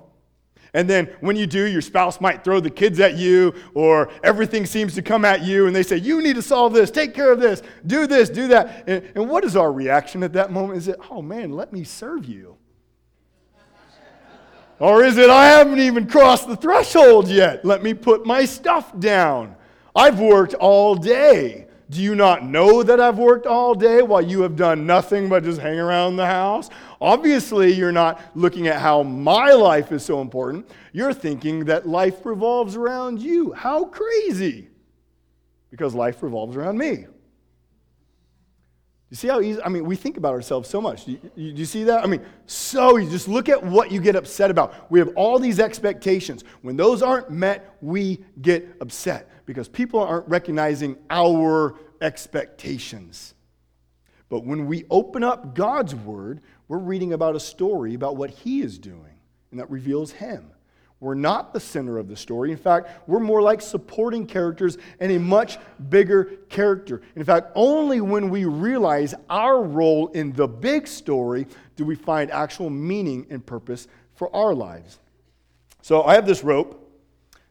And 0.73 0.89
then 0.89 1.05
when 1.21 1.35
you 1.35 1.47
do, 1.47 1.65
your 1.65 1.81
spouse 1.81 2.21
might 2.21 2.43
throw 2.43 2.59
the 2.59 2.69
kids 2.69 2.99
at 2.99 3.15
you, 3.15 3.53
or 3.73 4.09
everything 4.23 4.65
seems 4.65 4.93
to 4.95 5.01
come 5.01 5.25
at 5.25 5.43
you, 5.43 5.67
and 5.67 5.75
they 5.75 5.83
say, 5.83 5.97
You 5.97 6.21
need 6.21 6.35
to 6.35 6.41
solve 6.41 6.73
this, 6.73 6.91
take 6.91 7.13
care 7.13 7.31
of 7.31 7.39
this, 7.39 7.61
do 7.85 8.07
this, 8.07 8.29
do 8.29 8.47
that. 8.49 8.83
And, 8.87 9.03
and 9.15 9.29
what 9.29 9.43
is 9.43 9.55
our 9.55 9.71
reaction 9.71 10.23
at 10.23 10.33
that 10.33 10.51
moment? 10.51 10.77
Is 10.77 10.87
it, 10.87 10.99
Oh 11.09 11.21
man, 11.21 11.51
let 11.51 11.73
me 11.73 11.83
serve 11.83 12.25
you? 12.25 12.57
or 14.79 15.03
is 15.03 15.17
it, 15.17 15.29
I 15.31 15.47
haven't 15.47 15.79
even 15.79 16.05
crossed 16.05 16.47
the 16.47 16.55
threshold 16.55 17.27
yet, 17.27 17.65
let 17.65 17.81
me 17.81 17.95
put 17.95 18.25
my 18.25 18.45
stuff 18.45 18.97
down? 18.99 19.55
I've 19.95 20.19
worked 20.19 20.53
all 20.53 20.93
day. 20.93 21.66
Do 21.89 22.01
you 22.01 22.15
not 22.15 22.43
know 22.43 22.83
that 22.83 22.99
I've 22.99 23.17
worked 23.17 23.45
all 23.45 23.73
day 23.73 24.01
while 24.01 24.21
you 24.21 24.41
have 24.41 24.57
done 24.57 24.85
nothing 24.85 25.29
but 25.29 25.43
just 25.43 25.61
hang 25.61 25.79
around 25.79 26.17
the 26.17 26.25
house? 26.25 26.69
Obviously, 26.99 27.73
you're 27.73 27.93
not 27.93 28.21
looking 28.35 28.67
at 28.67 28.81
how 28.81 29.03
my 29.03 29.53
life 29.53 29.93
is 29.93 30.03
so 30.03 30.19
important. 30.19 30.67
You're 30.91 31.13
thinking 31.13 31.63
that 31.65 31.87
life 31.87 32.25
revolves 32.25 32.75
around 32.75 33.21
you. 33.21 33.53
How 33.53 33.85
crazy! 33.85 34.67
Because 35.71 35.95
life 35.95 36.21
revolves 36.21 36.57
around 36.57 36.77
me. 36.77 37.05
You 39.09 39.15
see 39.15 39.29
how 39.29 39.39
easy? 39.39 39.61
I 39.63 39.69
mean, 39.69 39.85
we 39.85 39.95
think 39.95 40.17
about 40.17 40.33
ourselves 40.33 40.67
so 40.67 40.81
much. 40.81 41.05
Do 41.05 41.13
you, 41.13 41.31
you, 41.35 41.53
you, 41.53 41.65
see 41.65 41.85
that? 41.85 42.03
I 42.03 42.07
mean, 42.07 42.21
so 42.45 42.97
you 42.97 43.09
just 43.09 43.29
look 43.29 43.47
at 43.47 43.63
what 43.63 43.89
you 43.89 44.01
get 44.01 44.17
upset 44.17 44.51
about. 44.51 44.91
We 44.91 44.99
have 44.99 45.09
all 45.15 45.39
these 45.39 45.61
expectations. 45.61 46.43
When 46.61 46.75
those 46.75 47.01
aren't 47.01 47.29
met, 47.29 47.77
we 47.79 48.25
get 48.41 48.67
upset 48.81 49.29
because 49.47 49.67
people 49.67 49.99
aren't 50.01 50.27
recognizing 50.27 50.97
our 51.09 51.73
expectations. 52.01 53.33
But 54.29 54.45
when 54.45 54.67
we 54.67 54.85
open 54.91 55.23
up 55.23 55.55
God's 55.55 55.95
word, 55.95 56.41
we're 56.67 56.77
reading 56.77 57.13
about 57.13 57.35
a 57.35 57.39
story 57.39 57.95
about 57.95 58.17
what 58.17 58.29
He 58.29 58.61
is 58.61 58.77
doing, 58.77 59.15
and 59.49 59.59
that 59.59 59.71
reveals 59.71 60.11
Him. 60.11 60.51
We're 60.99 61.15
not 61.15 61.53
the 61.53 61.59
center 61.59 61.97
of 61.97 62.09
the 62.09 62.15
story. 62.15 62.51
In 62.51 62.57
fact, 62.57 63.07
we're 63.07 63.19
more 63.19 63.41
like 63.41 63.61
supporting 63.61 64.25
characters 64.25 64.77
and 64.99 65.11
a 65.11 65.19
much 65.19 65.59
bigger 65.89 66.25
character. 66.49 67.01
In 67.15 67.23
fact, 67.23 67.51
only 67.55 68.01
when 68.01 68.29
we 68.29 68.45
realize 68.45 69.13
our 69.29 69.61
role 69.63 70.07
in 70.09 70.33
the 70.33 70.47
big 70.47 70.87
story 70.87 71.47
do 71.75 71.85
we 71.85 71.95
find 71.95 72.31
actual 72.31 72.71
meaning 72.71 73.27
and 73.29 73.45
purpose 73.45 73.87
for 74.15 74.35
our 74.35 74.55
lives. 74.55 74.99
So 75.83 76.03
I 76.03 76.15
have 76.15 76.25
this 76.25 76.43
rope. 76.43 76.86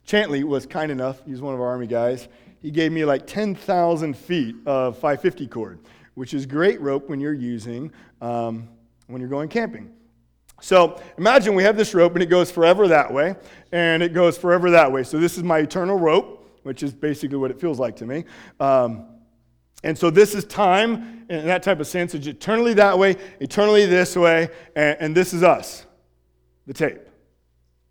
Chantley 0.07 0.45
was 0.45 0.66
kind 0.66 0.92
enough, 0.92 1.21
he's 1.27 1.40
one 1.40 1.55
of 1.55 1.61
our 1.61 1.66
Army 1.66 1.87
guys. 1.87 2.29
He 2.62 2.71
gave 2.71 2.92
me 2.92 3.05
like 3.05 3.27
10,000 3.27 4.16
feet 4.16 4.57
of 4.64 4.95
550 4.95 5.47
cord, 5.49 5.81
which 6.14 6.33
is 6.33 6.47
great 6.47 6.81
rope 6.81 7.09
when 7.09 7.21
you're 7.21 7.35
using, 7.35 7.92
um, 8.21 8.69
when 9.09 9.21
you're 9.21 9.31
going 9.31 9.49
camping. 9.49 9.92
So 10.61 11.01
imagine 11.19 11.55
we 11.55 11.64
have 11.64 11.77
this 11.77 11.95
rope 11.95 12.14
and 12.14 12.23
it 12.23 12.27
goes 12.27 12.51
forever 12.51 12.88
that 12.88 13.12
way, 13.12 13.37
and 13.73 14.03
it 14.03 14.12
goes 14.14 14.38
forever 14.38 14.71
that 14.71 14.90
way. 14.90 15.03
So 15.03 15.19
this 15.19 15.37
is 15.37 15.45
my 15.45 15.59
eternal 15.59 15.99
rope, 15.99 16.61
which 16.62 16.83
is 16.83 16.95
basically 16.95 17.37
what 17.37 17.51
it 17.51 17.61
feels 17.61 17.79
like 17.79 17.97
to 17.97 18.07
me. 18.07 18.25
Um, 18.59 19.07
and 19.85 19.97
so 19.97 20.11
this 20.11 20.35
is 20.35 20.45
time 20.45 21.27
in 21.29 21.47
that 21.47 21.62
type 21.62 21.79
of 21.81 21.87
sense. 21.87 22.14
It's 22.14 22.27
eternally 22.27 22.75
that 22.75 22.99
way, 22.99 23.16
eternally 23.40 23.87
this 23.87 24.16
way, 24.16 24.49
and, 24.75 24.97
and 24.99 25.16
this 25.16 25.35
is 25.35 25.42
us, 25.42 25.85
the 26.66 26.73
tape. 26.73 27.01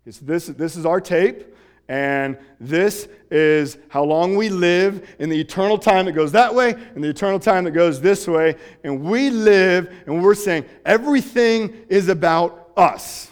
It's 0.04 0.18
this, 0.18 0.46
this 0.46 0.76
is 0.76 0.84
our 0.84 1.00
tape. 1.00 1.55
And 1.88 2.36
this 2.58 3.08
is 3.30 3.78
how 3.88 4.02
long 4.02 4.34
we 4.34 4.48
live 4.48 5.08
in 5.20 5.28
the 5.28 5.40
eternal 5.40 5.78
time 5.78 6.06
that 6.06 6.12
goes 6.12 6.32
that 6.32 6.52
way 6.54 6.72
and 6.94 7.02
the 7.02 7.08
eternal 7.08 7.38
time 7.38 7.64
that 7.64 7.70
goes 7.70 8.00
this 8.00 8.26
way. 8.26 8.56
And 8.82 9.02
we 9.02 9.30
live, 9.30 9.92
and 10.06 10.22
we're 10.22 10.34
saying 10.34 10.64
everything 10.84 11.84
is 11.88 12.08
about 12.08 12.70
us. 12.76 13.30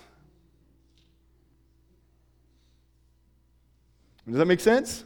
Does 4.26 4.36
that 4.36 4.46
make 4.46 4.60
sense? 4.60 5.04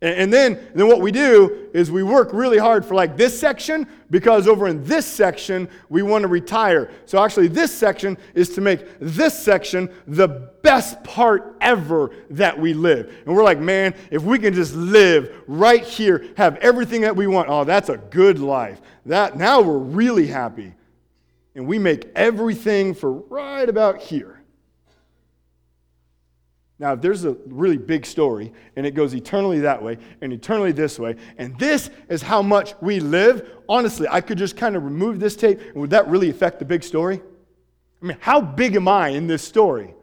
And 0.00 0.32
then, 0.32 0.70
then 0.76 0.86
what 0.86 1.00
we 1.00 1.10
do 1.10 1.70
is 1.74 1.90
we 1.90 2.04
work 2.04 2.32
really 2.32 2.58
hard 2.58 2.84
for 2.84 2.94
like 2.94 3.16
this 3.16 3.38
section 3.38 3.84
because 4.10 4.46
over 4.46 4.68
in 4.68 4.84
this 4.84 5.04
section 5.04 5.68
we 5.88 6.02
want 6.02 6.22
to 6.22 6.28
retire. 6.28 6.92
So 7.04 7.22
actually 7.22 7.48
this 7.48 7.76
section 7.76 8.16
is 8.32 8.50
to 8.50 8.60
make 8.60 8.86
this 9.00 9.36
section 9.36 9.90
the 10.06 10.28
best 10.62 11.02
part 11.02 11.56
ever 11.60 12.12
that 12.30 12.56
we 12.56 12.74
live. 12.74 13.12
And 13.26 13.34
we're 13.34 13.42
like, 13.42 13.58
man, 13.58 13.92
if 14.12 14.22
we 14.22 14.38
can 14.38 14.54
just 14.54 14.72
live 14.72 15.34
right 15.48 15.82
here, 15.82 16.26
have 16.36 16.56
everything 16.58 17.00
that 17.00 17.16
we 17.16 17.26
want, 17.26 17.48
oh, 17.48 17.64
that's 17.64 17.88
a 17.88 17.96
good 17.96 18.38
life. 18.38 18.80
That 19.06 19.36
now 19.36 19.60
we're 19.62 19.78
really 19.78 20.28
happy. 20.28 20.74
And 21.56 21.66
we 21.66 21.80
make 21.80 22.06
everything 22.14 22.94
for 22.94 23.10
right 23.10 23.68
about 23.68 24.00
here. 24.00 24.37
Now, 26.80 26.92
if 26.92 27.00
there's 27.00 27.24
a 27.24 27.36
really 27.46 27.76
big 27.76 28.06
story 28.06 28.52
and 28.76 28.86
it 28.86 28.92
goes 28.92 29.14
eternally 29.14 29.60
that 29.60 29.82
way 29.82 29.98
and 30.20 30.32
eternally 30.32 30.70
this 30.70 30.98
way, 30.98 31.16
and 31.36 31.58
this 31.58 31.90
is 32.08 32.22
how 32.22 32.40
much 32.40 32.74
we 32.80 33.00
live, 33.00 33.50
honestly, 33.68 34.06
I 34.08 34.20
could 34.20 34.38
just 34.38 34.56
kind 34.56 34.76
of 34.76 34.84
remove 34.84 35.18
this 35.18 35.34
tape, 35.34 35.60
and 35.60 35.74
would 35.76 35.90
that 35.90 36.06
really 36.06 36.30
affect 36.30 36.60
the 36.60 36.64
big 36.64 36.84
story? 36.84 37.20
I 38.00 38.06
mean, 38.06 38.18
how 38.20 38.40
big 38.40 38.76
am 38.76 38.86
I 38.86 39.08
in 39.08 39.26
this 39.26 39.42
story? 39.42 39.94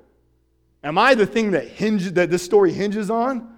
Am 0.83 0.97
I 0.97 1.15
the 1.15 1.25
thing 1.25 1.51
that 1.51 1.67
hinges 1.67 2.13
that 2.13 2.29
this 2.29 2.43
story 2.43 2.73
hinges 2.73 3.09
on? 3.09 3.55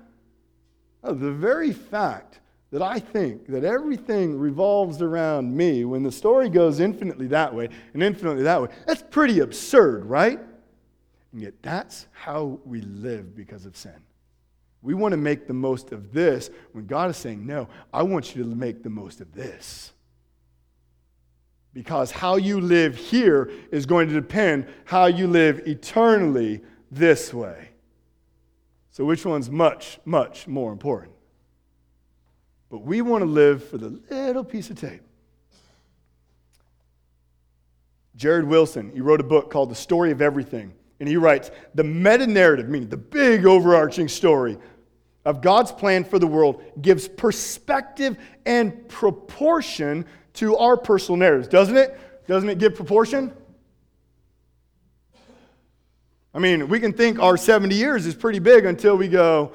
Oh, 1.03 1.13
the 1.13 1.31
very 1.31 1.71
fact 1.71 2.39
that 2.71 2.81
I 2.81 2.99
think 2.99 3.47
that 3.47 3.63
everything 3.63 4.37
revolves 4.37 5.01
around 5.01 5.55
me 5.55 5.85
when 5.85 6.03
the 6.03 6.11
story 6.11 6.49
goes 6.49 6.79
infinitely 6.79 7.27
that 7.27 7.53
way 7.53 7.69
and 7.93 8.03
infinitely 8.03 8.43
that 8.43 8.61
way, 8.61 8.69
that's 8.85 9.01
pretty 9.01 9.39
absurd, 9.39 10.05
right? 10.05 10.39
And 11.31 11.41
yet, 11.41 11.53
that's 11.61 12.07
how 12.13 12.59
we 12.65 12.81
live 12.81 13.35
because 13.35 13.65
of 13.65 13.75
sin. 13.75 13.95
We 14.81 14.93
want 14.93 15.11
to 15.11 15.17
make 15.17 15.47
the 15.47 15.53
most 15.53 15.91
of 15.91 16.13
this 16.13 16.49
when 16.71 16.85
God 16.85 17.09
is 17.09 17.17
saying, 17.17 17.45
No, 17.45 17.67
I 17.93 18.03
want 18.03 18.35
you 18.35 18.43
to 18.43 18.49
make 18.49 18.83
the 18.83 18.89
most 18.89 19.21
of 19.21 19.33
this. 19.33 19.91
Because 21.73 22.09
how 22.09 22.37
you 22.37 22.59
live 22.59 22.95
here 22.95 23.51
is 23.71 23.85
going 23.85 24.07
to 24.07 24.13
depend 24.13 24.67
how 24.85 25.05
you 25.07 25.27
live 25.27 25.67
eternally 25.67 26.61
this 26.89 27.33
way. 27.33 27.69
So, 28.91 29.05
which 29.05 29.25
one's 29.25 29.51
much, 29.51 29.99
much 30.05 30.47
more 30.47 30.71
important? 30.71 31.13
But 32.69 32.79
we 32.79 33.01
want 33.01 33.21
to 33.21 33.29
live 33.29 33.67
for 33.67 33.77
the 33.77 33.89
little 34.09 34.43
piece 34.43 34.69
of 34.69 34.79
tape. 34.79 35.01
Jared 38.15 38.45
Wilson, 38.45 38.91
he 38.91 38.99
wrote 38.99 39.19
a 39.19 39.23
book 39.23 39.51
called 39.51 39.69
The 39.69 39.75
Story 39.75 40.11
of 40.11 40.21
Everything. 40.21 40.73
And 40.99 41.07
he 41.07 41.17
writes 41.17 41.51
the 41.75 41.83
meta 41.83 42.25
narrative, 42.25 42.69
meaning 42.69 42.89
the 42.89 42.97
big 42.97 43.45
overarching 43.45 44.07
story 44.07 44.57
of 45.25 45.41
God's 45.41 45.71
plan 45.71 46.03
for 46.03 46.19
the 46.19 46.27
world, 46.27 46.63
gives 46.81 47.07
perspective 47.07 48.17
and 48.45 48.87
proportion 48.87 50.05
to 50.33 50.55
our 50.57 50.77
personal 50.77 51.17
narratives, 51.17 51.47
doesn't 51.47 51.75
it? 51.75 51.99
Doesn't 52.27 52.49
it 52.49 52.59
give 52.59 52.75
proportion? 52.75 53.33
I 56.33 56.39
mean, 56.39 56.67
we 56.67 56.79
can 56.79 56.93
think 56.93 57.19
our 57.19 57.35
70 57.35 57.73
years 57.73 58.05
is 58.05 58.13
pretty 58.13 58.39
big 58.39 58.65
until 58.65 58.95
we 58.95 59.07
go, 59.07 59.53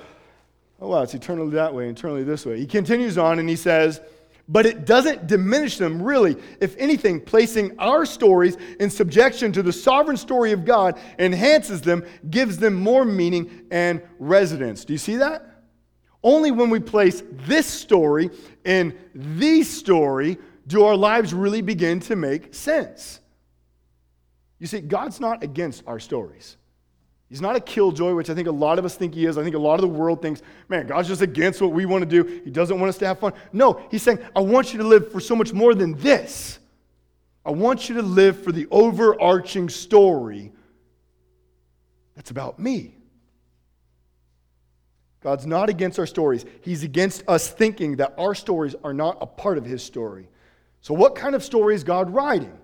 oh, 0.81 0.89
wow, 0.89 1.03
it's 1.03 1.15
eternally 1.15 1.53
that 1.53 1.73
way, 1.73 1.89
eternally 1.89 2.25
this 2.25 2.45
way. 2.45 2.59
He 2.59 2.67
continues 2.67 3.17
on 3.17 3.39
and 3.39 3.49
he 3.49 3.57
says, 3.57 4.01
but 4.49 4.67
it 4.67 4.85
doesn't 4.85 5.27
diminish 5.27 5.79
them, 5.79 6.03
really. 6.03 6.37
If 6.61 6.77
anything, 6.77 7.21
placing 7.21 7.79
our 7.79 8.05
stories 8.05 8.57
in 8.81 8.91
subjection 8.91 9.53
to 9.53 9.63
the 9.63 9.73
sovereign 9.73 10.17
story 10.17 10.53
of 10.53 10.65
God 10.65 10.99
enhances 11.19 11.81
them, 11.81 12.05
gives 12.31 12.59
them 12.59 12.75
more 12.75 13.05
meaning 13.05 13.67
and 13.71 14.03
resonance. 14.19 14.85
Do 14.85 14.93
you 14.93 14.99
see 14.99 15.17
that? 15.17 15.49
Only 16.23 16.51
when 16.51 16.71
we 16.71 16.81
place 16.81 17.23
this 17.31 17.67
story 17.67 18.31
in 18.65 18.97
the 19.15 19.63
story 19.63 20.39
do 20.67 20.85
our 20.85 20.97
lives 20.97 21.35
really 21.35 21.63
begin 21.63 22.01
to 22.01 22.17
make 22.17 22.55
sense. 22.55 23.21
You 24.59 24.67
see, 24.69 24.81
God's 24.81 25.19
not 25.19 25.43
against 25.43 25.83
our 25.87 25.99
stories. 25.99 26.57
He's 27.33 27.41
not 27.41 27.57
a 27.57 27.61
killjoy, 27.61 28.13
which 28.13 28.29
I 28.29 28.35
think 28.35 28.47
a 28.47 28.53
lot 28.53 28.79
of 28.79 28.85
us 28.85 28.95
think 28.95 29.15
he 29.15 29.25
is. 29.25 29.39
I 29.39 29.43
think 29.43 29.57
a 29.57 29.59
lot 29.59 29.77
of 29.77 29.81
the 29.81 29.89
world 29.89 30.21
thinks, 30.21 30.43
man, 30.69 30.87
God's 30.87 31.09
just 31.09 31.23
against 31.23 31.63
what 31.63 31.73
we 31.73 31.87
want 31.87 32.03
to 32.03 32.23
do. 32.23 32.43
He 32.45 32.51
doesn't 32.51 32.79
want 32.79 32.91
us 32.91 32.99
to 32.99 33.07
have 33.07 33.21
fun. 33.21 33.33
No, 33.55 33.81
he's 33.91 34.03
saying, 34.03 34.19
I 34.37 34.41
want 34.41 34.75
you 34.75 34.81
to 34.81 34.87
live 34.87 35.11
for 35.11 35.19
so 35.19 35.35
much 35.35 35.51
more 35.55 35.75
than 35.75 35.95
this. 35.95 36.59
I 37.43 37.51
want 37.53 37.89
you 37.89 37.95
to 37.95 38.03
live 38.03 38.45
for 38.45 38.53
the 38.53 38.67
overarching 38.71 39.71
story 39.71 40.53
that's 42.15 42.31
about 42.31 42.59
me. 42.59 42.97
God's 45.23 45.47
not 45.47 45.71
against 45.71 45.99
our 45.99 46.07
stories. 46.07 46.45
He's 46.61 46.85
against 46.85 47.27
us 47.27 47.49
thinking 47.49 47.97
that 47.97 48.13
our 48.19 48.35
stories 48.35 48.75
are 48.85 48.93
not 48.93 49.17
a 49.23 49.27
part 49.27 49.57
of 49.57 49.65
his 49.65 49.83
story. 49.83 50.29
So, 50.83 50.93
what 50.93 51.15
kind 51.15 51.35
of 51.35 51.43
story 51.43 51.75
is 51.75 51.83
God 51.83 52.11
writing? 52.11 52.59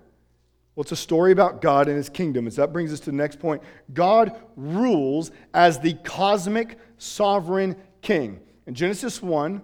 Well, 0.79 0.83
it's 0.83 0.93
a 0.93 0.95
story 0.95 1.33
about 1.33 1.59
God 1.59 1.89
and 1.89 1.97
his 1.97 2.07
kingdom. 2.07 2.45
And 2.45 2.53
so 2.53 2.61
that 2.61 2.71
brings 2.71 2.93
us 2.93 3.01
to 3.01 3.07
the 3.07 3.17
next 3.17 3.37
point. 3.37 3.61
God 3.93 4.39
rules 4.55 5.29
as 5.53 5.77
the 5.77 5.95
cosmic 6.05 6.79
sovereign 6.97 7.75
king. 8.01 8.39
In 8.65 8.75
Genesis 8.75 9.21
1, 9.21 9.61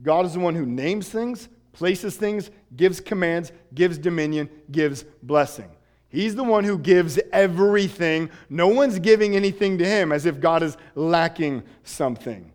God 0.00 0.24
is 0.24 0.32
the 0.32 0.40
one 0.40 0.54
who 0.54 0.64
names 0.64 1.10
things, 1.10 1.50
places 1.72 2.16
things, 2.16 2.50
gives 2.76 2.98
commands, 2.98 3.52
gives 3.74 3.98
dominion, 3.98 4.48
gives 4.70 5.04
blessing. 5.22 5.68
He's 6.08 6.34
the 6.34 6.44
one 6.44 6.64
who 6.64 6.78
gives 6.78 7.18
everything. 7.30 8.30
No 8.48 8.68
one's 8.68 8.98
giving 8.98 9.36
anything 9.36 9.76
to 9.76 9.84
him 9.84 10.12
as 10.12 10.24
if 10.24 10.40
God 10.40 10.62
is 10.62 10.78
lacking 10.94 11.62
something. 11.84 12.52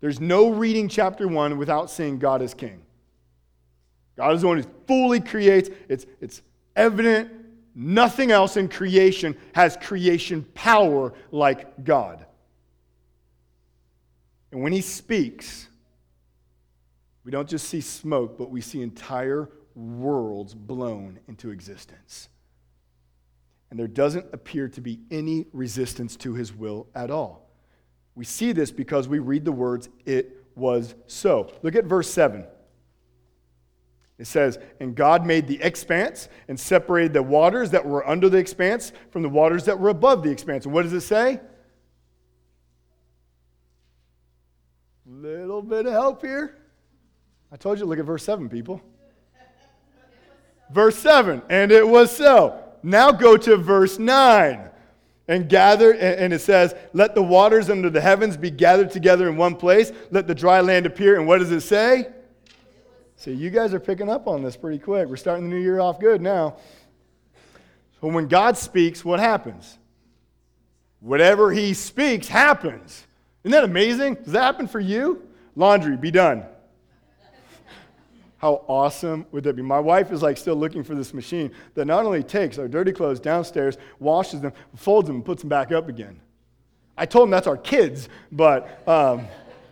There's 0.00 0.18
no 0.18 0.50
reading 0.50 0.88
chapter 0.88 1.28
1 1.28 1.58
without 1.58 1.92
seeing 1.92 2.18
God 2.18 2.42
as 2.42 2.54
king. 2.54 2.82
God 4.16 4.34
is 4.34 4.40
the 4.40 4.48
one 4.48 4.58
who 4.58 4.68
fully 4.88 5.20
creates. 5.20 5.70
It's, 5.88 6.06
it's 6.20 6.42
evident. 6.76 7.30
Nothing 7.74 8.30
else 8.30 8.56
in 8.56 8.68
creation 8.68 9.36
has 9.54 9.76
creation 9.76 10.44
power 10.54 11.12
like 11.32 11.84
God. 11.84 12.24
And 14.52 14.62
when 14.62 14.72
he 14.72 14.80
speaks, 14.80 15.68
we 17.24 17.32
don't 17.32 17.48
just 17.48 17.68
see 17.68 17.80
smoke, 17.80 18.38
but 18.38 18.50
we 18.50 18.60
see 18.60 18.82
entire 18.82 19.50
worlds 19.74 20.54
blown 20.54 21.18
into 21.26 21.50
existence. 21.50 22.28
And 23.70 23.78
there 23.80 23.88
doesn't 23.88 24.26
appear 24.32 24.68
to 24.68 24.80
be 24.80 25.00
any 25.10 25.46
resistance 25.52 26.14
to 26.18 26.34
his 26.34 26.54
will 26.54 26.86
at 26.94 27.10
all. 27.10 27.50
We 28.14 28.24
see 28.24 28.52
this 28.52 28.70
because 28.70 29.08
we 29.08 29.18
read 29.18 29.44
the 29.44 29.50
words, 29.50 29.88
it 30.04 30.44
was 30.54 30.94
so. 31.08 31.50
Look 31.62 31.74
at 31.74 31.86
verse 31.86 32.08
7. 32.08 32.44
It 34.18 34.26
says, 34.26 34.58
And 34.80 34.94
God 34.94 35.26
made 35.26 35.46
the 35.46 35.60
expanse 35.60 36.28
and 36.48 36.58
separated 36.58 37.12
the 37.12 37.22
waters 37.22 37.70
that 37.70 37.84
were 37.84 38.06
under 38.08 38.28
the 38.28 38.38
expanse 38.38 38.92
from 39.10 39.22
the 39.22 39.28
waters 39.28 39.64
that 39.64 39.78
were 39.78 39.88
above 39.88 40.22
the 40.22 40.30
expanse. 40.30 40.64
And 40.64 40.74
what 40.74 40.82
does 40.82 40.92
it 40.92 41.00
say? 41.00 41.40
Little 45.06 45.62
bit 45.62 45.86
of 45.86 45.92
help 45.92 46.22
here. 46.22 46.58
I 47.52 47.56
told 47.56 47.78
you, 47.78 47.84
look 47.86 47.98
at 47.98 48.04
verse 48.04 48.24
7, 48.24 48.48
people. 48.48 48.80
Verse 50.70 50.96
7, 50.98 51.42
and 51.50 51.70
it 51.70 51.86
was 51.86 52.14
so. 52.14 52.60
Now 52.82 53.12
go 53.12 53.36
to 53.36 53.56
verse 53.56 53.98
9 53.98 54.70
and 55.28 55.48
gather, 55.48 55.92
and 55.92 56.32
it 56.32 56.40
says, 56.40 56.74
Let 56.92 57.14
the 57.14 57.22
waters 57.22 57.70
under 57.70 57.90
the 57.90 58.00
heavens 58.00 58.36
be 58.36 58.50
gathered 58.50 58.90
together 58.90 59.28
in 59.28 59.36
one 59.36 59.56
place. 59.56 59.92
Let 60.10 60.26
the 60.26 60.34
dry 60.34 60.60
land 60.60 60.84
appear. 60.84 61.16
And 61.16 61.26
what 61.26 61.38
does 61.38 61.50
it 61.50 61.60
say? 61.60 62.08
See, 63.16 63.32
you 63.32 63.50
guys 63.50 63.72
are 63.74 63.80
picking 63.80 64.08
up 64.08 64.26
on 64.26 64.42
this 64.42 64.56
pretty 64.56 64.78
quick. 64.78 65.08
We're 65.08 65.16
starting 65.16 65.48
the 65.48 65.54
new 65.54 65.62
year 65.62 65.80
off 65.80 66.00
good 66.00 66.20
now. 66.20 66.56
So 68.00 68.08
when 68.08 68.28
God 68.28 68.56
speaks, 68.56 69.04
what 69.04 69.20
happens? 69.20 69.78
Whatever 71.00 71.52
He 71.52 71.74
speaks 71.74 72.28
happens. 72.28 73.06
Isn't 73.44 73.52
that 73.52 73.64
amazing? 73.64 74.14
Does 74.14 74.32
that 74.32 74.42
happen 74.42 74.66
for 74.66 74.80
you? 74.80 75.22
Laundry, 75.56 75.96
be 75.96 76.10
done. 76.10 76.44
How 78.38 78.62
awesome 78.68 79.24
would 79.32 79.44
that 79.44 79.56
be? 79.56 79.62
My 79.62 79.80
wife 79.80 80.12
is 80.12 80.20
like 80.20 80.36
still 80.36 80.56
looking 80.56 80.82
for 80.84 80.94
this 80.94 81.14
machine 81.14 81.50
that 81.74 81.86
not 81.86 82.04
only 82.04 82.22
takes 82.22 82.58
our 82.58 82.68
dirty 82.68 82.92
clothes 82.92 83.18
downstairs, 83.18 83.78
washes 84.00 84.42
them, 84.42 84.52
folds 84.76 85.06
them, 85.06 85.16
and 85.16 85.24
puts 85.24 85.40
them 85.40 85.48
back 85.48 85.72
up 85.72 85.88
again. 85.88 86.20
I 86.96 87.06
told 87.06 87.24
them 87.24 87.30
that's 87.30 87.46
our 87.46 87.56
kids, 87.56 88.10
but 88.30 88.86
um, 88.86 89.26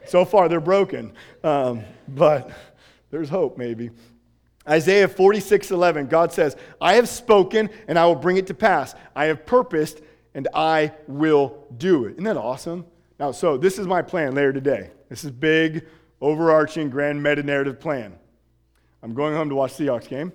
so 0.07 0.24
far 0.24 0.48
they're 0.48 0.61
broken. 0.61 1.12
Um, 1.44 1.83
but 2.09 2.50
there's 3.12 3.29
hope, 3.29 3.59
maybe. 3.59 3.90
Isaiah 4.68 5.07
46 5.07 5.70
11, 5.70 6.07
God 6.07 6.33
says, 6.33 6.57
I 6.81 6.94
have 6.94 7.09
spoken 7.09 7.68
and 7.87 7.98
I 7.98 8.07
will 8.07 8.16
bring 8.16 8.38
it 8.38 8.46
to 8.48 8.55
pass. 8.55 8.94
I 9.14 9.27
have 9.27 9.44
purposed 9.44 10.01
and 10.35 10.48
I 10.55 10.92
will 11.07 11.66
do 11.77 12.07
it. 12.07 12.12
Isn't 12.12 12.25
that 12.25 12.37
awesome? 12.38 12.87
Now, 13.20 13.31
so 13.31 13.57
this 13.57 13.79
is 13.79 13.87
my 13.87 14.03
plan 14.03 14.35
later 14.35 14.53
today. 14.53 14.90
This 15.09 15.25
is 15.25 15.31
big, 15.31 15.87
overarching, 16.22 16.88
grand 16.88 17.22
meta 17.22 17.42
narrative 17.42 17.79
plan. 17.79 18.18
I'm 19.03 19.12
going 19.12 19.35
home 19.35 19.51
to 19.51 19.55
watch 19.55 19.77
the 19.77 19.87
Seahawks 19.87 20.09
game. 20.09 20.33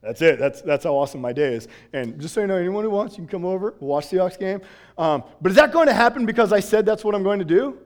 That's 0.00 0.22
it. 0.22 0.38
That's, 0.38 0.62
that's 0.62 0.84
how 0.84 0.94
awesome 0.94 1.20
my 1.20 1.32
day 1.34 1.54
is. 1.54 1.68
And 1.92 2.18
just 2.18 2.32
so 2.32 2.40
you 2.40 2.46
know, 2.46 2.56
anyone 2.56 2.84
who 2.84 2.90
wants, 2.90 3.16
you 3.16 3.24
can 3.24 3.28
come 3.28 3.44
over, 3.44 3.74
we'll 3.78 3.90
watch 3.90 4.06
Seahawks 4.06 4.38
game. 4.38 4.62
Um, 4.96 5.22
but 5.42 5.50
is 5.50 5.56
that 5.56 5.70
going 5.70 5.88
to 5.88 5.94
happen 5.94 6.24
because 6.24 6.52
I 6.52 6.60
said 6.60 6.86
that's 6.86 7.04
what 7.04 7.14
I'm 7.14 7.22
going 7.22 7.40
to 7.40 7.44
do? 7.44 7.78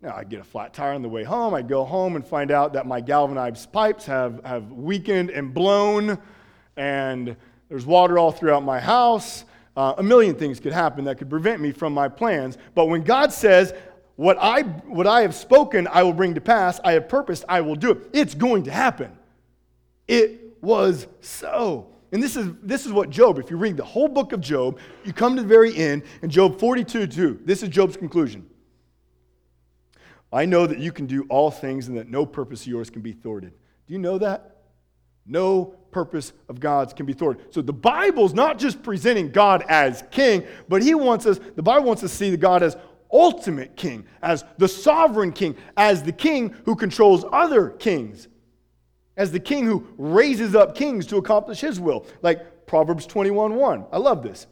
No, 0.00 0.10
I 0.10 0.22
get 0.22 0.38
a 0.38 0.44
flat 0.44 0.72
tire 0.72 0.92
on 0.92 1.02
the 1.02 1.08
way 1.08 1.24
home. 1.24 1.54
I 1.54 1.62
go 1.62 1.84
home 1.84 2.14
and 2.14 2.24
find 2.24 2.52
out 2.52 2.72
that 2.74 2.86
my 2.86 3.00
galvanized 3.00 3.72
pipes 3.72 4.06
have, 4.06 4.44
have 4.44 4.70
weakened 4.70 5.30
and 5.30 5.52
blown, 5.52 6.18
and 6.76 7.36
there's 7.68 7.84
water 7.84 8.16
all 8.16 8.30
throughout 8.30 8.62
my 8.62 8.78
house. 8.78 9.44
Uh, 9.76 9.94
a 9.98 10.02
million 10.02 10.36
things 10.36 10.60
could 10.60 10.72
happen 10.72 11.04
that 11.04 11.18
could 11.18 11.28
prevent 11.28 11.60
me 11.60 11.72
from 11.72 11.92
my 11.92 12.08
plans. 12.08 12.58
But 12.76 12.86
when 12.86 13.02
God 13.02 13.32
says, 13.32 13.74
what 14.14 14.38
I, 14.40 14.62
what 14.62 15.08
I 15.08 15.22
have 15.22 15.34
spoken, 15.34 15.88
I 15.88 16.04
will 16.04 16.12
bring 16.12 16.34
to 16.34 16.40
pass. 16.40 16.80
I 16.84 16.92
have 16.92 17.08
purposed, 17.08 17.44
I 17.48 17.60
will 17.60 17.76
do 17.76 17.90
it. 17.90 17.98
It's 18.12 18.34
going 18.34 18.64
to 18.64 18.70
happen. 18.70 19.16
It 20.06 20.58
was 20.60 21.08
so. 21.20 21.88
And 22.12 22.22
this 22.22 22.36
is, 22.36 22.48
this 22.62 22.86
is 22.86 22.92
what 22.92 23.10
Job, 23.10 23.38
if 23.38 23.50
you 23.50 23.56
read 23.56 23.76
the 23.76 23.84
whole 23.84 24.08
book 24.08 24.32
of 24.32 24.40
Job, 24.40 24.78
you 25.04 25.12
come 25.12 25.34
to 25.34 25.42
the 25.42 25.48
very 25.48 25.76
end, 25.76 26.04
and 26.22 26.30
Job 26.30 26.58
42 26.58 27.08
2. 27.08 27.40
This 27.44 27.64
is 27.64 27.68
Job's 27.68 27.96
conclusion. 27.96 28.48
I 30.32 30.44
know 30.44 30.66
that 30.66 30.78
you 30.78 30.92
can 30.92 31.06
do 31.06 31.26
all 31.28 31.50
things 31.50 31.88
and 31.88 31.96
that 31.96 32.08
no 32.08 32.26
purpose 32.26 32.62
of 32.62 32.68
yours 32.68 32.90
can 32.90 33.02
be 33.02 33.12
thwarted. 33.12 33.52
Do 33.86 33.92
you 33.92 33.98
know 33.98 34.18
that? 34.18 34.56
No 35.24 35.76
purpose 35.90 36.32
of 36.48 36.60
God's 36.60 36.92
can 36.92 37.06
be 37.06 37.12
thwarted. 37.12 37.52
So 37.52 37.62
the 37.62 37.72
Bible's 37.72 38.34
not 38.34 38.58
just 38.58 38.82
presenting 38.82 39.30
God 39.30 39.64
as 39.68 40.02
king, 40.10 40.44
but 40.68 40.82
he 40.82 40.94
wants 40.94 41.26
us, 41.26 41.38
the 41.56 41.62
Bible 41.62 41.86
wants 41.86 42.02
us 42.02 42.10
to 42.10 42.16
see 42.16 42.30
the 42.30 42.36
God 42.36 42.62
as 42.62 42.76
ultimate 43.12 43.76
king, 43.76 44.06
as 44.22 44.44
the 44.58 44.68
sovereign 44.68 45.32
king, 45.32 45.56
as 45.76 46.02
the 46.02 46.12
king 46.12 46.54
who 46.64 46.76
controls 46.76 47.24
other 47.32 47.70
kings, 47.70 48.28
as 49.16 49.32
the 49.32 49.40
king 49.40 49.64
who 49.64 49.86
raises 49.96 50.54
up 50.54 50.74
kings 50.74 51.06
to 51.06 51.16
accomplish 51.16 51.60
his 51.60 51.80
will, 51.80 52.06
like 52.22 52.66
Proverbs 52.66 53.06
21 53.06 53.54
1. 53.54 53.86
I 53.92 53.98
love 53.98 54.22
this. 54.22 54.46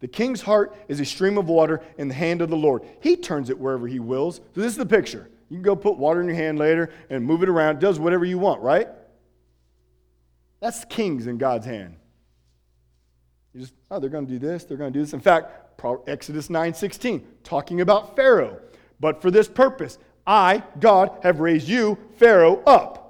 The 0.00 0.08
king's 0.08 0.42
heart 0.42 0.76
is 0.86 1.00
a 1.00 1.04
stream 1.04 1.38
of 1.38 1.48
water 1.48 1.82
in 1.96 2.08
the 2.08 2.14
hand 2.14 2.40
of 2.40 2.50
the 2.50 2.56
Lord. 2.56 2.82
He 3.00 3.16
turns 3.16 3.50
it 3.50 3.58
wherever 3.58 3.86
he 3.86 3.98
wills. 3.98 4.36
So, 4.36 4.60
this 4.60 4.72
is 4.72 4.76
the 4.76 4.86
picture. 4.86 5.28
You 5.50 5.56
can 5.56 5.62
go 5.62 5.74
put 5.74 5.96
water 5.96 6.20
in 6.20 6.26
your 6.26 6.36
hand 6.36 6.58
later 6.58 6.90
and 7.10 7.24
move 7.24 7.42
it 7.42 7.48
around. 7.48 7.76
It 7.76 7.80
does 7.80 7.98
whatever 7.98 8.24
you 8.24 8.38
want, 8.38 8.60
right? 8.60 8.88
That's 10.60 10.84
kings 10.84 11.26
in 11.26 11.38
God's 11.38 11.66
hand. 11.66 11.96
You 13.54 13.60
just, 13.62 13.74
oh, 13.90 13.98
they're 13.98 14.10
going 14.10 14.26
to 14.26 14.32
do 14.32 14.38
this, 14.38 14.64
they're 14.64 14.76
going 14.76 14.92
to 14.92 14.98
do 14.98 15.02
this. 15.02 15.14
In 15.14 15.20
fact, 15.20 15.82
Exodus 16.06 16.48
9:16, 16.48 17.22
talking 17.44 17.80
about 17.80 18.16
Pharaoh. 18.16 18.60
But 19.00 19.22
for 19.22 19.30
this 19.30 19.48
purpose, 19.48 19.98
I, 20.26 20.62
God, 20.80 21.18
have 21.22 21.40
raised 21.40 21.68
you, 21.68 21.96
Pharaoh, 22.16 22.62
up. 22.64 23.07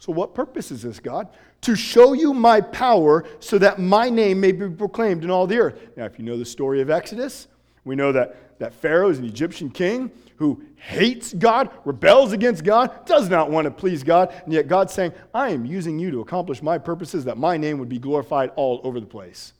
So, 0.00 0.12
what 0.12 0.34
purpose 0.34 0.70
is 0.70 0.80
this, 0.80 0.98
God? 0.98 1.28
To 1.60 1.76
show 1.76 2.14
you 2.14 2.32
my 2.32 2.62
power 2.62 3.26
so 3.38 3.58
that 3.58 3.78
my 3.78 4.08
name 4.08 4.40
may 4.40 4.50
be 4.50 4.68
proclaimed 4.70 5.24
in 5.24 5.30
all 5.30 5.46
the 5.46 5.58
earth. 5.58 5.78
Now, 5.94 6.06
if 6.06 6.18
you 6.18 6.24
know 6.24 6.38
the 6.38 6.44
story 6.44 6.80
of 6.80 6.88
Exodus, 6.88 7.48
we 7.84 7.96
know 7.96 8.10
that, 8.10 8.58
that 8.58 8.72
Pharaoh 8.72 9.10
is 9.10 9.18
an 9.18 9.26
Egyptian 9.26 9.68
king 9.68 10.10
who 10.36 10.62
hates 10.76 11.34
God, 11.34 11.68
rebels 11.84 12.32
against 12.32 12.64
God, 12.64 13.04
does 13.04 13.28
not 13.28 13.50
want 13.50 13.66
to 13.66 13.70
please 13.70 14.02
God, 14.02 14.32
and 14.44 14.54
yet 14.54 14.68
God's 14.68 14.94
saying, 14.94 15.12
I 15.34 15.50
am 15.50 15.66
using 15.66 15.98
you 15.98 16.10
to 16.12 16.20
accomplish 16.20 16.62
my 16.62 16.78
purposes 16.78 17.26
that 17.26 17.36
my 17.36 17.58
name 17.58 17.78
would 17.78 17.90
be 17.90 17.98
glorified 17.98 18.52
all 18.56 18.80
over 18.84 19.00
the 19.00 19.06
place. 19.06 19.52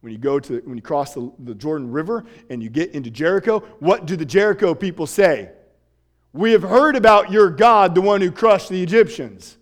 When 0.00 0.12
you 0.12 0.18
go 0.18 0.40
to, 0.40 0.62
when 0.64 0.76
you 0.76 0.82
cross 0.82 1.14
the, 1.14 1.32
the 1.38 1.54
Jordan 1.54 1.92
River 1.92 2.24
and 2.50 2.60
you 2.60 2.70
get 2.70 2.90
into 2.90 3.12
Jericho, 3.12 3.60
what 3.78 4.06
do 4.06 4.16
the 4.16 4.24
Jericho 4.24 4.74
people 4.74 5.06
say? 5.06 5.50
We 6.36 6.52
have 6.52 6.62
heard 6.62 6.96
about 6.96 7.32
your 7.32 7.48
God, 7.48 7.94
the 7.94 8.02
one 8.02 8.20
who 8.20 8.30
crushed 8.30 8.68
the 8.68 8.82
Egyptians. 8.82 9.56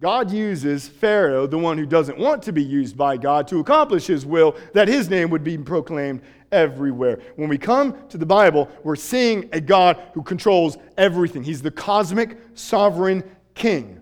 God 0.00 0.32
uses 0.32 0.88
Pharaoh, 0.88 1.46
the 1.46 1.58
one 1.58 1.76
who 1.78 1.86
doesn't 1.86 2.18
want 2.18 2.42
to 2.44 2.52
be 2.52 2.64
used 2.64 2.96
by 2.96 3.18
God, 3.18 3.46
to 3.48 3.60
accomplish 3.60 4.06
his 4.06 4.24
will, 4.24 4.56
that 4.72 4.88
his 4.88 5.10
name 5.10 5.30
would 5.30 5.44
be 5.44 5.58
proclaimed 5.58 6.22
everywhere. 6.50 7.20
When 7.36 7.48
we 7.48 7.58
come 7.58 8.08
to 8.08 8.18
the 8.18 8.26
Bible, 8.26 8.68
we're 8.82 8.96
seeing 8.96 9.50
a 9.52 9.60
God 9.60 10.02
who 10.14 10.22
controls 10.22 10.78
everything. 10.96 11.44
He's 11.44 11.62
the 11.62 11.70
cosmic 11.70 12.38
sovereign 12.54 13.22
king. 13.54 14.00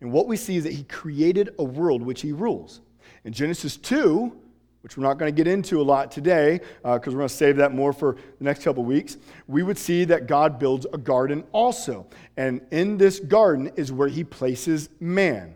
And 0.00 0.12
what 0.12 0.28
we 0.28 0.36
see 0.36 0.56
is 0.56 0.64
that 0.64 0.72
he 0.72 0.84
created 0.84 1.50
a 1.58 1.64
world 1.64 2.02
which 2.02 2.20
he 2.20 2.32
rules. 2.32 2.80
In 3.24 3.32
Genesis 3.32 3.76
2, 3.76 4.34
which 4.82 4.96
we're 4.96 5.04
not 5.04 5.18
going 5.18 5.32
to 5.32 5.36
get 5.36 5.46
into 5.50 5.80
a 5.80 5.82
lot 5.82 6.10
today 6.10 6.60
because 6.82 7.08
uh, 7.08 7.10
we're 7.10 7.18
going 7.18 7.28
to 7.28 7.34
save 7.34 7.56
that 7.56 7.74
more 7.74 7.92
for 7.92 8.16
the 8.38 8.44
next 8.44 8.62
couple 8.62 8.84
weeks, 8.84 9.16
we 9.46 9.62
would 9.62 9.78
see 9.78 10.04
that 10.04 10.26
God 10.26 10.58
builds 10.58 10.86
a 10.92 10.98
garden 10.98 11.44
also. 11.52 12.06
And 12.36 12.60
in 12.70 12.96
this 12.96 13.20
garden 13.20 13.72
is 13.76 13.90
where 13.90 14.08
he 14.08 14.24
places 14.24 14.88
man. 15.00 15.54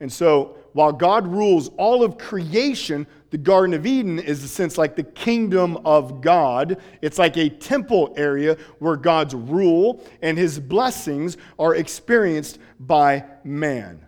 And 0.00 0.10
so 0.10 0.56
while 0.72 0.92
God 0.92 1.26
rules 1.26 1.68
all 1.76 2.02
of 2.02 2.16
creation, 2.16 3.06
the 3.30 3.38
Garden 3.38 3.74
of 3.74 3.86
Eden 3.86 4.18
is, 4.18 4.42
a 4.42 4.48
sense, 4.48 4.78
like 4.78 4.96
the 4.96 5.02
kingdom 5.02 5.76
of 5.84 6.20
God. 6.20 6.80
It's 7.02 7.18
like 7.18 7.36
a 7.36 7.48
temple 7.48 8.14
area 8.16 8.56
where 8.78 8.96
God's 8.96 9.34
rule 9.34 10.04
and 10.22 10.36
his 10.36 10.58
blessings 10.58 11.36
are 11.58 11.74
experienced 11.74 12.58
by 12.78 13.24
man. 13.44 14.04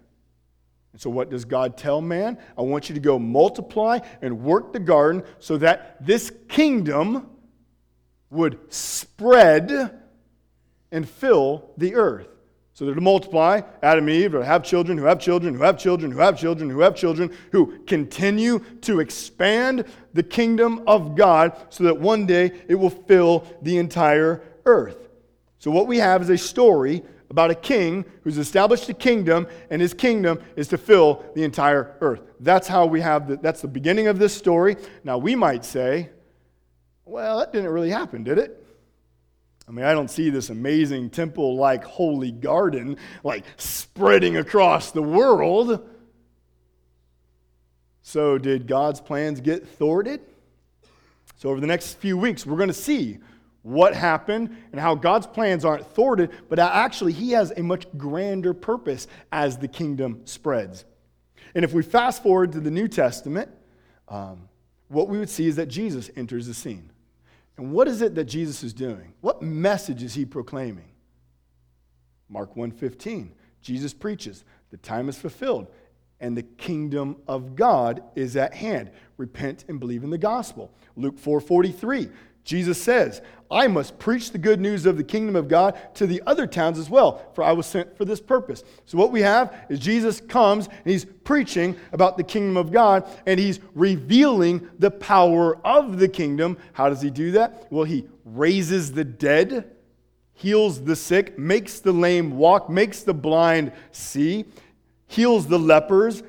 And 0.92 1.00
so, 1.00 1.10
what 1.10 1.30
does 1.30 1.44
God 1.44 1.76
tell 1.76 2.00
man? 2.00 2.38
I 2.56 2.62
want 2.62 2.88
you 2.88 2.94
to 2.94 3.00
go 3.00 3.18
multiply 3.18 4.00
and 4.20 4.42
work 4.42 4.72
the 4.72 4.78
garden 4.80 5.22
so 5.38 5.56
that 5.58 6.04
this 6.04 6.30
kingdom 6.48 7.28
would 8.30 8.58
spread 8.72 9.98
and 10.90 11.08
fill 11.08 11.70
the 11.76 11.94
earth. 11.94 12.28
So 12.74 12.86
they're 12.86 12.94
to 12.94 13.00
multiply, 13.02 13.60
Adam 13.82 14.08
and 14.08 14.16
Eve, 14.16 14.34
or 14.34 14.42
have 14.42 14.62
children 14.62 14.96
who 14.96 15.04
have 15.04 15.18
children 15.18 15.54
who 15.54 15.62
have 15.62 15.78
children 15.78 16.10
who 16.10 16.18
have 16.18 16.38
children 16.38 16.70
who 16.70 16.80
have 16.80 16.94
children 16.94 17.30
who 17.50 17.78
continue 17.84 18.60
to 18.80 19.00
expand 19.00 19.84
the 20.14 20.22
kingdom 20.22 20.82
of 20.86 21.14
God 21.14 21.56
so 21.68 21.84
that 21.84 21.98
one 21.98 22.24
day 22.24 22.50
it 22.68 22.74
will 22.74 22.90
fill 22.90 23.46
the 23.60 23.76
entire 23.76 24.42
earth. 24.64 25.08
So 25.58 25.70
what 25.70 25.86
we 25.86 25.98
have 25.98 26.22
is 26.22 26.30
a 26.30 26.38
story 26.38 27.02
about 27.32 27.50
a 27.50 27.54
king 27.54 28.04
who's 28.24 28.36
established 28.36 28.90
a 28.90 28.94
kingdom, 28.94 29.46
and 29.70 29.80
his 29.80 29.94
kingdom 29.94 30.38
is 30.54 30.68
to 30.68 30.76
fill 30.76 31.24
the 31.34 31.42
entire 31.42 31.96
earth. 32.02 32.20
That's 32.40 32.68
how 32.68 32.84
we 32.84 33.00
have 33.00 33.26
the, 33.26 33.36
that's 33.38 33.62
the 33.62 33.68
beginning 33.68 34.06
of 34.06 34.18
this 34.18 34.36
story. 34.36 34.76
Now 35.02 35.16
we 35.16 35.34
might 35.34 35.64
say, 35.64 36.10
well, 37.06 37.38
that 37.38 37.50
didn't 37.50 37.70
really 37.70 37.88
happen, 37.88 38.22
did 38.22 38.36
it? 38.36 38.62
I 39.66 39.70
mean, 39.70 39.86
I 39.86 39.94
don't 39.94 40.10
see 40.10 40.28
this 40.28 40.50
amazing 40.50 41.08
temple 41.08 41.56
like 41.56 41.84
holy 41.84 42.32
garden 42.32 42.98
like 43.24 43.46
spreading 43.56 44.36
across 44.36 44.90
the 44.90 45.02
world. 45.02 45.88
So, 48.02 48.36
did 48.36 48.66
God's 48.66 49.00
plans 49.00 49.40
get 49.40 49.66
thwarted? 49.66 50.20
So, 51.36 51.48
over 51.48 51.60
the 51.60 51.66
next 51.66 51.94
few 51.94 52.18
weeks, 52.18 52.44
we're 52.44 52.58
going 52.58 52.68
to 52.68 52.74
see 52.74 53.20
what 53.62 53.94
happened 53.94 54.56
and 54.72 54.80
how 54.80 54.94
God's 54.94 55.26
plans 55.26 55.64
aren't 55.64 55.86
thwarted, 55.94 56.30
but 56.48 56.58
actually, 56.58 57.12
He 57.12 57.30
has 57.32 57.52
a 57.56 57.62
much 57.62 57.86
grander 57.96 58.54
purpose 58.54 59.06
as 59.30 59.58
the 59.58 59.68
kingdom 59.68 60.22
spreads. 60.24 60.84
And 61.54 61.64
if 61.64 61.72
we 61.72 61.82
fast 61.82 62.22
forward 62.22 62.52
to 62.52 62.60
the 62.60 62.70
New 62.70 62.88
Testament, 62.88 63.50
um, 64.08 64.48
what 64.88 65.08
we 65.08 65.18
would 65.18 65.30
see 65.30 65.46
is 65.46 65.56
that 65.56 65.68
Jesus 65.68 66.10
enters 66.16 66.46
the 66.46 66.54
scene. 66.54 66.90
And 67.56 67.72
what 67.72 67.88
is 67.88 68.02
it 68.02 68.14
that 68.14 68.24
Jesus 68.24 68.62
is 68.62 68.72
doing? 68.72 69.12
What 69.20 69.42
message 69.42 70.02
is 70.02 70.14
he 70.14 70.24
proclaiming? 70.24 70.90
Mark 72.28 72.56
1:15. 72.56 73.32
Jesus 73.60 73.92
preaches, 73.92 74.44
"The 74.70 74.78
time 74.78 75.08
is 75.08 75.16
fulfilled 75.16 75.68
and 76.18 76.36
the 76.36 76.42
kingdom 76.42 77.16
of 77.26 77.56
God 77.56 78.02
is 78.14 78.36
at 78.36 78.54
hand. 78.54 78.90
Repent 79.16 79.64
and 79.68 79.78
believe 79.78 80.02
in 80.02 80.10
the 80.10 80.18
gospel." 80.18 80.72
Luke 80.96 81.18
4:43. 81.18 82.10
Jesus 82.44 82.80
says, 82.80 83.22
I 83.52 83.68
must 83.68 83.98
preach 83.98 84.30
the 84.30 84.38
good 84.38 84.60
news 84.60 84.86
of 84.86 84.96
the 84.96 85.04
kingdom 85.04 85.36
of 85.36 85.46
God 85.46 85.78
to 85.94 86.06
the 86.06 86.22
other 86.26 86.46
towns 86.46 86.78
as 86.78 86.88
well, 86.88 87.30
for 87.34 87.44
I 87.44 87.52
was 87.52 87.66
sent 87.66 87.96
for 87.96 88.04
this 88.04 88.20
purpose. 88.20 88.64
So, 88.86 88.96
what 88.96 89.12
we 89.12 89.20
have 89.20 89.54
is 89.68 89.78
Jesus 89.78 90.20
comes 90.20 90.66
and 90.68 90.86
he's 90.86 91.04
preaching 91.04 91.76
about 91.92 92.16
the 92.16 92.24
kingdom 92.24 92.56
of 92.56 92.72
God 92.72 93.04
and 93.26 93.38
he's 93.38 93.60
revealing 93.74 94.68
the 94.78 94.90
power 94.90 95.58
of 95.66 95.98
the 95.98 96.08
kingdom. 96.08 96.56
How 96.72 96.88
does 96.88 97.02
he 97.02 97.10
do 97.10 97.32
that? 97.32 97.70
Well, 97.70 97.84
he 97.84 98.08
raises 98.24 98.92
the 98.92 99.04
dead, 99.04 99.70
heals 100.32 100.82
the 100.82 100.96
sick, 100.96 101.38
makes 101.38 101.80
the 101.80 101.92
lame 101.92 102.36
walk, 102.36 102.70
makes 102.70 103.02
the 103.02 103.14
blind 103.14 103.72
see, 103.90 104.46
heals 105.06 105.46
the 105.46 105.58
lepers. 105.58 106.22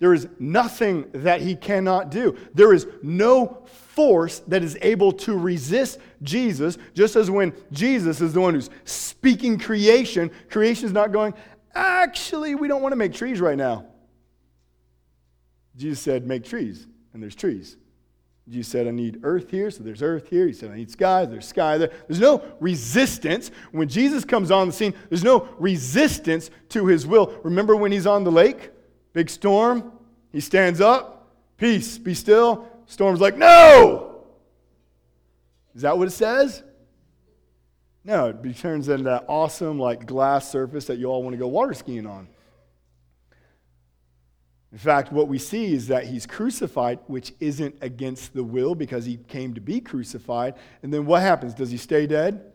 There 0.00 0.12
is 0.12 0.28
nothing 0.38 1.06
that 1.12 1.40
he 1.40 1.54
cannot 1.54 2.10
do. 2.10 2.36
There 2.52 2.72
is 2.72 2.86
no 3.02 3.64
force 3.66 4.40
that 4.48 4.62
is 4.62 4.76
able 4.82 5.12
to 5.12 5.38
resist 5.38 5.98
Jesus, 6.22 6.76
just 6.94 7.16
as 7.16 7.30
when 7.30 7.52
Jesus 7.70 8.20
is 8.20 8.32
the 8.32 8.40
one 8.40 8.54
who's 8.54 8.70
speaking 8.84 9.58
creation, 9.58 10.30
creation 10.50 10.86
is 10.86 10.92
not 10.92 11.12
going, 11.12 11.32
actually, 11.74 12.54
we 12.54 12.66
don't 12.66 12.82
want 12.82 12.92
to 12.92 12.96
make 12.96 13.14
trees 13.14 13.40
right 13.40 13.56
now. 13.56 13.86
Jesus 15.76 16.00
said, 16.00 16.26
make 16.26 16.44
trees, 16.44 16.86
and 17.12 17.22
there's 17.22 17.36
trees. 17.36 17.76
Jesus 18.48 18.70
said, 18.70 18.86
I 18.86 18.90
need 18.90 19.20
earth 19.22 19.50
here, 19.50 19.70
so 19.70 19.82
there's 19.82 20.02
earth 20.02 20.28
here. 20.28 20.46
He 20.46 20.52
said, 20.52 20.70
I 20.70 20.76
need 20.76 20.90
sky, 20.90 21.24
there's 21.24 21.46
sky 21.48 21.78
there. 21.78 21.90
There's 22.08 22.20
no 22.20 22.42
resistance. 22.60 23.50
When 23.72 23.88
Jesus 23.88 24.24
comes 24.24 24.50
on 24.50 24.66
the 24.66 24.72
scene, 24.72 24.92
there's 25.08 25.24
no 25.24 25.48
resistance 25.58 26.50
to 26.70 26.86
his 26.86 27.06
will. 27.06 27.38
Remember 27.42 27.74
when 27.74 27.90
he's 27.90 28.06
on 28.06 28.22
the 28.22 28.32
lake? 28.32 28.70
Big 29.14 29.30
storm. 29.30 29.92
He 30.30 30.40
stands 30.40 30.82
up, 30.82 31.30
peace, 31.56 31.96
be 31.96 32.12
still. 32.12 32.68
Storm's 32.86 33.20
like, 33.20 33.38
no! 33.38 34.26
Is 35.74 35.82
that 35.82 35.96
what 35.96 36.08
it 36.08 36.10
says? 36.10 36.62
No, 38.04 38.26
it 38.28 38.56
turns 38.58 38.88
into 38.88 39.04
that 39.04 39.24
awesome, 39.28 39.78
like, 39.78 40.04
glass 40.04 40.50
surface 40.50 40.84
that 40.86 40.98
you 40.98 41.06
all 41.06 41.22
want 41.22 41.32
to 41.32 41.38
go 41.38 41.48
water 41.48 41.72
skiing 41.72 42.06
on. 42.06 42.28
In 44.72 44.78
fact, 44.78 45.12
what 45.12 45.28
we 45.28 45.38
see 45.38 45.72
is 45.72 45.86
that 45.86 46.04
he's 46.04 46.26
crucified, 46.26 46.98
which 47.06 47.32
isn't 47.38 47.76
against 47.80 48.34
the 48.34 48.42
will 48.42 48.74
because 48.74 49.04
he 49.04 49.16
came 49.16 49.54
to 49.54 49.60
be 49.60 49.80
crucified. 49.80 50.54
And 50.82 50.92
then 50.92 51.06
what 51.06 51.22
happens? 51.22 51.54
Does 51.54 51.70
he 51.70 51.76
stay 51.76 52.08
dead? 52.08 52.52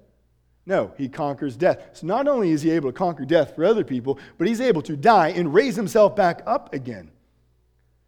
No, 0.69 0.91
he 0.99 1.09
conquers 1.09 1.57
death. 1.57 1.79
So 1.93 2.05
not 2.05 2.27
only 2.27 2.51
is 2.51 2.61
he 2.61 2.69
able 2.69 2.91
to 2.91 2.93
conquer 2.95 3.25
death 3.25 3.55
for 3.55 3.65
other 3.65 3.83
people, 3.83 4.19
but 4.37 4.47
he's 4.47 4.61
able 4.61 4.83
to 4.83 4.95
die 4.95 5.29
and 5.29 5.51
raise 5.51 5.75
himself 5.75 6.15
back 6.15 6.43
up 6.45 6.75
again. 6.75 7.09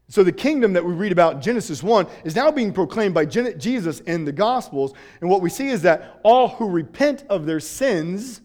So 0.10 0.24
the 0.24 0.32
kingdom 0.32 0.74
that 0.74 0.86
we 0.86 0.94
read 0.94 1.12
about 1.12 1.34
in 1.34 1.42
Genesis 1.42 1.82
1 1.82 2.06
is 2.24 2.36
now 2.36 2.52
being 2.52 2.72
proclaimed 2.72 3.16
by 3.16 3.26
Jesus 3.26 4.02
in 4.02 4.26
the 4.26 4.32
Gospels. 4.32 4.94
And 5.22 5.30
what 5.30 5.42
we 5.42 5.50
see 5.50 5.70
is 5.70 5.82
that 5.82 6.20
all 6.22 6.50
who 6.50 6.70
repent 6.70 7.24
of 7.30 7.48
their 7.48 7.60
sins, 7.60 8.42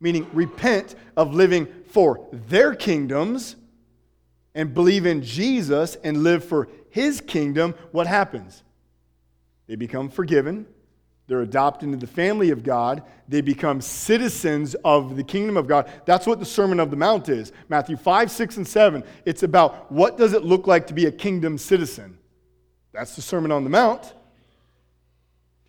meaning 0.00 0.26
repent 0.32 0.96
of 1.16 1.34
living 1.34 1.68
for 1.90 2.26
their 2.32 2.74
kingdoms, 2.74 3.54
and 4.56 4.74
believe 4.74 5.06
in 5.06 5.22
Jesus 5.22 5.96
and 6.02 6.24
live 6.24 6.44
for 6.44 6.68
his 6.90 7.20
kingdom, 7.20 7.76
what 7.92 8.08
happens? 8.08 8.64
They 9.68 9.76
become 9.76 10.08
forgiven, 10.08 10.66
they're 11.26 11.40
adopted 11.40 11.88
into 11.88 11.98
the 11.98 12.12
family 12.12 12.50
of 12.50 12.62
God. 12.62 13.02
They 13.28 13.40
become 13.40 13.80
citizens 13.80 14.74
of 14.84 15.16
the 15.16 15.24
kingdom 15.24 15.56
of 15.56 15.66
God. 15.66 15.90
That's 16.04 16.26
what 16.26 16.38
the 16.38 16.44
Sermon 16.44 16.78
of 16.78 16.90
the 16.90 16.96
Mount 16.96 17.28
is. 17.30 17.52
Matthew 17.68 17.96
5, 17.96 18.30
6, 18.30 18.56
and 18.58 18.68
7. 18.68 19.02
It's 19.24 19.42
about 19.42 19.90
what 19.90 20.18
does 20.18 20.34
it 20.34 20.44
look 20.44 20.66
like 20.66 20.86
to 20.88 20.94
be 20.94 21.06
a 21.06 21.12
kingdom 21.12 21.56
citizen. 21.56 22.18
That's 22.92 23.16
the 23.16 23.22
Sermon 23.22 23.50
on 23.50 23.64
the 23.64 23.70
Mount. 23.70 24.12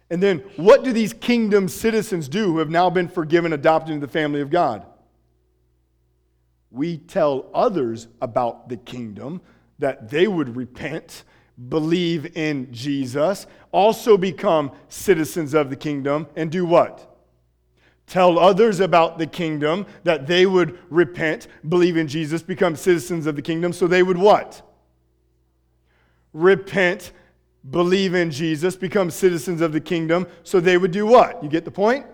And 0.10 0.22
then 0.22 0.39
what 0.58 0.84
do 0.84 0.91
these 0.91 1.13
kingdom 1.13 1.68
citizens 1.68 2.28
do 2.28 2.52
who 2.52 2.60
have 2.60 2.70
now 2.70 2.89
been 2.89 3.08
forgiven, 3.08 3.54
adopted 3.54 3.94
into 3.94 4.06
the 4.06 4.12
family 4.12 4.41
of 4.41 4.50
God? 4.50 4.86
We 6.70 6.98
tell 6.98 7.50
others 7.54 8.08
about 8.22 8.68
the 8.68 8.78
kingdom 8.78 9.41
that 9.80 10.10
they 10.10 10.28
would 10.28 10.56
repent 10.58 11.24
believe 11.70 12.38
in 12.38 12.72
Jesus, 12.72 13.48
also 13.72 14.18
become 14.18 14.72
citizens 14.89 15.54
of 15.54 15.70
the 15.70 15.76
kingdom, 15.76 16.28
and 16.36 16.52
do 16.52 16.65
what? 16.65 17.12
Tell 18.08 18.38
others 18.38 18.80
about 18.80 19.18
the 19.18 19.26
kingdom 19.26 19.88
that 20.04 20.28
they 20.28 20.46
would 20.46 20.78
repent, 20.89 21.48
believe 21.68 21.98
in 21.98 22.08
Jesus, 22.08 22.44
become 22.44 22.76
citizens 22.76 23.26
of 23.26 23.36
the 23.36 23.41
kingdom, 23.41 23.74
so 23.74 23.88
they 23.88 24.04
would 24.04 24.18
what? 24.18 24.62
Repent, 26.32 27.13
believe 27.72 28.13
in 28.13 28.30
Jesus, 28.30 28.76
become 28.76 29.10
citizens 29.10 29.62
of 29.62 29.72
the 29.72 29.82
kingdom, 29.82 30.28
so 30.44 30.60
they 30.60 30.78
would 30.78 30.91
do 30.91 31.08
what? 31.08 31.41
You 31.44 31.50
get 31.50 31.65
the 31.65 31.72
point? 31.72 32.06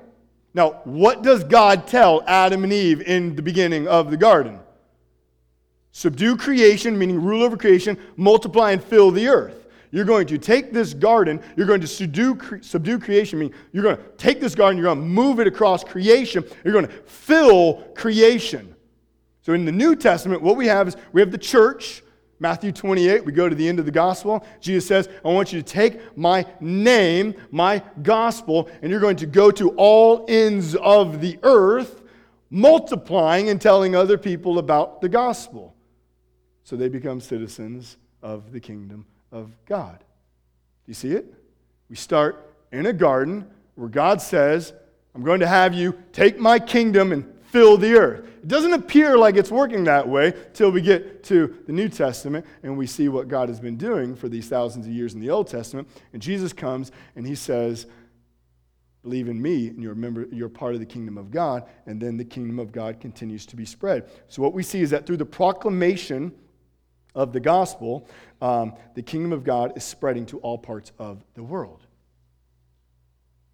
Now, 0.53 0.81
what 0.85 1.23
does 1.23 1.43
God 1.43 1.87
tell 1.87 2.23
Adam 2.25 2.63
and 2.63 2.71
Eve 2.71 3.01
in 3.01 3.35
the 3.35 3.41
beginning 3.41 3.87
of 3.87 4.11
the 4.11 4.17
garden? 4.17 4.59
Subdue 5.91 6.37
creation, 6.37 6.97
meaning 6.97 7.21
rule 7.21 7.43
over 7.43 7.57
creation, 7.57 7.97
multiply 8.15 8.71
and 8.71 8.83
fill 8.83 9.11
the 9.11 9.27
earth. 9.27 9.67
You're 9.91 10.05
going 10.05 10.25
to 10.27 10.37
take 10.37 10.71
this 10.71 10.93
garden, 10.93 11.41
you're 11.57 11.67
going 11.67 11.81
to 11.81 11.87
subdue, 11.87 12.39
subdue 12.61 12.97
creation, 12.97 13.39
meaning 13.39 13.53
you're 13.73 13.83
going 13.83 13.97
to 13.97 14.03
take 14.17 14.39
this 14.39 14.55
garden, 14.55 14.77
you're 14.77 14.85
going 14.85 14.99
to 14.99 15.05
move 15.05 15.41
it 15.41 15.47
across 15.47 15.83
creation, 15.83 16.45
you're 16.63 16.73
going 16.73 16.87
to 16.87 16.93
fill 16.93 17.83
creation. 17.93 18.73
So 19.41 19.51
in 19.53 19.65
the 19.65 19.71
New 19.71 19.97
Testament, 19.97 20.41
what 20.41 20.55
we 20.55 20.67
have 20.67 20.87
is 20.87 20.95
we 21.11 21.19
have 21.19 21.31
the 21.31 21.37
church, 21.37 22.03
Matthew 22.39 22.71
28, 22.71 23.25
we 23.25 23.33
go 23.33 23.49
to 23.49 23.55
the 23.55 23.67
end 23.67 23.79
of 23.79 23.85
the 23.85 23.91
gospel. 23.91 24.45
Jesus 24.61 24.87
says, 24.87 25.09
I 25.25 25.27
want 25.27 25.51
you 25.51 25.61
to 25.61 25.67
take 25.67 26.17
my 26.17 26.45
name, 26.61 27.35
my 27.51 27.83
gospel, 28.01 28.69
and 28.81 28.89
you're 28.89 29.01
going 29.01 29.17
to 29.17 29.25
go 29.25 29.51
to 29.51 29.71
all 29.71 30.25
ends 30.29 30.73
of 30.75 31.19
the 31.19 31.37
earth, 31.43 32.01
multiplying 32.49 33.49
and 33.49 33.59
telling 33.59 33.93
other 33.93 34.17
people 34.17 34.57
about 34.57 35.01
the 35.01 35.09
gospel 35.09 35.70
so 36.63 36.75
they 36.75 36.89
become 36.89 37.19
citizens 37.19 37.97
of 38.21 38.51
the 38.51 38.59
kingdom 38.59 39.05
of 39.31 39.51
God. 39.65 39.99
Do 39.99 40.05
you 40.87 40.93
see 40.93 41.11
it? 41.11 41.33
We 41.89 41.95
start 41.95 42.55
in 42.71 42.85
a 42.85 42.93
garden 42.93 43.47
where 43.75 43.89
God 43.89 44.21
says, 44.21 44.73
I'm 45.13 45.23
going 45.23 45.41
to 45.41 45.47
have 45.47 45.73
you 45.73 45.97
take 46.13 46.39
my 46.39 46.59
kingdom 46.59 47.11
and 47.11 47.31
fill 47.51 47.77
the 47.77 47.93
earth. 47.95 48.25
It 48.41 48.47
doesn't 48.47 48.73
appear 48.73 49.17
like 49.17 49.35
it's 49.35 49.51
working 49.51 49.83
that 49.83 50.07
way 50.07 50.33
till 50.53 50.71
we 50.71 50.81
get 50.81 51.23
to 51.25 51.57
the 51.67 51.73
New 51.73 51.89
Testament 51.89 52.45
and 52.63 52.77
we 52.77 52.87
see 52.87 53.09
what 53.09 53.27
God 53.27 53.49
has 53.49 53.59
been 53.59 53.77
doing 53.77 54.15
for 54.15 54.29
these 54.29 54.47
thousands 54.47 54.87
of 54.87 54.91
years 54.93 55.13
in 55.13 55.19
the 55.19 55.29
Old 55.29 55.47
Testament. 55.47 55.87
And 56.13 56.21
Jesus 56.21 56.53
comes 56.53 56.91
and 57.15 57.27
he 57.27 57.35
says, 57.35 57.87
Believe 59.03 59.29
in 59.29 59.41
me, 59.41 59.67
and 59.69 59.81
you're, 59.81 59.95
member, 59.95 60.27
you're 60.31 60.47
part 60.47 60.75
of 60.75 60.79
the 60.79 60.85
kingdom 60.85 61.17
of 61.17 61.31
God, 61.31 61.67
and 61.87 61.99
then 61.99 62.17
the 62.17 62.23
kingdom 62.23 62.59
of 62.59 62.71
God 62.71 62.99
continues 62.99 63.47
to 63.47 63.55
be 63.55 63.65
spread. 63.65 64.07
So, 64.27 64.43
what 64.43 64.53
we 64.53 64.61
see 64.61 64.81
is 64.81 64.91
that 64.91 65.07
through 65.07 65.17
the 65.17 65.25
proclamation 65.25 66.31
of 67.15 67.33
the 67.33 67.39
gospel, 67.39 68.07
um, 68.41 68.73
the 68.95 69.01
kingdom 69.01 69.33
of 69.33 69.43
God 69.43 69.73
is 69.75 69.83
spreading 69.83 70.25
to 70.27 70.39
all 70.39 70.57
parts 70.57 70.91
of 70.97 71.23
the 71.33 71.43
world. 71.43 71.85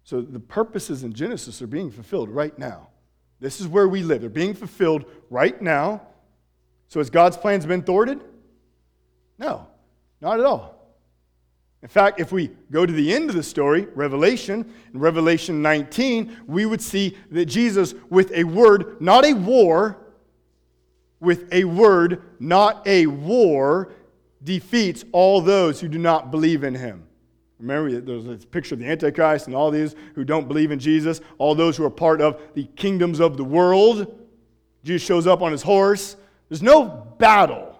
So, 0.04 0.22
the 0.22 0.40
purposes 0.40 1.04
in 1.04 1.12
Genesis 1.12 1.60
are 1.60 1.66
being 1.66 1.90
fulfilled 1.90 2.30
right 2.30 2.58
now. 2.58 2.88
This 3.40 3.60
is 3.60 3.66
where 3.66 3.86
we 3.86 4.02
live. 4.02 4.22
They're 4.22 4.30
being 4.30 4.54
fulfilled 4.54 5.04
right 5.28 5.60
now. 5.60 6.02
So, 6.88 7.00
has 7.00 7.10
God's 7.10 7.36
plans 7.36 7.66
been 7.66 7.82
thwarted? 7.82 8.22
No, 9.38 9.66
not 10.20 10.40
at 10.40 10.46
all. 10.46 10.78
In 11.82 11.88
fact, 11.88 12.18
if 12.18 12.32
we 12.32 12.50
go 12.72 12.84
to 12.84 12.92
the 12.92 13.14
end 13.14 13.30
of 13.30 13.36
the 13.36 13.42
story, 13.42 13.86
Revelation, 13.94 14.72
in 14.92 14.98
Revelation 14.98 15.62
19, 15.62 16.38
we 16.46 16.66
would 16.66 16.80
see 16.80 17.16
that 17.30 17.44
Jesus, 17.44 17.94
with 18.10 18.32
a 18.32 18.42
word, 18.42 19.00
not 19.00 19.24
a 19.24 19.32
war, 19.32 19.96
with 21.20 21.52
a 21.52 21.64
word, 21.64 22.22
not 22.38 22.86
a 22.86 23.06
war, 23.06 23.92
defeats 24.42 25.04
all 25.12 25.40
those 25.40 25.80
who 25.80 25.88
do 25.88 25.98
not 25.98 26.30
believe 26.30 26.64
in 26.64 26.74
him. 26.74 27.04
Remember, 27.58 28.00
there's 28.00 28.24
this 28.24 28.44
picture 28.44 28.76
of 28.76 28.80
the 28.80 28.86
Antichrist 28.86 29.46
and 29.46 29.56
all 29.56 29.70
these 29.70 29.96
who 30.14 30.24
don't 30.24 30.46
believe 30.46 30.70
in 30.70 30.78
Jesus, 30.78 31.20
all 31.38 31.56
those 31.56 31.76
who 31.76 31.84
are 31.84 31.90
part 31.90 32.20
of 32.20 32.40
the 32.54 32.64
kingdoms 32.76 33.18
of 33.18 33.36
the 33.36 33.44
world. 33.44 34.16
Jesus 34.84 35.04
shows 35.04 35.26
up 35.26 35.42
on 35.42 35.50
his 35.50 35.62
horse. 35.62 36.16
There's 36.48 36.62
no 36.62 36.84
battle 37.18 37.78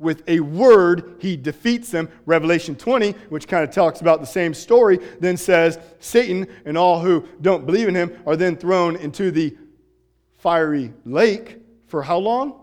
with 0.00 0.24
a 0.28 0.40
word, 0.40 1.16
he 1.20 1.36
defeats 1.36 1.90
them. 1.90 2.08
Revelation 2.26 2.74
20, 2.74 3.12
which 3.28 3.46
kind 3.46 3.62
of 3.62 3.72
talks 3.72 4.00
about 4.00 4.20
the 4.20 4.26
same 4.26 4.52
story, 4.52 4.98
then 5.20 5.36
says 5.36 5.78
Satan 6.00 6.48
and 6.64 6.76
all 6.76 7.00
who 7.00 7.26
don't 7.40 7.64
believe 7.64 7.86
in 7.86 7.94
him 7.94 8.22
are 8.26 8.34
then 8.34 8.56
thrown 8.56 8.96
into 8.96 9.30
the 9.30 9.56
fiery 10.36 10.92
lake 11.04 11.63
for 11.94 12.02
how 12.02 12.18
long? 12.18 12.60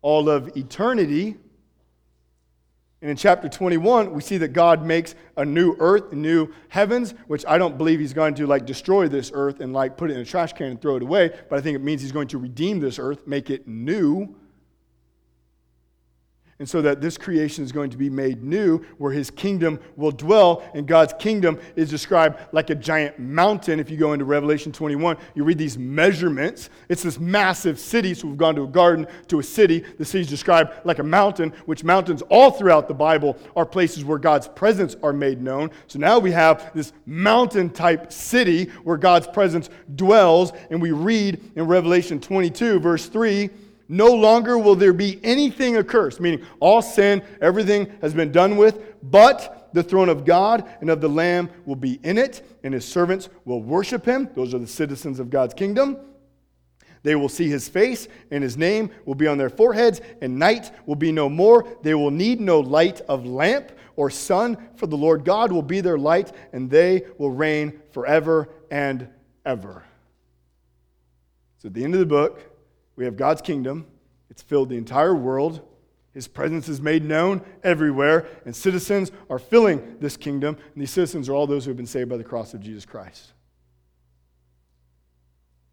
All 0.00 0.30
of 0.30 0.56
eternity. 0.56 1.36
And 3.02 3.10
in 3.10 3.16
chapter 3.18 3.46
21, 3.46 4.10
we 4.14 4.22
see 4.22 4.38
that 4.38 4.54
God 4.54 4.82
makes 4.82 5.14
a 5.36 5.44
new 5.44 5.76
earth, 5.80 6.14
new 6.14 6.50
heavens, 6.70 7.12
which 7.26 7.44
I 7.46 7.58
don't 7.58 7.76
believe 7.76 8.00
he's 8.00 8.14
going 8.14 8.34
to 8.36 8.46
like 8.46 8.64
destroy 8.64 9.06
this 9.06 9.30
earth 9.34 9.60
and 9.60 9.74
like 9.74 9.98
put 9.98 10.10
it 10.10 10.14
in 10.14 10.20
a 10.20 10.24
trash 10.24 10.54
can 10.54 10.68
and 10.68 10.80
throw 10.80 10.96
it 10.96 11.02
away, 11.02 11.30
but 11.50 11.58
I 11.58 11.60
think 11.60 11.76
it 11.76 11.82
means 11.82 12.00
he's 12.00 12.10
going 12.10 12.28
to 12.28 12.38
redeem 12.38 12.80
this 12.80 12.98
earth, 12.98 13.26
make 13.26 13.50
it 13.50 13.68
new 13.68 14.34
and 16.58 16.68
so 16.68 16.80
that 16.80 17.02
this 17.02 17.18
creation 17.18 17.62
is 17.64 17.70
going 17.70 17.90
to 17.90 17.98
be 17.98 18.08
made 18.08 18.42
new, 18.42 18.78
where 18.96 19.12
his 19.12 19.30
kingdom 19.30 19.78
will 19.96 20.10
dwell. 20.10 20.62
And 20.74 20.86
God's 20.86 21.12
kingdom 21.18 21.58
is 21.74 21.90
described 21.90 22.38
like 22.52 22.70
a 22.70 22.74
giant 22.74 23.18
mountain. 23.18 23.78
If 23.78 23.90
you 23.90 23.98
go 23.98 24.14
into 24.14 24.24
Revelation 24.24 24.72
21, 24.72 25.18
you 25.34 25.44
read 25.44 25.58
these 25.58 25.76
measurements. 25.76 26.70
It's 26.88 27.02
this 27.02 27.20
massive 27.20 27.78
city. 27.78 28.14
So 28.14 28.28
we've 28.28 28.38
gone 28.38 28.54
to 28.54 28.62
a 28.62 28.68
garden, 28.68 29.06
to 29.28 29.38
a 29.38 29.42
city. 29.42 29.84
The 29.98 30.04
city 30.04 30.22
is 30.22 30.30
described 30.30 30.72
like 30.84 30.98
a 30.98 31.04
mountain, 31.04 31.52
which 31.66 31.84
mountains 31.84 32.22
all 32.30 32.50
throughout 32.50 32.88
the 32.88 32.94
Bible 32.94 33.36
are 33.54 33.66
places 33.66 34.04
where 34.04 34.18
God's 34.18 34.48
presence 34.48 34.96
are 35.02 35.12
made 35.12 35.42
known. 35.42 35.70
So 35.88 35.98
now 35.98 36.18
we 36.18 36.32
have 36.32 36.72
this 36.74 36.94
mountain 37.04 37.68
type 37.68 38.10
city 38.10 38.70
where 38.82 38.96
God's 38.96 39.26
presence 39.26 39.68
dwells. 39.94 40.52
And 40.70 40.80
we 40.80 40.92
read 40.92 41.52
in 41.54 41.66
Revelation 41.66 42.18
22, 42.18 42.80
verse 42.80 43.08
3 43.08 43.50
no 43.88 44.12
longer 44.12 44.58
will 44.58 44.74
there 44.74 44.92
be 44.92 45.20
anything 45.22 45.76
accursed, 45.76 46.20
meaning 46.20 46.44
all 46.60 46.82
sin, 46.82 47.22
everything 47.40 47.90
has 48.00 48.14
been 48.14 48.32
done 48.32 48.56
with, 48.56 48.94
but 49.02 49.70
the 49.72 49.82
throne 49.82 50.08
of 50.08 50.24
God 50.24 50.68
and 50.80 50.90
of 50.90 51.00
the 51.00 51.08
Lamb 51.08 51.50
will 51.64 51.76
be 51.76 52.00
in 52.02 52.18
it, 52.18 52.44
and 52.64 52.72
his 52.74 52.84
servants 52.84 53.28
will 53.44 53.62
worship 53.62 54.04
him. 54.04 54.28
Those 54.34 54.54
are 54.54 54.58
the 54.58 54.66
citizens 54.66 55.20
of 55.20 55.30
God's 55.30 55.54
kingdom. 55.54 55.98
They 57.02 57.14
will 57.14 57.28
see 57.28 57.48
his 57.48 57.68
face, 57.68 58.08
and 58.32 58.42
his 58.42 58.56
name 58.56 58.90
will 59.04 59.14
be 59.14 59.28
on 59.28 59.38
their 59.38 59.50
foreheads, 59.50 60.00
and 60.20 60.38
night 60.38 60.72
will 60.86 60.96
be 60.96 61.12
no 61.12 61.28
more. 61.28 61.68
They 61.82 61.94
will 61.94 62.10
need 62.10 62.40
no 62.40 62.58
light 62.60 63.00
of 63.02 63.26
lamp 63.26 63.70
or 63.94 64.10
sun, 64.10 64.56
for 64.74 64.86
the 64.88 64.96
Lord 64.96 65.24
God 65.24 65.52
will 65.52 65.62
be 65.62 65.80
their 65.80 65.98
light, 65.98 66.32
and 66.52 66.68
they 66.68 67.04
will 67.18 67.30
reign 67.30 67.80
forever 67.92 68.48
and 68.70 69.08
ever. 69.44 69.84
So 71.58 71.68
at 71.68 71.74
the 71.74 71.84
end 71.84 71.94
of 71.94 72.00
the 72.00 72.06
book, 72.06 72.55
we 72.96 73.04
have 73.04 73.16
God's 73.16 73.42
kingdom, 73.42 73.86
it's 74.30 74.42
filled 74.42 74.70
the 74.70 74.76
entire 74.76 75.14
world. 75.14 75.62
His 76.12 76.28
presence 76.28 76.66
is 76.66 76.80
made 76.80 77.04
known 77.04 77.42
everywhere, 77.62 78.26
and 78.46 78.56
citizens 78.56 79.12
are 79.28 79.38
filling 79.38 79.98
this 80.00 80.16
kingdom. 80.16 80.56
And 80.72 80.82
these 80.82 80.90
citizens 80.90 81.28
are 81.28 81.34
all 81.34 81.46
those 81.46 81.66
who 81.66 81.70
have 81.70 81.76
been 81.76 81.86
saved 81.86 82.08
by 82.08 82.16
the 82.16 82.24
cross 82.24 82.54
of 82.54 82.60
Jesus 82.60 82.86
Christ. 82.86 83.34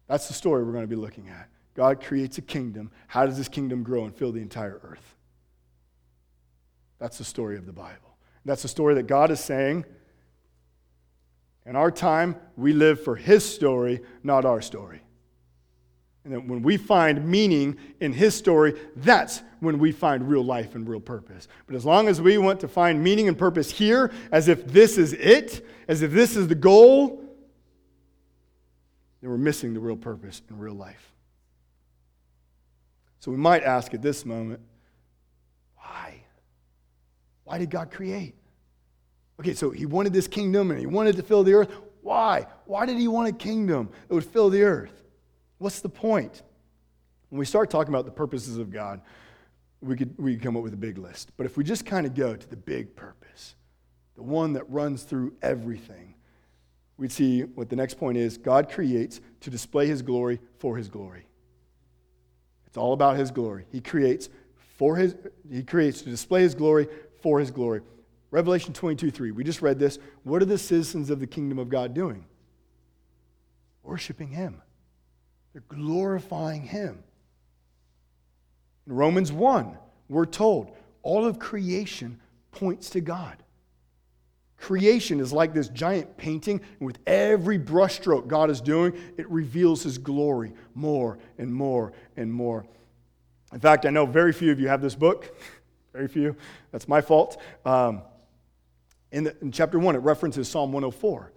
That's 0.06 0.28
the 0.28 0.34
story 0.34 0.62
we're 0.62 0.72
going 0.72 0.84
to 0.84 0.86
be 0.86 0.96
looking 0.96 1.30
at. 1.30 1.48
God 1.74 2.02
creates 2.02 2.36
a 2.36 2.42
kingdom. 2.42 2.90
How 3.06 3.24
does 3.24 3.38
this 3.38 3.48
kingdom 3.48 3.82
grow 3.82 4.04
and 4.04 4.14
fill 4.14 4.32
the 4.32 4.42
entire 4.42 4.80
earth? 4.84 5.16
That's 6.98 7.16
the 7.16 7.24
story 7.24 7.56
of 7.56 7.64
the 7.64 7.72
Bible. 7.72 8.16
That's 8.44 8.62
the 8.62 8.68
story 8.68 8.94
that 8.96 9.06
God 9.06 9.30
is 9.30 9.40
saying. 9.40 9.86
In 11.64 11.74
our 11.74 11.90
time, 11.90 12.36
we 12.56 12.74
live 12.74 13.02
for 13.02 13.16
His 13.16 13.48
story, 13.48 14.02
not 14.22 14.44
our 14.44 14.60
story. 14.60 15.00
And 16.24 16.32
that 16.32 16.46
when 16.46 16.62
we 16.62 16.78
find 16.78 17.26
meaning 17.26 17.76
in 18.00 18.12
his 18.12 18.34
story, 18.34 18.74
that's 18.96 19.42
when 19.60 19.78
we 19.78 19.92
find 19.92 20.26
real 20.28 20.44
life 20.44 20.74
and 20.74 20.88
real 20.88 21.00
purpose. 21.00 21.48
But 21.66 21.76
as 21.76 21.84
long 21.84 22.08
as 22.08 22.20
we 22.20 22.38
want 22.38 22.60
to 22.60 22.68
find 22.68 23.02
meaning 23.02 23.28
and 23.28 23.36
purpose 23.36 23.70
here, 23.70 24.10
as 24.32 24.48
if 24.48 24.66
this 24.66 24.96
is 24.96 25.12
it, 25.12 25.66
as 25.86 26.00
if 26.00 26.12
this 26.12 26.34
is 26.34 26.48
the 26.48 26.54
goal, 26.54 27.22
then 29.20 29.30
we're 29.30 29.36
missing 29.36 29.74
the 29.74 29.80
real 29.80 29.96
purpose 29.96 30.40
and 30.48 30.58
real 30.58 30.74
life. 30.74 31.12
So 33.20 33.30
we 33.30 33.36
might 33.36 33.62
ask 33.62 33.92
at 33.92 34.00
this 34.00 34.24
moment, 34.24 34.60
why? 35.76 36.22
Why 37.44 37.58
did 37.58 37.70
God 37.70 37.90
create? 37.90 38.34
Okay, 39.40 39.54
so 39.54 39.70
he 39.70 39.84
wanted 39.84 40.12
this 40.12 40.28
kingdom 40.28 40.70
and 40.70 40.80
he 40.80 40.86
wanted 40.86 41.16
to 41.16 41.22
fill 41.22 41.42
the 41.42 41.52
earth. 41.54 41.70
Why? 42.00 42.46
Why 42.64 42.86
did 42.86 42.98
he 42.98 43.08
want 43.08 43.28
a 43.28 43.32
kingdom 43.32 43.90
that 44.08 44.14
would 44.14 44.24
fill 44.24 44.48
the 44.48 44.62
earth? 44.62 45.03
What's 45.58 45.80
the 45.80 45.88
point? 45.88 46.42
When 47.30 47.38
we 47.38 47.46
start 47.46 47.70
talking 47.70 47.92
about 47.92 48.04
the 48.04 48.12
purposes 48.12 48.58
of 48.58 48.70
God, 48.70 49.00
we 49.80 49.96
could, 49.96 50.14
we 50.18 50.34
could 50.34 50.42
come 50.42 50.56
up 50.56 50.62
with 50.62 50.74
a 50.74 50.78
big 50.78 50.98
list. 50.98 51.30
But 51.36 51.46
if 51.46 51.56
we 51.56 51.64
just 51.64 51.84
kind 51.84 52.06
of 52.06 52.14
go 52.14 52.36
to 52.36 52.48
the 52.48 52.56
big 52.56 52.96
purpose, 52.96 53.54
the 54.16 54.22
one 54.22 54.52
that 54.54 54.68
runs 54.70 55.02
through 55.02 55.34
everything, 55.42 56.14
we'd 56.96 57.12
see 57.12 57.42
what 57.42 57.68
the 57.68 57.76
next 57.76 57.94
point 57.94 58.16
is 58.16 58.38
God 58.38 58.70
creates 58.70 59.20
to 59.40 59.50
display 59.50 59.86
his 59.86 60.02
glory 60.02 60.40
for 60.58 60.76
his 60.76 60.88
glory. 60.88 61.26
It's 62.66 62.76
all 62.76 62.92
about 62.92 63.16
his 63.16 63.30
glory. 63.30 63.66
He 63.70 63.80
creates 63.80 64.28
for 64.78 64.96
his 64.96 65.14
he 65.50 65.62
creates 65.62 66.02
to 66.02 66.10
display 66.10 66.42
his 66.42 66.54
glory 66.54 66.88
for 67.20 67.38
his 67.38 67.50
glory. 67.50 67.82
Revelation 68.30 68.72
22 68.72 69.12
3. 69.12 69.30
We 69.30 69.44
just 69.44 69.62
read 69.62 69.78
this. 69.78 69.98
What 70.24 70.42
are 70.42 70.46
the 70.46 70.58
citizens 70.58 71.10
of 71.10 71.20
the 71.20 71.26
kingdom 71.26 71.58
of 71.58 71.68
God 71.68 71.94
doing? 71.94 72.24
Worshiping 73.84 74.28
him. 74.28 74.60
They're 75.54 75.62
glorifying 75.68 76.62
Him. 76.62 77.02
In 78.86 78.92
Romans 78.92 79.32
1, 79.32 79.78
we're 80.08 80.26
told 80.26 80.76
all 81.02 81.24
of 81.24 81.38
creation 81.38 82.20
points 82.50 82.90
to 82.90 83.00
God. 83.00 83.36
Creation 84.58 85.20
is 85.20 85.32
like 85.32 85.54
this 85.54 85.68
giant 85.68 86.16
painting, 86.16 86.60
and 86.78 86.86
with 86.86 86.98
every 87.06 87.58
brushstroke 87.58 88.26
God 88.26 88.50
is 88.50 88.60
doing, 88.60 88.94
it 89.16 89.30
reveals 89.30 89.84
His 89.84 89.96
glory 89.96 90.52
more 90.74 91.18
and 91.38 91.54
more 91.54 91.92
and 92.16 92.32
more. 92.32 92.66
In 93.52 93.60
fact, 93.60 93.86
I 93.86 93.90
know 93.90 94.06
very 94.06 94.32
few 94.32 94.50
of 94.50 94.58
you 94.58 94.66
have 94.68 94.82
this 94.82 94.94
book. 94.94 95.34
Very 95.92 96.08
few. 96.08 96.34
That's 96.72 96.88
my 96.88 97.00
fault. 97.00 97.40
Um, 97.64 98.02
in, 99.12 99.22
the, 99.22 99.36
in 99.40 99.52
chapter 99.52 99.78
1, 99.78 99.94
it 99.94 99.98
references 99.98 100.48
Psalm 100.48 100.72
104. 100.72 101.30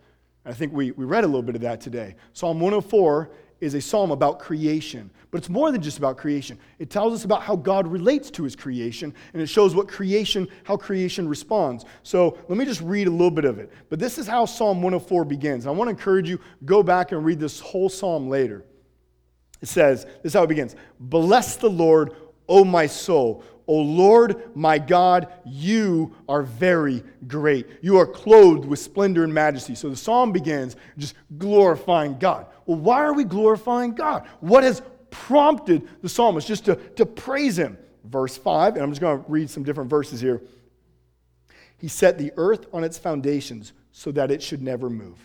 I 0.44 0.54
think 0.54 0.74
we, 0.74 0.90
we 0.90 1.06
read 1.06 1.26
a 1.26 1.28
little 1.28 1.44
bit 1.44 1.54
of 1.54 1.62
that 1.62 1.80
today. 1.80 2.16
Psalm 2.34 2.60
104 2.60 3.30
is 3.60 3.74
a 3.74 3.82
psalm 3.82 4.12
about 4.12 4.40
creation. 4.40 5.10
But 5.32 5.40
it's 5.40 5.50
more 5.50 5.72
than 5.72 5.82
just 5.82 5.98
about 5.98 6.18
creation. 6.18 6.58
It 6.80 6.90
tells 6.90 7.14
us 7.14 7.26
about 7.26 7.42
how 7.42 7.56
God 7.56 7.88
relates 7.88 8.32
to 8.32 8.44
his 8.44 8.56
creation, 8.56 9.14
and 9.34 9.42
it 9.42 9.48
shows 9.48 9.76
what 9.76 9.88
creation, 9.88 10.48
how 10.64 10.78
creation 10.78 11.28
responds. 11.28 11.86
So 12.04 12.38
let 12.48 12.58
me 12.58 12.66
just 12.66 12.82
read 12.82 13.08
a 13.08 13.12
little 13.12 13.32
bit 13.32 13.46
of 13.46 13.60
it. 13.60 13.72
But 13.90 14.00
this 14.00 14.18
is 14.18 14.28
how 14.28 14.46
Psalm 14.46 14.82
104 14.82 15.26
begins. 15.26 15.68
I 15.68 15.72
want 15.72 15.88
to 15.88 15.92
encourage 15.92 16.30
you, 16.30 16.40
go 16.66 16.82
back 16.84 17.12
and 17.12 17.26
read 17.26 17.40
this 17.40 17.60
whole 17.60 17.90
psalm 17.90 18.30
later. 18.30 18.64
It 19.62 19.68
says, 19.68 20.06
this 20.06 20.26
is 20.26 20.34
how 20.34 20.44
it 20.44 20.48
begins 20.48 20.76
Bless 21.00 21.58
the 21.58 21.70
Lord, 21.70 22.14
O 22.48 22.64
my 22.64 22.86
soul. 22.86 23.44
O 23.68 23.76
Lord 23.76 24.56
my 24.56 24.80
God, 24.80 25.28
you 25.46 26.16
are 26.28 26.42
very 26.42 27.04
great. 27.28 27.68
You 27.82 27.98
are 27.98 28.08
clothed 28.08 28.66
with 28.66 28.80
splendor 28.80 29.24
and 29.24 29.34
majesty. 29.34 29.76
So 29.76 29.90
the 29.90 29.96
psalm 29.96 30.32
begins 30.32 30.78
just 30.98 31.16
glorifying 31.38 32.18
God. 32.18 32.48
Well, 32.66 32.80
why 32.80 33.02
are 33.02 33.14
we 33.14 33.26
glorifying 33.26 33.94
God? 33.94 34.26
What 34.40 34.64
has 34.64 34.82
prompted 35.10 35.88
the 36.02 36.10
psalmist 36.10 36.48
just 36.48 36.66
to, 36.66 36.76
to 36.76 37.06
praise 37.06 37.58
him? 37.60 37.78
Verse 38.06 38.38
5, 38.38 38.76
and 38.76 38.84
I'm 38.84 38.92
just 38.92 39.02
going 39.02 39.22
to 39.22 39.30
read 39.30 39.50
some 39.50 39.64
different 39.64 39.90
verses 39.90 40.22
here. 40.22 40.42
He 41.78 41.90
set 41.90 42.18
the 42.18 42.32
earth 42.38 42.68
on 42.74 42.84
its 42.84 42.98
foundations 42.98 43.74
so 43.92 44.12
that 44.14 44.32
it 44.32 44.42
should 44.42 44.62
never 44.62 44.90
move. 44.90 45.18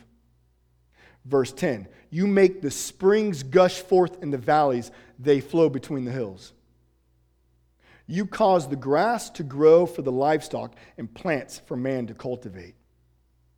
Verse 1.25 1.53
10 1.53 1.87
You 2.11 2.27
make 2.27 2.61
the 2.61 2.71
springs 2.71 3.43
gush 3.43 3.81
forth 3.81 4.23
in 4.23 4.31
the 4.31 4.39
valleys, 4.39 4.91
they 5.19 5.41
flow 5.41 5.69
between 5.69 6.05
the 6.05 6.11
hills. 6.11 6.53
You 8.07 8.27
cause 8.27 8.69
the 8.69 8.77
grass 8.77 9.31
to 9.31 9.43
grow 9.43 9.87
for 9.87 10.03
the 10.03 10.13
livestock 10.13 10.75
and 10.99 11.13
plants 11.13 11.61
for 11.67 11.77
man 11.77 12.07
to 12.09 12.15
cultivate. 12.15 12.75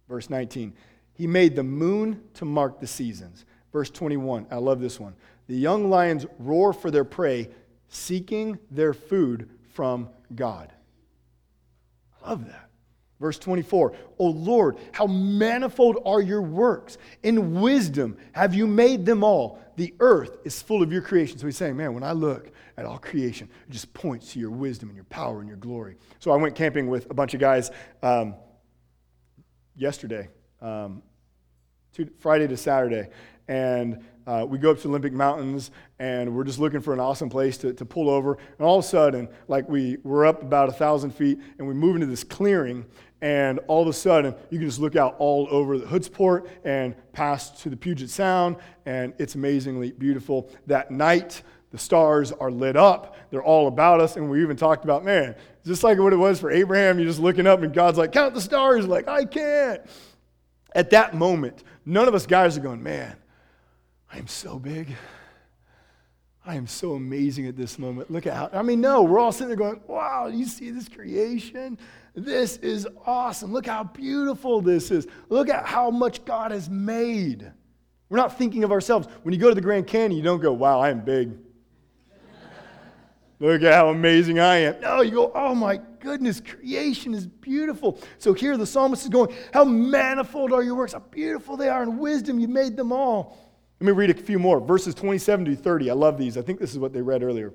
Verse 0.09 0.31
19 0.31 0.75
He 1.13 1.27
made 1.27 1.57
the 1.57 1.63
moon 1.63 2.23
to 2.35 2.45
mark 2.45 2.81
the 2.81 2.87
seasons. 2.87 3.45
Verse 3.73 3.91
21, 3.91 4.47
I 4.51 4.57
love 4.57 4.81
this 4.81 5.01
one. 5.01 5.15
The 5.49 5.57
young 5.57 5.91
lions 5.91 6.27
roar 6.39 6.73
for 6.73 6.91
their 6.91 7.05
prey, 7.05 7.49
seeking 7.89 8.59
their 8.71 8.95
food 8.95 9.51
from 9.73 10.09
God. 10.35 10.73
I 12.23 12.31
love 12.31 12.47
that. 12.47 12.71
Verse 13.21 13.39
24, 13.39 13.95
O 14.19 14.27
Lord, 14.27 14.77
how 14.93 15.07
manifold 15.07 15.99
are 16.05 16.21
your 16.21 16.43
works. 16.43 16.99
In 17.23 17.61
wisdom 17.61 18.17
have 18.33 18.55
you 18.55 18.67
made 18.67 19.07
them 19.07 19.25
all. 19.25 19.59
The 19.77 19.95
earth 19.99 20.37
is 20.45 20.63
full 20.63 20.83
of 20.83 20.93
your 20.93 21.03
creation. 21.03 21.39
So 21.39 21.47
he's 21.47 21.57
saying, 21.57 21.77
man, 21.77 21.95
when 21.95 22.03
I 22.03 22.13
look 22.13 22.53
at 22.77 22.85
all 22.85 22.99
creation, 22.99 23.49
it 23.69 23.73
just 23.73 23.93
points 23.95 24.33
to 24.33 24.41
your 24.41 24.51
wisdom 24.51 24.89
and 24.89 24.97
your 24.97 25.05
power 25.05 25.41
and 25.41 25.49
your 25.49 25.59
glory. 25.59 25.97
So 26.19 26.31
I 26.31 26.37
went 26.37 26.55
camping 26.55 26.89
with 26.89 27.11
a 27.11 27.15
bunch 27.15 27.35
of 27.35 27.41
guys 27.41 27.71
um, 28.03 28.35
yesterday, 29.77 30.29
um, 30.61 31.03
Friday 32.19 32.47
to 32.49 32.57
Saturday. 32.57 33.09
And 33.47 34.03
uh, 34.27 34.47
we 34.49 34.59
go 34.59 34.71
up 34.71 34.81
to 34.81 34.89
Olympic 34.89 35.13
Mountains 35.13 35.71
and 35.99 36.35
we're 36.35 36.45
just 36.45 36.59
looking 36.59 36.81
for 36.81 36.95
an 36.95 37.01
awesome 37.01 37.29
place 37.29 37.59
to, 37.59 37.75
to 37.75 37.85
pull 37.85 38.09
over. 38.09 38.39
And 38.59 38.67
all 38.67 38.79
of 38.79 38.85
a 38.85 38.89
sudden, 38.89 39.29
like 39.49 39.69
we, 39.69 39.99
we're 40.03 40.25
up 40.25 40.43
about 40.43 40.69
a 40.71 40.73
thousand 40.73 41.11
feet 41.11 41.39
and 41.59 41.69
we 41.69 41.75
move 41.75 41.95
into 41.97 42.07
this 42.07 42.25
clearing. 42.25 42.87
And 43.21 43.59
all 43.69 43.83
of 43.83 43.89
a 43.89 43.93
sudden, 43.93 44.35
you 44.51 44.59
can 44.59 44.69
just 44.69 44.81
look 44.81 44.97
out 44.97 45.17
all 45.19 45.47
over 45.51 45.79
the 45.79 45.87
Hoodsport 45.87 46.49
and 46.65 46.95
past 47.13 47.61
to 47.63 47.71
the 47.71 47.77
Puget 47.77 48.11
Sound. 48.11 48.57
And 48.87 49.13
it's 49.19 49.35
amazingly 49.35 49.93
beautiful. 49.93 50.51
That 50.67 50.91
night, 50.91 51.43
the 51.75 51.79
stars 51.81 52.31
are 52.31 52.53
lit 52.53 52.77
up. 52.77 53.17
They're 53.31 53.43
all 53.43 53.67
about 53.67 54.01
us. 54.01 54.15
And 54.15 54.31
we 54.31 54.41
even 54.43 54.57
talked 54.57 54.85
about, 54.85 55.05
man, 55.05 55.35
just 55.67 55.83
like 55.83 55.99
what 55.99 56.13
it 56.13 56.17
was 56.17 56.39
for 56.39 56.53
Abraham, 56.53 57.01
you're 57.01 57.09
just 57.09 57.19
looking 57.19 57.49
up 57.49 57.63
and 57.63 57.75
God's 57.75 57.99
like, 57.99 58.13
count 58.13 58.33
the 58.33 58.41
stars. 58.41 58.87
Like, 58.87 59.09
I 59.09 59.25
can't. 59.25 59.81
At 60.73 60.91
that 60.91 61.15
moment, 61.15 61.65
none 61.85 62.07
of 62.07 62.15
us 62.15 62.27
guys 62.27 62.57
are 62.57 62.61
going, 62.61 62.81
man, 62.81 63.17
I 64.09 64.19
am 64.19 64.29
so 64.29 64.61
big. 64.61 64.95
I 66.47 66.55
am 66.55 66.69
so 66.69 66.93
amazing 66.93 67.49
at 67.49 67.57
this 67.57 67.77
moment. 67.77 68.09
Look 68.09 68.29
at 68.29 68.35
how, 68.35 68.51
I 68.53 68.63
mean, 68.63 68.81
no, 68.81 69.03
we're 69.03 69.19
all 69.19 69.33
sitting 69.33 69.49
there 69.49 69.57
going, 69.57 69.81
wow, 69.89 70.29
you 70.29 70.47
see 70.47 70.71
this 70.71 70.89
creation? 70.89 71.77
This 72.15 72.59
is 72.59 72.87
awesome. 73.05 73.53
Look 73.53 73.67
how 73.67 73.83
beautiful 73.83 74.61
this 74.61 74.93
is. 74.93 75.09
Look 75.29 75.49
at 75.49 75.67
how 75.67 75.91
much 75.91 76.25
God 76.25 76.53
has 76.53 76.71
made. 76.71 77.51
We're 78.11 78.19
not 78.19 78.39
thinking 78.39 78.63
of 78.63 78.71
ourselves. 78.71 79.09
When 79.25 79.35
you 79.35 79.41
go 79.41 79.49
to 79.49 79.57
the 79.57 79.61
Grand 79.61 79.89
Canyon, 79.89 80.17
you 80.17 80.23
don't 80.23 80.41
go, 80.41 80.53
wow, 80.53 80.79
I 80.79 80.91
am 80.91 81.01
big. 81.01 81.33
Look 83.45 83.63
at 83.63 83.75
how 83.75 83.91
amazing 83.91 84.41
I 84.41 84.57
am. 84.57 84.81
No, 84.81 85.03
you 85.03 85.11
go, 85.11 85.33
oh 85.35 85.55
my 85.55 85.79
goodness, 86.01 86.41
creation 86.41 87.13
is 87.13 87.27
beautiful. 87.27 88.01
So 88.17 88.33
here 88.33 88.57
the 88.57 88.65
psalmist 88.65 89.03
is 89.03 89.11
going, 89.11 89.37
how 89.53 89.65
manifold 89.65 90.51
are 90.55 90.63
your 90.63 90.77
works, 90.77 90.95
how 90.95 91.01
beautiful 91.01 91.55
they 91.59 91.69
are, 91.69 91.83
in 91.83 91.99
wisdom 91.99 92.39
you 92.39 92.49
made 92.49 92.75
them 92.75 92.91
all. 92.91 93.37
Let 93.81 93.89
me 93.89 93.93
read 93.93 94.09
a 94.09 94.15
few 94.15 94.39
more. 94.39 94.61
Verses 94.61 94.95
27 94.95 95.45
to 95.45 95.57
30. 95.57 95.91
I 95.91 95.93
love 95.93 96.17
these. 96.17 96.39
I 96.39 96.41
think 96.41 96.59
this 96.59 96.73
is 96.73 96.79
what 96.79 96.95
they 96.95 97.03
read 97.03 97.23
earlier. 97.23 97.53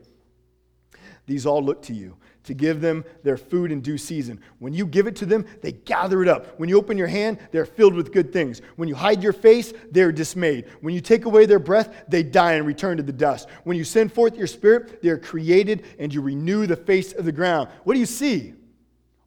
These 1.26 1.48
all 1.48 1.64
look 1.64 1.82
to 1.84 1.94
you 1.96 2.18
to 2.44 2.54
give 2.54 2.82
them 2.82 3.04
their 3.24 3.38
food 3.38 3.72
in 3.72 3.82
due 3.82 3.98
season. 3.98 4.40
When 4.60 4.74
you 4.74 4.86
give 4.86 5.08
it 5.08 5.16
to 5.18 5.26
them, 5.26 5.46
they 5.62 5.74
gather 5.74 6.22
it 6.22 6.28
up. 6.28 6.60
When 6.60 6.70
you 6.70 6.78
open 6.78 6.98
your 6.98 7.08
hand, 7.08 7.38
they're 7.52 7.66
filled 7.66 7.94
with 7.94 8.12
good 8.12 8.32
things. 8.32 8.62
When 8.76 8.90
you 8.90 8.96
hide 8.96 9.22
your 9.22 9.34
face, 9.34 9.74
they're 9.92 10.12
dismayed. 10.12 10.66
When 10.82 10.94
you 10.94 11.02
take 11.02 11.26
away 11.26 11.46
their 11.46 11.60
breath, 11.60 12.06
they 12.08 12.24
die 12.24 12.54
and 12.54 12.66
return 12.66 12.98
to 12.98 13.04
the 13.04 13.12
dust. 13.12 13.50
When 13.64 13.78
you 13.78 13.84
send 13.84 14.14
forth 14.14 14.38
your 14.38 14.48
spirit, 14.48 15.02
they're 15.02 15.18
created 15.18 15.84
and 16.00 16.14
you 16.14 16.22
renew 16.22 16.66
the 16.66 16.76
face 16.76 17.14
of 17.14 17.26
the 17.26 17.32
ground. 17.32 17.70
What 17.84 17.94
do 17.94 18.00
you 18.00 18.06
see? 18.06 18.54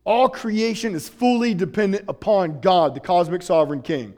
All 0.04 0.28
creation 0.28 0.94
is 0.94 1.08
fully 1.08 1.54
dependent 1.54 2.06
upon 2.08 2.60
God, 2.60 2.94
the 2.94 3.00
cosmic 3.00 3.42
sovereign 3.42 3.82
king. 3.82 4.14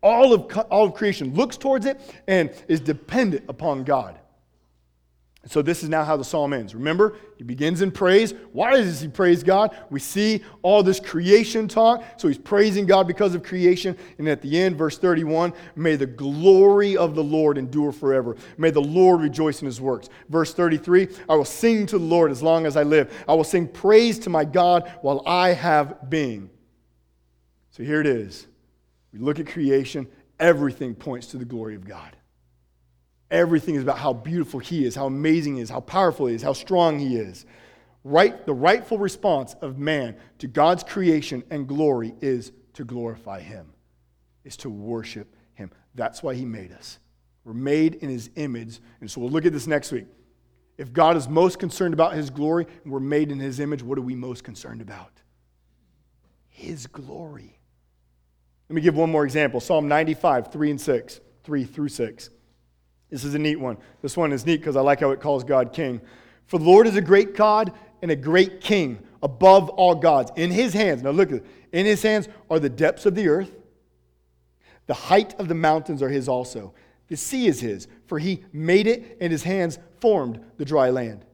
All 0.00 0.32
of, 0.32 0.56
all 0.70 0.84
of 0.84 0.94
creation 0.94 1.34
looks 1.34 1.56
towards 1.56 1.86
it 1.86 1.98
and 2.28 2.52
is 2.68 2.78
dependent 2.80 3.44
upon 3.48 3.84
God. 3.84 4.20
So, 5.46 5.60
this 5.60 5.82
is 5.82 5.90
now 5.90 6.04
how 6.04 6.16
the 6.16 6.24
psalm 6.24 6.54
ends. 6.54 6.74
Remember, 6.74 7.16
he 7.36 7.44
begins 7.44 7.82
in 7.82 7.90
praise. 7.90 8.32
Why 8.52 8.70
does 8.70 9.00
he 9.00 9.08
praise 9.08 9.42
God? 9.42 9.76
We 9.90 10.00
see 10.00 10.42
all 10.62 10.82
this 10.82 10.98
creation 10.98 11.68
talk. 11.68 12.02
So, 12.16 12.28
he's 12.28 12.38
praising 12.38 12.86
God 12.86 13.06
because 13.06 13.34
of 13.34 13.42
creation. 13.42 13.96
And 14.16 14.26
at 14.26 14.40
the 14.40 14.58
end, 14.58 14.78
verse 14.78 14.96
31 14.96 15.52
May 15.76 15.96
the 15.96 16.06
glory 16.06 16.96
of 16.96 17.14
the 17.14 17.22
Lord 17.22 17.58
endure 17.58 17.92
forever. 17.92 18.36
May 18.56 18.70
the 18.70 18.80
Lord 18.80 19.20
rejoice 19.20 19.60
in 19.60 19.66
his 19.66 19.82
works. 19.82 20.08
Verse 20.30 20.54
33 20.54 21.08
I 21.28 21.34
will 21.34 21.44
sing 21.44 21.84
to 21.86 21.98
the 21.98 22.04
Lord 22.04 22.30
as 22.30 22.42
long 22.42 22.64
as 22.64 22.76
I 22.76 22.82
live. 22.82 23.12
I 23.28 23.34
will 23.34 23.44
sing 23.44 23.68
praise 23.68 24.18
to 24.20 24.30
my 24.30 24.46
God 24.46 24.90
while 25.02 25.22
I 25.26 25.50
have 25.50 26.08
being. 26.08 26.48
So, 27.70 27.82
here 27.82 28.00
it 28.00 28.06
is. 28.06 28.46
We 29.12 29.18
look 29.18 29.38
at 29.38 29.46
creation, 29.46 30.08
everything 30.40 30.94
points 30.94 31.26
to 31.28 31.36
the 31.36 31.44
glory 31.44 31.74
of 31.74 31.86
God. 31.86 32.16
Everything 33.34 33.74
is 33.74 33.82
about 33.82 33.98
how 33.98 34.12
beautiful 34.12 34.60
He 34.60 34.84
is, 34.84 34.94
how 34.94 35.06
amazing 35.06 35.56
He 35.56 35.60
is, 35.60 35.68
how 35.68 35.80
powerful 35.80 36.26
He 36.26 36.36
is, 36.36 36.42
how 36.42 36.52
strong 36.52 37.00
He 37.00 37.16
is. 37.16 37.44
Right, 38.04 38.46
the 38.46 38.54
rightful 38.54 38.96
response 38.96 39.54
of 39.60 39.76
man 39.76 40.16
to 40.38 40.46
God's 40.46 40.84
creation 40.84 41.42
and 41.50 41.66
glory 41.66 42.14
is 42.20 42.52
to 42.74 42.84
glorify 42.84 43.40
Him, 43.40 43.72
is 44.44 44.56
to 44.58 44.70
worship 44.70 45.34
Him. 45.54 45.72
That's 45.96 46.22
why 46.22 46.36
He 46.36 46.44
made 46.44 46.70
us. 46.70 47.00
We're 47.42 47.54
made 47.54 47.96
in 47.96 48.08
His 48.08 48.30
image. 48.36 48.78
And 49.00 49.10
so 49.10 49.20
we'll 49.20 49.30
look 49.30 49.46
at 49.46 49.52
this 49.52 49.66
next 49.66 49.90
week. 49.90 50.06
If 50.78 50.92
God 50.92 51.16
is 51.16 51.28
most 51.28 51.58
concerned 51.58 51.92
about 51.92 52.14
His 52.14 52.30
glory 52.30 52.68
and 52.84 52.92
we're 52.92 53.00
made 53.00 53.32
in 53.32 53.40
His 53.40 53.58
image, 53.58 53.82
what 53.82 53.98
are 53.98 54.02
we 54.02 54.14
most 54.14 54.44
concerned 54.44 54.80
about? 54.80 55.10
His 56.50 56.86
glory. 56.86 57.58
Let 58.68 58.76
me 58.76 58.80
give 58.80 58.94
one 58.94 59.10
more 59.10 59.24
example 59.24 59.58
Psalm 59.58 59.88
95, 59.88 60.52
3 60.52 60.70
and 60.70 60.80
6, 60.80 61.20
3 61.42 61.64
through 61.64 61.88
6. 61.88 62.30
This 63.10 63.24
is 63.24 63.34
a 63.34 63.38
neat 63.38 63.56
one. 63.56 63.76
This 64.02 64.16
one 64.16 64.32
is 64.32 64.44
neat 64.46 64.58
because 64.58 64.76
I 64.76 64.80
like 64.80 65.00
how 65.00 65.10
it 65.10 65.20
calls 65.20 65.44
God 65.44 65.72
king. 65.72 66.00
For 66.46 66.58
the 66.58 66.64
Lord 66.64 66.86
is 66.86 66.96
a 66.96 67.02
great 67.02 67.34
God 67.34 67.72
and 68.02 68.10
a 68.10 68.16
great 68.16 68.60
king 68.60 68.98
above 69.22 69.68
all 69.70 69.94
gods. 69.94 70.30
In 70.36 70.50
his 70.50 70.74
hands, 70.74 71.02
now 71.02 71.10
look 71.10 71.30
at 71.30 71.36
it, 71.36 71.46
in 71.72 71.86
his 71.86 72.02
hands 72.02 72.28
are 72.50 72.58
the 72.58 72.68
depths 72.68 73.06
of 73.06 73.14
the 73.14 73.28
earth. 73.28 73.52
The 74.86 74.94
height 74.94 75.34
of 75.40 75.48
the 75.48 75.54
mountains 75.54 76.02
are 76.02 76.08
his 76.08 76.28
also. 76.28 76.74
The 77.08 77.16
sea 77.16 77.46
is 77.46 77.60
his, 77.60 77.88
for 78.06 78.18
he 78.18 78.44
made 78.52 78.86
it, 78.86 79.16
and 79.20 79.32
his 79.32 79.42
hands 79.42 79.78
formed 80.00 80.40
the 80.56 80.64
dry 80.64 80.90
land. 80.90 81.24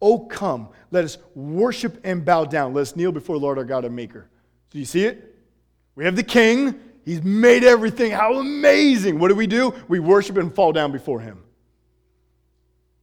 Oh, 0.00 0.18
come, 0.18 0.68
let 0.90 1.04
us 1.04 1.18
worship 1.34 2.00
and 2.04 2.24
bow 2.24 2.44
down. 2.44 2.74
Let 2.74 2.82
us 2.82 2.96
kneel 2.96 3.12
before 3.12 3.38
Lord 3.38 3.58
our 3.58 3.64
God 3.64 3.84
and 3.84 3.94
Maker. 3.94 4.28
Do 4.70 4.78
you 4.78 4.84
see 4.84 5.04
it? 5.04 5.36
We 5.94 6.04
have 6.04 6.16
the 6.16 6.22
king. 6.22 6.80
He's 7.06 7.22
made 7.22 7.62
everything. 7.62 8.10
How 8.10 8.34
amazing. 8.34 9.20
What 9.20 9.28
do 9.28 9.36
we 9.36 9.46
do? 9.46 9.72
We 9.86 10.00
worship 10.00 10.36
and 10.38 10.52
fall 10.52 10.72
down 10.72 10.90
before 10.90 11.20
him. 11.20 11.44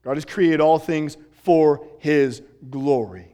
God 0.04 0.18
has 0.18 0.26
created 0.26 0.60
all 0.60 0.78
things 0.78 1.16
for 1.44 1.88
his 2.00 2.42
glory. 2.70 3.34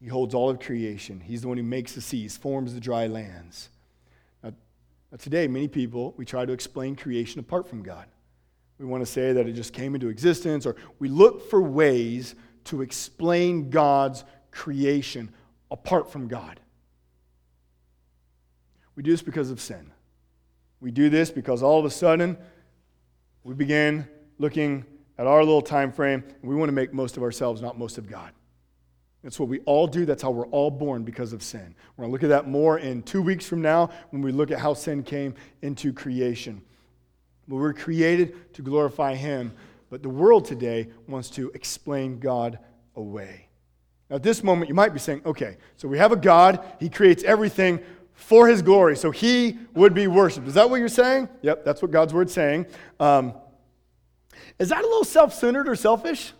He 0.00 0.08
holds 0.08 0.34
all 0.34 0.50
of 0.50 0.58
creation. 0.58 1.20
He's 1.20 1.42
the 1.42 1.48
one 1.48 1.56
who 1.56 1.62
makes 1.62 1.92
the 1.92 2.00
seas, 2.00 2.36
forms 2.36 2.74
the 2.74 2.80
dry 2.80 3.06
lands. 3.06 3.68
Now, 4.42 4.54
now, 5.12 5.18
today, 5.18 5.46
many 5.46 5.68
people, 5.68 6.14
we 6.16 6.24
try 6.24 6.44
to 6.44 6.52
explain 6.52 6.96
creation 6.96 7.38
apart 7.38 7.68
from 7.68 7.84
God. 7.84 8.06
We 8.80 8.86
want 8.86 9.02
to 9.02 9.10
say 9.10 9.32
that 9.32 9.46
it 9.46 9.52
just 9.52 9.72
came 9.72 9.94
into 9.94 10.08
existence, 10.08 10.66
or 10.66 10.74
we 10.98 11.08
look 11.08 11.48
for 11.48 11.62
ways 11.62 12.34
to 12.64 12.82
explain 12.82 13.70
God's 13.70 14.24
creation 14.50 15.32
apart 15.70 16.10
from 16.10 16.28
God. 16.28 16.60
We 18.96 19.02
do 19.02 19.10
this 19.10 19.22
because 19.22 19.50
of 19.50 19.60
sin. 19.60 19.92
We 20.80 20.90
do 20.90 21.08
this 21.08 21.30
because 21.30 21.62
all 21.62 21.78
of 21.78 21.84
a 21.84 21.90
sudden 21.90 22.36
we 23.44 23.54
begin 23.54 24.08
looking 24.38 24.84
at 25.18 25.26
our 25.26 25.40
little 25.40 25.62
time 25.62 25.92
frame 25.92 26.22
and 26.42 26.50
we 26.50 26.54
want 26.54 26.68
to 26.68 26.72
make 26.72 26.92
most 26.92 27.16
of 27.16 27.22
ourselves, 27.22 27.60
not 27.60 27.78
most 27.78 27.98
of 27.98 28.08
God. 28.08 28.32
That's 29.22 29.40
what 29.40 29.48
we 29.48 29.58
all 29.60 29.86
do. 29.86 30.04
That's 30.04 30.22
how 30.22 30.30
we're 30.30 30.46
all 30.46 30.70
born 30.70 31.02
because 31.02 31.32
of 31.32 31.42
sin. 31.42 31.74
We're 31.96 32.02
going 32.02 32.10
to 32.10 32.12
look 32.12 32.22
at 32.22 32.28
that 32.28 32.48
more 32.48 32.78
in 32.78 33.02
two 33.02 33.20
weeks 33.20 33.46
from 33.46 33.60
now 33.60 33.90
when 34.10 34.22
we 34.22 34.30
look 34.30 34.50
at 34.50 34.60
how 34.60 34.74
sin 34.74 35.02
came 35.02 35.34
into 35.60 35.92
creation. 35.92 36.62
But 37.48 37.56
we're 37.56 37.72
created 37.72 38.54
to 38.54 38.62
glorify 38.62 39.14
Him, 39.14 39.52
but 39.90 40.02
the 40.02 40.08
world 40.08 40.44
today 40.44 40.88
wants 41.08 41.30
to 41.30 41.50
explain 41.50 42.20
God 42.20 42.60
away. 42.94 43.47
Now, 44.08 44.16
at 44.16 44.22
this 44.22 44.42
moment, 44.42 44.68
you 44.68 44.74
might 44.74 44.92
be 44.92 44.98
saying, 44.98 45.22
okay, 45.26 45.56
so 45.76 45.86
we 45.88 45.98
have 45.98 46.12
a 46.12 46.16
God, 46.16 46.64
He 46.80 46.88
creates 46.88 47.22
everything 47.24 47.80
for 48.14 48.48
His 48.48 48.62
glory, 48.62 48.96
so 48.96 49.10
He 49.10 49.58
would 49.74 49.94
be 49.94 50.06
worshiped. 50.06 50.48
Is 50.48 50.54
that 50.54 50.68
what 50.68 50.80
you're 50.80 50.88
saying? 50.88 51.28
Yep, 51.42 51.64
that's 51.64 51.82
what 51.82 51.90
God's 51.90 52.14
word's 52.14 52.32
saying. 52.32 52.66
Um, 52.98 53.34
is 54.58 54.70
that 54.70 54.80
a 54.80 54.86
little 54.86 55.04
self 55.04 55.34
centered 55.34 55.68
or 55.68 55.76
selfish? 55.76 56.32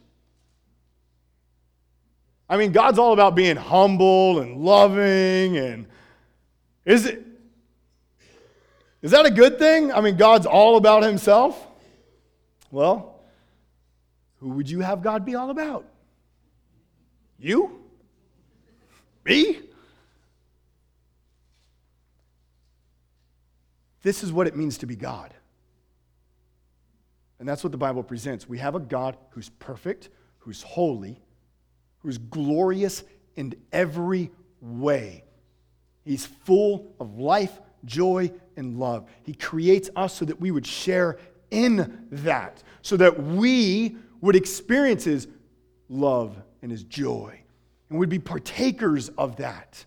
I 2.49 2.57
mean, 2.57 2.73
God's 2.73 2.99
all 2.99 3.13
about 3.13 3.35
being 3.35 3.57
humble 3.57 4.41
and 4.41 4.65
loving, 4.65 5.59
and 5.59 5.87
Is 6.85 7.05
it? 7.07 7.25
Is 9.03 9.13
that 9.13 9.27
a 9.27 9.31
good 9.31 9.59
thing? 9.59 9.93
I 9.93 10.01
mean, 10.01 10.17
God's 10.17 10.47
all 10.47 10.77
about 10.77 11.05
himself? 11.05 11.67
Well, 12.71 13.21
who 14.41 14.51
would 14.51 14.69
you 14.69 14.81
have 14.81 15.03
God 15.03 15.25
be 15.25 15.35
all 15.35 15.51
about? 15.51 15.85
You? 17.39 17.81
Me? 19.25 19.61
This 24.03 24.23
is 24.23 24.33
what 24.33 24.47
it 24.47 24.57
means 24.57 24.79
to 24.79 24.87
be 24.87 24.97
God. 24.97 25.35
And 27.39 27.49
that's 27.49 27.63
what 27.63 27.73
the 27.73 27.79
Bible 27.79 28.03
presents. 28.03 28.49
We 28.49 28.59
have 28.59 28.75
a 28.75 28.81
God 28.81 29.17
who's 29.31 29.49
perfect, 29.49 30.09
who's 30.39 30.63
holy, 30.63 31.21
who's 32.01 32.19
glorious 32.19 33.05
in 33.37 33.55
every 33.73 34.31
way. 34.61 35.25
He's 36.05 36.27
full 36.27 36.95
of 36.99 37.19
life, 37.19 37.61
joy, 37.85 38.33
and 38.57 38.79
love. 38.79 39.09
He 39.23 39.35
creates 39.35 39.91
us 39.95 40.15
so 40.15 40.25
that 40.25 40.41
we 40.41 40.51
would 40.51 40.67
share 40.67 41.19
in 41.51 42.07
that, 42.11 42.63
so 42.83 42.97
that 42.97 43.23
we 43.23 43.97
would 44.21 44.35
experience 44.35 45.05
His 45.05 45.29
love 45.89 46.37
and 46.63 46.71
His 46.71 46.85
joy, 46.85 47.41
and 47.89 47.99
we'd 47.99 48.09
be 48.09 48.19
partakers 48.19 49.09
of 49.11 49.37
that, 49.37 49.85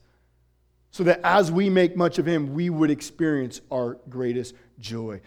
so 0.92 1.04
that 1.04 1.22
as 1.24 1.52
we 1.52 1.70
make 1.70 1.96
much 1.96 2.20
of 2.20 2.26
Him, 2.26 2.54
we 2.54 2.70
would 2.70 2.92
experience 2.92 3.62
our 3.72 3.96
greatest 4.10 4.56
joy. 4.80 5.22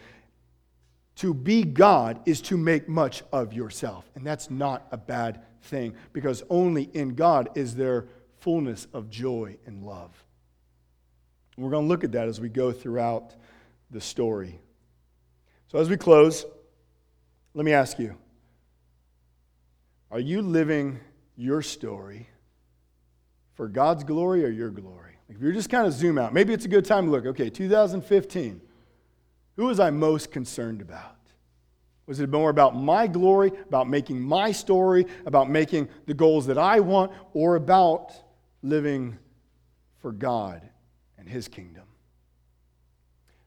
To 1.17 1.33
be 1.33 1.63
God 1.63 2.19
is 2.25 2.41
to 2.43 2.57
make 2.57 2.89
much 2.89 3.23
of 3.31 3.53
yourself. 3.53 4.09
And 4.15 4.25
that's 4.25 4.51
not 4.51 4.85
a 4.91 4.97
bad 4.97 5.41
thing 5.63 5.95
because 6.13 6.43
only 6.49 6.83
in 6.93 7.15
God 7.15 7.49
is 7.55 7.75
there 7.75 8.07
fullness 8.39 8.87
of 8.93 9.09
joy 9.09 9.57
and 9.65 9.83
love. 9.83 10.11
we're 11.57 11.71
going 11.71 11.85
to 11.85 11.87
look 11.87 12.03
at 12.03 12.11
that 12.11 12.27
as 12.27 12.39
we 12.39 12.49
go 12.49 12.71
throughout 12.71 13.33
the 13.91 14.01
story. 14.01 14.59
So, 15.67 15.79
as 15.79 15.89
we 15.89 15.97
close, 15.97 16.45
let 17.53 17.65
me 17.65 17.73
ask 17.73 17.97
you 17.97 18.15
Are 20.11 20.19
you 20.19 20.41
living 20.41 20.99
your 21.35 21.61
story 21.61 22.29
for 23.53 23.67
God's 23.67 24.03
glory 24.03 24.43
or 24.43 24.49
your 24.49 24.69
glory? 24.69 25.13
If 25.29 25.39
you're 25.39 25.51
just 25.51 25.69
kind 25.69 25.87
of 25.87 25.93
zoom 25.93 26.17
out, 26.17 26.33
maybe 26.33 26.53
it's 26.53 26.65
a 26.65 26.69
good 26.69 26.85
time 26.85 27.05
to 27.05 27.11
look. 27.11 27.25
Okay, 27.25 27.49
2015. 27.49 28.61
Who 29.55 29.65
was 29.65 29.79
I 29.79 29.89
most 29.89 30.31
concerned 30.31 30.81
about? 30.81 31.15
Was 32.07 32.19
it 32.19 32.29
more 32.29 32.51
about 32.51 32.75
my 32.75 33.07
glory, 33.07 33.51
about 33.67 33.89
making 33.89 34.21
my 34.21 34.51
story, 34.51 35.07
about 35.25 35.49
making 35.49 35.89
the 36.05 36.13
goals 36.13 36.45
that 36.47 36.57
I 36.57 36.79
want, 36.79 37.11
or 37.33 37.55
about 37.55 38.13
living 38.61 39.17
for 40.01 40.11
God 40.11 40.61
and 41.17 41.27
His 41.27 41.47
kingdom? 41.47 41.85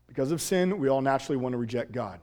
Because 0.09 0.33
of 0.33 0.43
sin, 0.43 0.79
we 0.79 0.89
all 0.89 1.03
naturally 1.03 1.37
want 1.37 1.53
to 1.53 1.59
reject 1.59 1.93
God. 1.93 2.19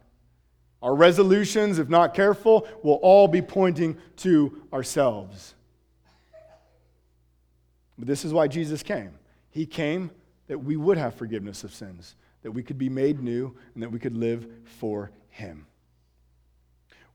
Our 0.82 0.94
resolutions, 0.94 1.80
if 1.80 1.88
not 1.88 2.14
careful, 2.14 2.68
will 2.84 2.96
all 2.96 3.28
be 3.30 3.42
pointing 3.42 3.98
to 4.18 4.62
ourselves. 4.74 5.55
But 7.98 8.08
this 8.08 8.26
is 8.26 8.34
why 8.34 8.48
Jesus 8.48 8.84
came. 8.84 9.12
He 9.50 9.66
came 9.66 10.12
that 10.48 10.60
we 10.60 10.76
would 10.76 10.98
have 10.98 11.16
forgiveness 11.16 11.64
of 11.64 11.74
sins 11.74 12.16
that 12.46 12.52
we 12.52 12.62
could 12.62 12.78
be 12.78 12.90
made 12.90 13.24
new, 13.24 13.56
and 13.74 13.82
that 13.82 13.92
we 13.92 13.98
could 13.98 14.16
live 14.16 14.46
for 14.66 15.10
Him. 15.30 15.66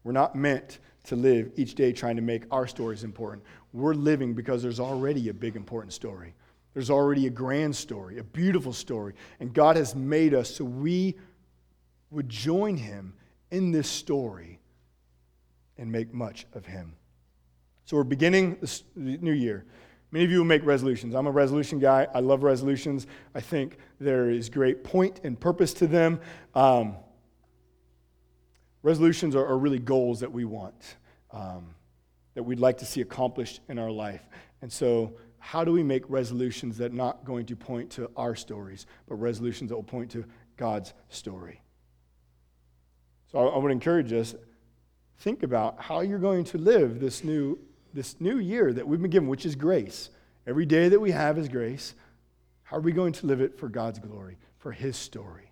We're 0.02 0.10
not 0.10 0.34
meant 0.34 0.80
to 1.04 1.14
live 1.14 1.52
each 1.54 1.76
day 1.76 1.92
trying 1.92 2.16
to 2.16 2.22
make 2.22 2.42
our 2.50 2.66
stories 2.66 3.04
important. 3.04 3.44
We're 3.72 3.94
living 3.94 4.34
because 4.34 4.60
there's 4.60 4.80
already 4.80 5.28
a 5.28 5.32
big, 5.32 5.54
important 5.54 5.92
story. 5.92 6.34
There's 6.74 6.90
already 6.90 7.28
a 7.28 7.30
grand 7.30 7.76
story, 7.76 8.18
a 8.18 8.24
beautiful 8.24 8.72
story. 8.72 9.14
And 9.38 9.54
God 9.54 9.76
has 9.76 9.94
made 9.94 10.34
us 10.34 10.56
so 10.56 10.64
we 10.64 11.14
would 12.10 12.28
join 12.28 12.76
Him 12.76 13.14
in 13.52 13.70
this 13.70 13.88
story 13.88 14.58
and 15.78 15.92
make 15.92 16.12
much 16.12 16.44
of 16.54 16.66
Him. 16.66 16.96
So 17.84 17.96
we're 17.96 18.02
beginning 18.02 18.58
the 18.96 19.16
new 19.18 19.30
year. 19.30 19.64
Many 20.12 20.24
of 20.24 20.30
you 20.30 20.38
will 20.38 20.44
make 20.44 20.64
resolutions. 20.64 21.14
I'm 21.14 21.26
a 21.26 21.30
resolution 21.30 21.78
guy. 21.78 22.06
I 22.12 22.20
love 22.20 22.42
resolutions. 22.42 23.06
I 23.34 23.40
think 23.40 23.78
there 24.00 24.28
is 24.30 24.48
great 24.48 24.82
point 24.82 25.20
and 25.22 25.38
purpose 25.38 25.72
to 25.74 25.86
them. 25.86 26.20
Um, 26.54 26.96
resolutions 28.82 29.36
are, 29.36 29.46
are, 29.46 29.58
really 29.58 29.78
goals 29.78 30.20
that 30.20 30.32
we 30.32 30.44
want, 30.44 30.96
um, 31.30 31.74
that 32.34 32.42
we'd 32.42 32.58
like 32.58 32.78
to 32.78 32.84
see 32.84 33.02
accomplished 33.02 33.60
in 33.68 33.78
our 33.78 33.90
life. 33.90 34.22
And 34.62 34.72
so, 34.72 35.12
how 35.38 35.64
do 35.64 35.72
we 35.72 35.82
make 35.82 36.02
resolutions 36.08 36.76
that 36.78 36.92
are 36.92 36.94
not 36.94 37.24
going 37.24 37.46
to 37.46 37.56
point 37.56 37.90
to 37.92 38.10
our 38.16 38.34
stories, 38.34 38.86
but 39.08 39.14
resolutions 39.14 39.70
that 39.70 39.76
will 39.76 39.82
point 39.82 40.10
to 40.10 40.24
God's 40.56 40.92
story? 41.08 41.62
So, 43.30 43.38
I, 43.38 43.54
I 43.54 43.58
would 43.58 43.70
encourage 43.70 44.12
us 44.12 44.34
think 45.18 45.44
about 45.44 45.80
how 45.80 46.00
you're 46.00 46.18
going 46.18 46.44
to 46.44 46.58
live 46.58 46.98
this 46.98 47.22
new 47.22 47.58
this 47.92 48.20
new 48.20 48.38
year 48.38 48.72
that 48.72 48.86
we've 48.86 49.00
been 49.00 49.10
given, 49.10 49.28
which 49.28 49.46
is 49.46 49.54
grace. 49.54 50.10
Every 50.46 50.66
day 50.66 50.88
that 50.88 51.00
we 51.00 51.10
have 51.10 51.38
is 51.38 51.48
grace. 51.48 51.94
How 52.62 52.76
are 52.76 52.80
we 52.80 52.92
going 52.92 53.12
to 53.14 53.26
live 53.26 53.40
it 53.40 53.58
for 53.58 53.68
God's 53.68 53.98
glory, 53.98 54.38
for 54.58 54.72
His 54.72 54.96
story? 54.96 55.50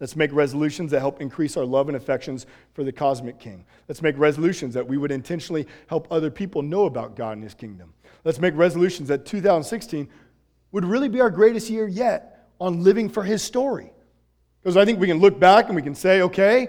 Let's 0.00 0.14
make 0.14 0.32
resolutions 0.32 0.92
that 0.92 1.00
help 1.00 1.20
increase 1.20 1.56
our 1.56 1.64
love 1.64 1.88
and 1.88 1.96
affections 1.96 2.46
for 2.72 2.84
the 2.84 2.92
cosmic 2.92 3.40
King. 3.40 3.64
Let's 3.88 4.02
make 4.02 4.16
resolutions 4.16 4.74
that 4.74 4.86
we 4.86 4.96
would 4.96 5.10
intentionally 5.10 5.66
help 5.88 6.06
other 6.10 6.30
people 6.30 6.62
know 6.62 6.86
about 6.86 7.16
God 7.16 7.32
and 7.32 7.42
His 7.42 7.54
kingdom. 7.54 7.94
Let's 8.24 8.38
make 8.38 8.54
resolutions 8.56 9.08
that 9.08 9.26
2016 9.26 10.08
would 10.70 10.84
really 10.84 11.08
be 11.08 11.20
our 11.20 11.30
greatest 11.30 11.70
year 11.70 11.88
yet 11.88 12.48
on 12.60 12.82
living 12.82 13.08
for 13.08 13.24
His 13.24 13.42
story. 13.42 13.92
Because 14.62 14.76
I 14.76 14.84
think 14.84 15.00
we 15.00 15.06
can 15.06 15.18
look 15.18 15.38
back 15.38 15.66
and 15.66 15.76
we 15.76 15.82
can 15.82 15.94
say, 15.94 16.22
okay, 16.22 16.68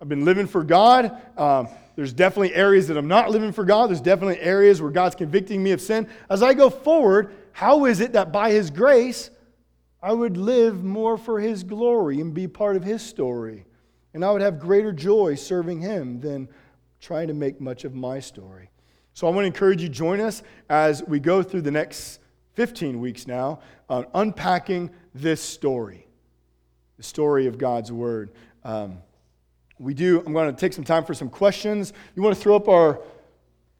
I've 0.00 0.08
been 0.08 0.24
living 0.24 0.46
for 0.46 0.64
God. 0.64 1.16
Um, 1.36 1.68
there's 1.94 2.12
definitely 2.12 2.54
areas 2.54 2.88
that 2.88 2.96
I'm 2.96 3.08
not 3.08 3.30
living 3.30 3.52
for 3.52 3.64
God. 3.64 3.88
There's 3.88 4.00
definitely 4.00 4.40
areas 4.40 4.80
where 4.80 4.90
God's 4.90 5.14
convicting 5.14 5.62
me 5.62 5.72
of 5.72 5.80
sin. 5.80 6.08
As 6.30 6.42
I 6.42 6.54
go 6.54 6.70
forward, 6.70 7.34
how 7.52 7.84
is 7.84 8.00
it 8.00 8.12
that 8.12 8.32
by 8.32 8.50
His 8.50 8.70
grace, 8.70 9.30
I 10.02 10.12
would 10.12 10.36
live 10.36 10.82
more 10.82 11.18
for 11.18 11.38
His 11.38 11.64
glory 11.64 12.20
and 12.20 12.32
be 12.32 12.48
part 12.48 12.76
of 12.76 12.84
His 12.84 13.02
story? 13.02 13.66
And 14.14 14.24
I 14.24 14.30
would 14.30 14.42
have 14.42 14.58
greater 14.58 14.92
joy 14.92 15.34
serving 15.34 15.80
Him 15.80 16.20
than 16.20 16.48
trying 17.00 17.28
to 17.28 17.34
make 17.34 17.60
much 17.60 17.84
of 17.84 17.94
my 17.94 18.20
story. 18.20 18.70
So 19.14 19.26
I 19.26 19.30
want 19.30 19.42
to 19.42 19.46
encourage 19.46 19.82
you 19.82 19.88
join 19.88 20.20
us 20.20 20.42
as 20.70 21.02
we 21.02 21.20
go 21.20 21.42
through 21.42 21.62
the 21.62 21.70
next 21.70 22.20
15 22.54 23.00
weeks 23.00 23.26
now 23.26 23.60
on 23.88 24.06
unpacking 24.14 24.90
this 25.14 25.42
story, 25.42 26.06
the 26.96 27.02
story 27.02 27.46
of 27.46 27.58
God's 27.58 27.92
Word. 27.92 28.32
Um, 28.64 28.98
we 29.82 29.94
do, 29.94 30.22
I'm 30.24 30.32
going 30.32 30.54
to 30.54 30.58
take 30.58 30.72
some 30.72 30.84
time 30.84 31.04
for 31.04 31.12
some 31.12 31.28
questions. 31.28 31.92
You 32.14 32.22
want 32.22 32.36
to 32.36 32.40
throw 32.40 32.54
up 32.54 32.68
our, 32.68 33.00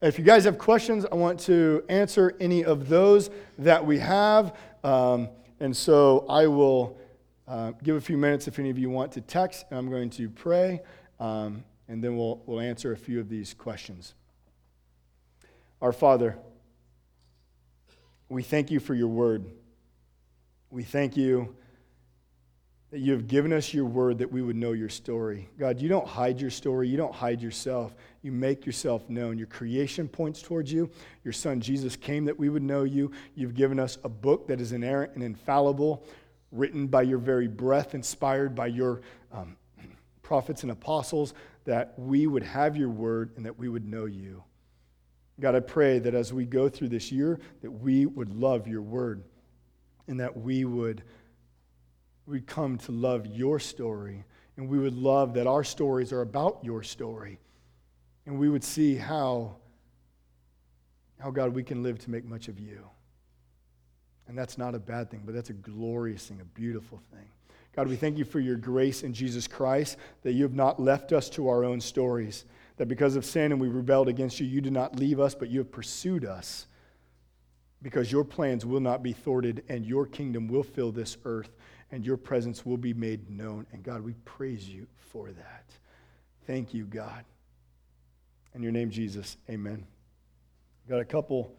if 0.01 0.19
you 0.19 0.25
guys 0.25 0.45
have 0.45 0.59
questions, 0.59 1.07
I 1.11 1.15
want 1.15 1.39
to 1.41 1.85
answer 1.89 2.35
any 2.41 2.65
of 2.65 2.89
those 2.89 3.31
that 3.59 3.87
we 3.87 4.01
have. 4.01 4.57
Um, 4.83 5.29
and 5.61 5.77
so 5.77 6.27
I 6.29 6.49
will 6.49 6.99
uh, 7.47 7.71
give 7.85 7.95
a 7.95 8.01
few 8.01 8.19
minutes 8.19 8.49
if 8.49 8.59
any 8.59 8.69
of 8.69 8.79
you 8.79 8.91
want 8.91 9.13
to 9.13 9.21
text, 9.21 9.65
and 9.71 9.79
I'm 9.79 9.91
going 9.91 10.11
to 10.11 10.29
pray, 10.29 10.83
um, 11.21 11.63
and 11.87 12.03
then 12.03 12.17
we'll, 12.17 12.43
we'll 12.47 12.61
answer 12.61 12.91
a 12.91 12.97
few 12.97 13.21
of 13.21 13.29
these 13.29 13.55
questions. 13.55 14.15
Our 15.81 15.93
Father, 15.93 16.37
we 18.29 18.43
thank 18.43 18.73
you 18.73 18.81
for 18.81 18.95
your 18.95 19.09
word. 19.09 19.45
We 20.69 20.83
thank 20.83 21.17
you 21.17 21.55
that 22.93 23.01
you 23.01 23.13
have 23.13 23.27
given 23.27 23.55
us 23.55 23.73
your 23.73 23.87
word 23.87 24.19
that 24.19 24.31
we 24.31 24.43
would 24.43 24.55
know 24.55 24.73
your 24.73 24.91
story. 24.91 25.49
God, 25.59 25.81
you 25.81 25.89
don't 25.89 26.07
hide 26.07 26.39
your 26.39 26.51
story. 26.51 26.89
You 26.89 26.99
don't 26.99 27.15
hide 27.15 27.41
yourself. 27.41 27.95
You 28.21 28.33
make 28.33 28.67
yourself 28.67 29.09
known. 29.09 29.39
Your 29.39 29.47
creation 29.47 30.07
points 30.07 30.43
towards 30.43 30.71
you. 30.71 30.91
Your 31.25 31.33
son 31.33 31.59
Jesus 31.59 31.97
came 31.97 32.27
that 32.27 32.39
we 32.39 32.51
would 32.51 32.63
know 32.63 32.85
you. 32.85 33.11
You've 33.35 33.55
given 33.55 33.81
us 33.81 33.97
a 34.05 34.11
book 34.11 34.47
that 34.49 34.61
is 34.61 34.73
inerrant 34.73 35.15
and 35.15 35.25
infallible, 35.25 36.05
written 36.51 36.87
by 36.87 37.01
your 37.03 37.17
very 37.17 37.49
breath, 37.49 37.95
inspired 37.95 38.55
by 38.55 38.67
your 38.67 39.01
um, 39.33 39.57
prophets 40.21 40.63
and 40.63 40.71
apostles, 40.71 41.33
that 41.65 41.95
we 41.97 42.27
would 42.27 42.43
have 42.43 42.77
your 42.77 42.91
word 42.91 43.31
and 43.37 43.47
that 43.47 43.59
we 43.59 43.71
would 43.71 43.87
know 43.87 44.05
you. 44.05 44.45
God, 45.41 45.55
I 45.55 45.61
pray 45.61 45.99
that 45.99 46.15
as 46.15 46.31
we 46.31 46.45
go 46.45 46.69
through 46.69 46.91
this 46.91 47.11
year, 47.11 47.41
that 47.63 47.71
we 47.71 48.05
would 48.05 48.35
love 48.35 48.69
your 48.69 48.83
word 48.83 49.25
and 50.09 50.21
that 50.21 50.37
we 50.37 50.67
would 50.67 51.03
we'd 52.27 52.47
come 52.47 52.79
to 52.79 52.93
love 52.93 53.27
your 53.27 53.59
story. 53.59 54.25
And 54.57 54.69
we 54.69 54.79
would 54.79 54.95
love 54.95 55.35
that 55.35 55.47
our 55.47 55.65
stories 55.65 56.13
are 56.13 56.21
about 56.21 56.61
your 56.63 56.83
story. 56.83 57.39
And 58.27 58.39
we 58.39 58.49
would 58.49 58.63
see 58.63 58.97
how, 58.97 59.57
how, 61.19 61.31
God, 61.31 61.55
we 61.55 61.63
can 61.63 61.83
live 61.83 61.99
to 62.01 62.11
make 62.11 62.25
much 62.25 62.49
of 62.49 62.59
you. 62.59 62.85
And 64.29 64.39
that's 64.39 64.59
not 64.59 64.75
a 64.75 64.79
bad 64.79 65.11
thing, 65.11 65.23
but 65.25 65.35
that's 65.35 65.51
a 65.51 65.55
glorious 65.55 66.27
thing, 66.27 66.41
a 66.41 66.45
beautiful 66.45 67.01
thing. 67.13 67.27
God, 67.75 67.89
we 67.89 67.97
thank 67.97 68.19
you 68.19 68.25
for 68.25 68.39
your 68.39 68.57
grace 68.57 69.03
in 69.03 69.15
Jesus 69.15 69.49
Christ, 69.49 69.97
that 70.23 70.33
you 70.33 70.43
have 70.43 70.55
not 70.55 70.79
left 70.79 71.13
us 71.13 71.31
to 71.31 71.49
our 71.49 71.65
own 71.65 71.81
stories, 71.81 72.45
that 72.77 72.87
because 72.87 73.17
of 73.17 73.25
sin 73.25 73.51
and 73.51 73.61
we 73.61 73.69
rebelled 73.69 74.09
against 74.09 74.39
you, 74.39 74.47
you 74.47 74.61
did 74.61 74.73
not 74.73 74.97
leave 74.97 75.19
us, 75.19 75.35
but 75.35 75.49
you 75.49 75.59
have 75.59 75.73
pursued 75.73 76.25
us 76.25 76.67
because 77.81 78.13
your 78.13 78.25
plans 78.25 78.65
will 78.65 78.81
not 78.81 79.03
be 79.03 79.13
thwarted 79.13 79.65
and 79.69 79.85
your 79.85 80.07
kingdom 80.07 80.49
will 80.49 80.63
fill 80.63 80.93
this 80.93 81.17
earth 81.25 81.51
and 81.93 82.05
your 82.05 82.17
presence 82.17 82.65
will 82.67 82.79
be 82.79 82.95
made 82.95 83.31
known. 83.31 83.67
And 83.71 83.83
God, 83.83 84.03
we 84.03 84.15
praise 84.25 84.69
you 84.69 84.87
for 84.97 85.31
that. 85.31 85.67
Thank 86.47 86.75
you, 86.75 86.87
God. 86.87 87.25
In 88.55 88.63
your 88.63 88.73
name, 88.73 88.91
Jesus, 88.91 89.37
amen. 89.49 89.87
Got 90.89 91.01
a 91.01 91.05
couple 91.05 91.55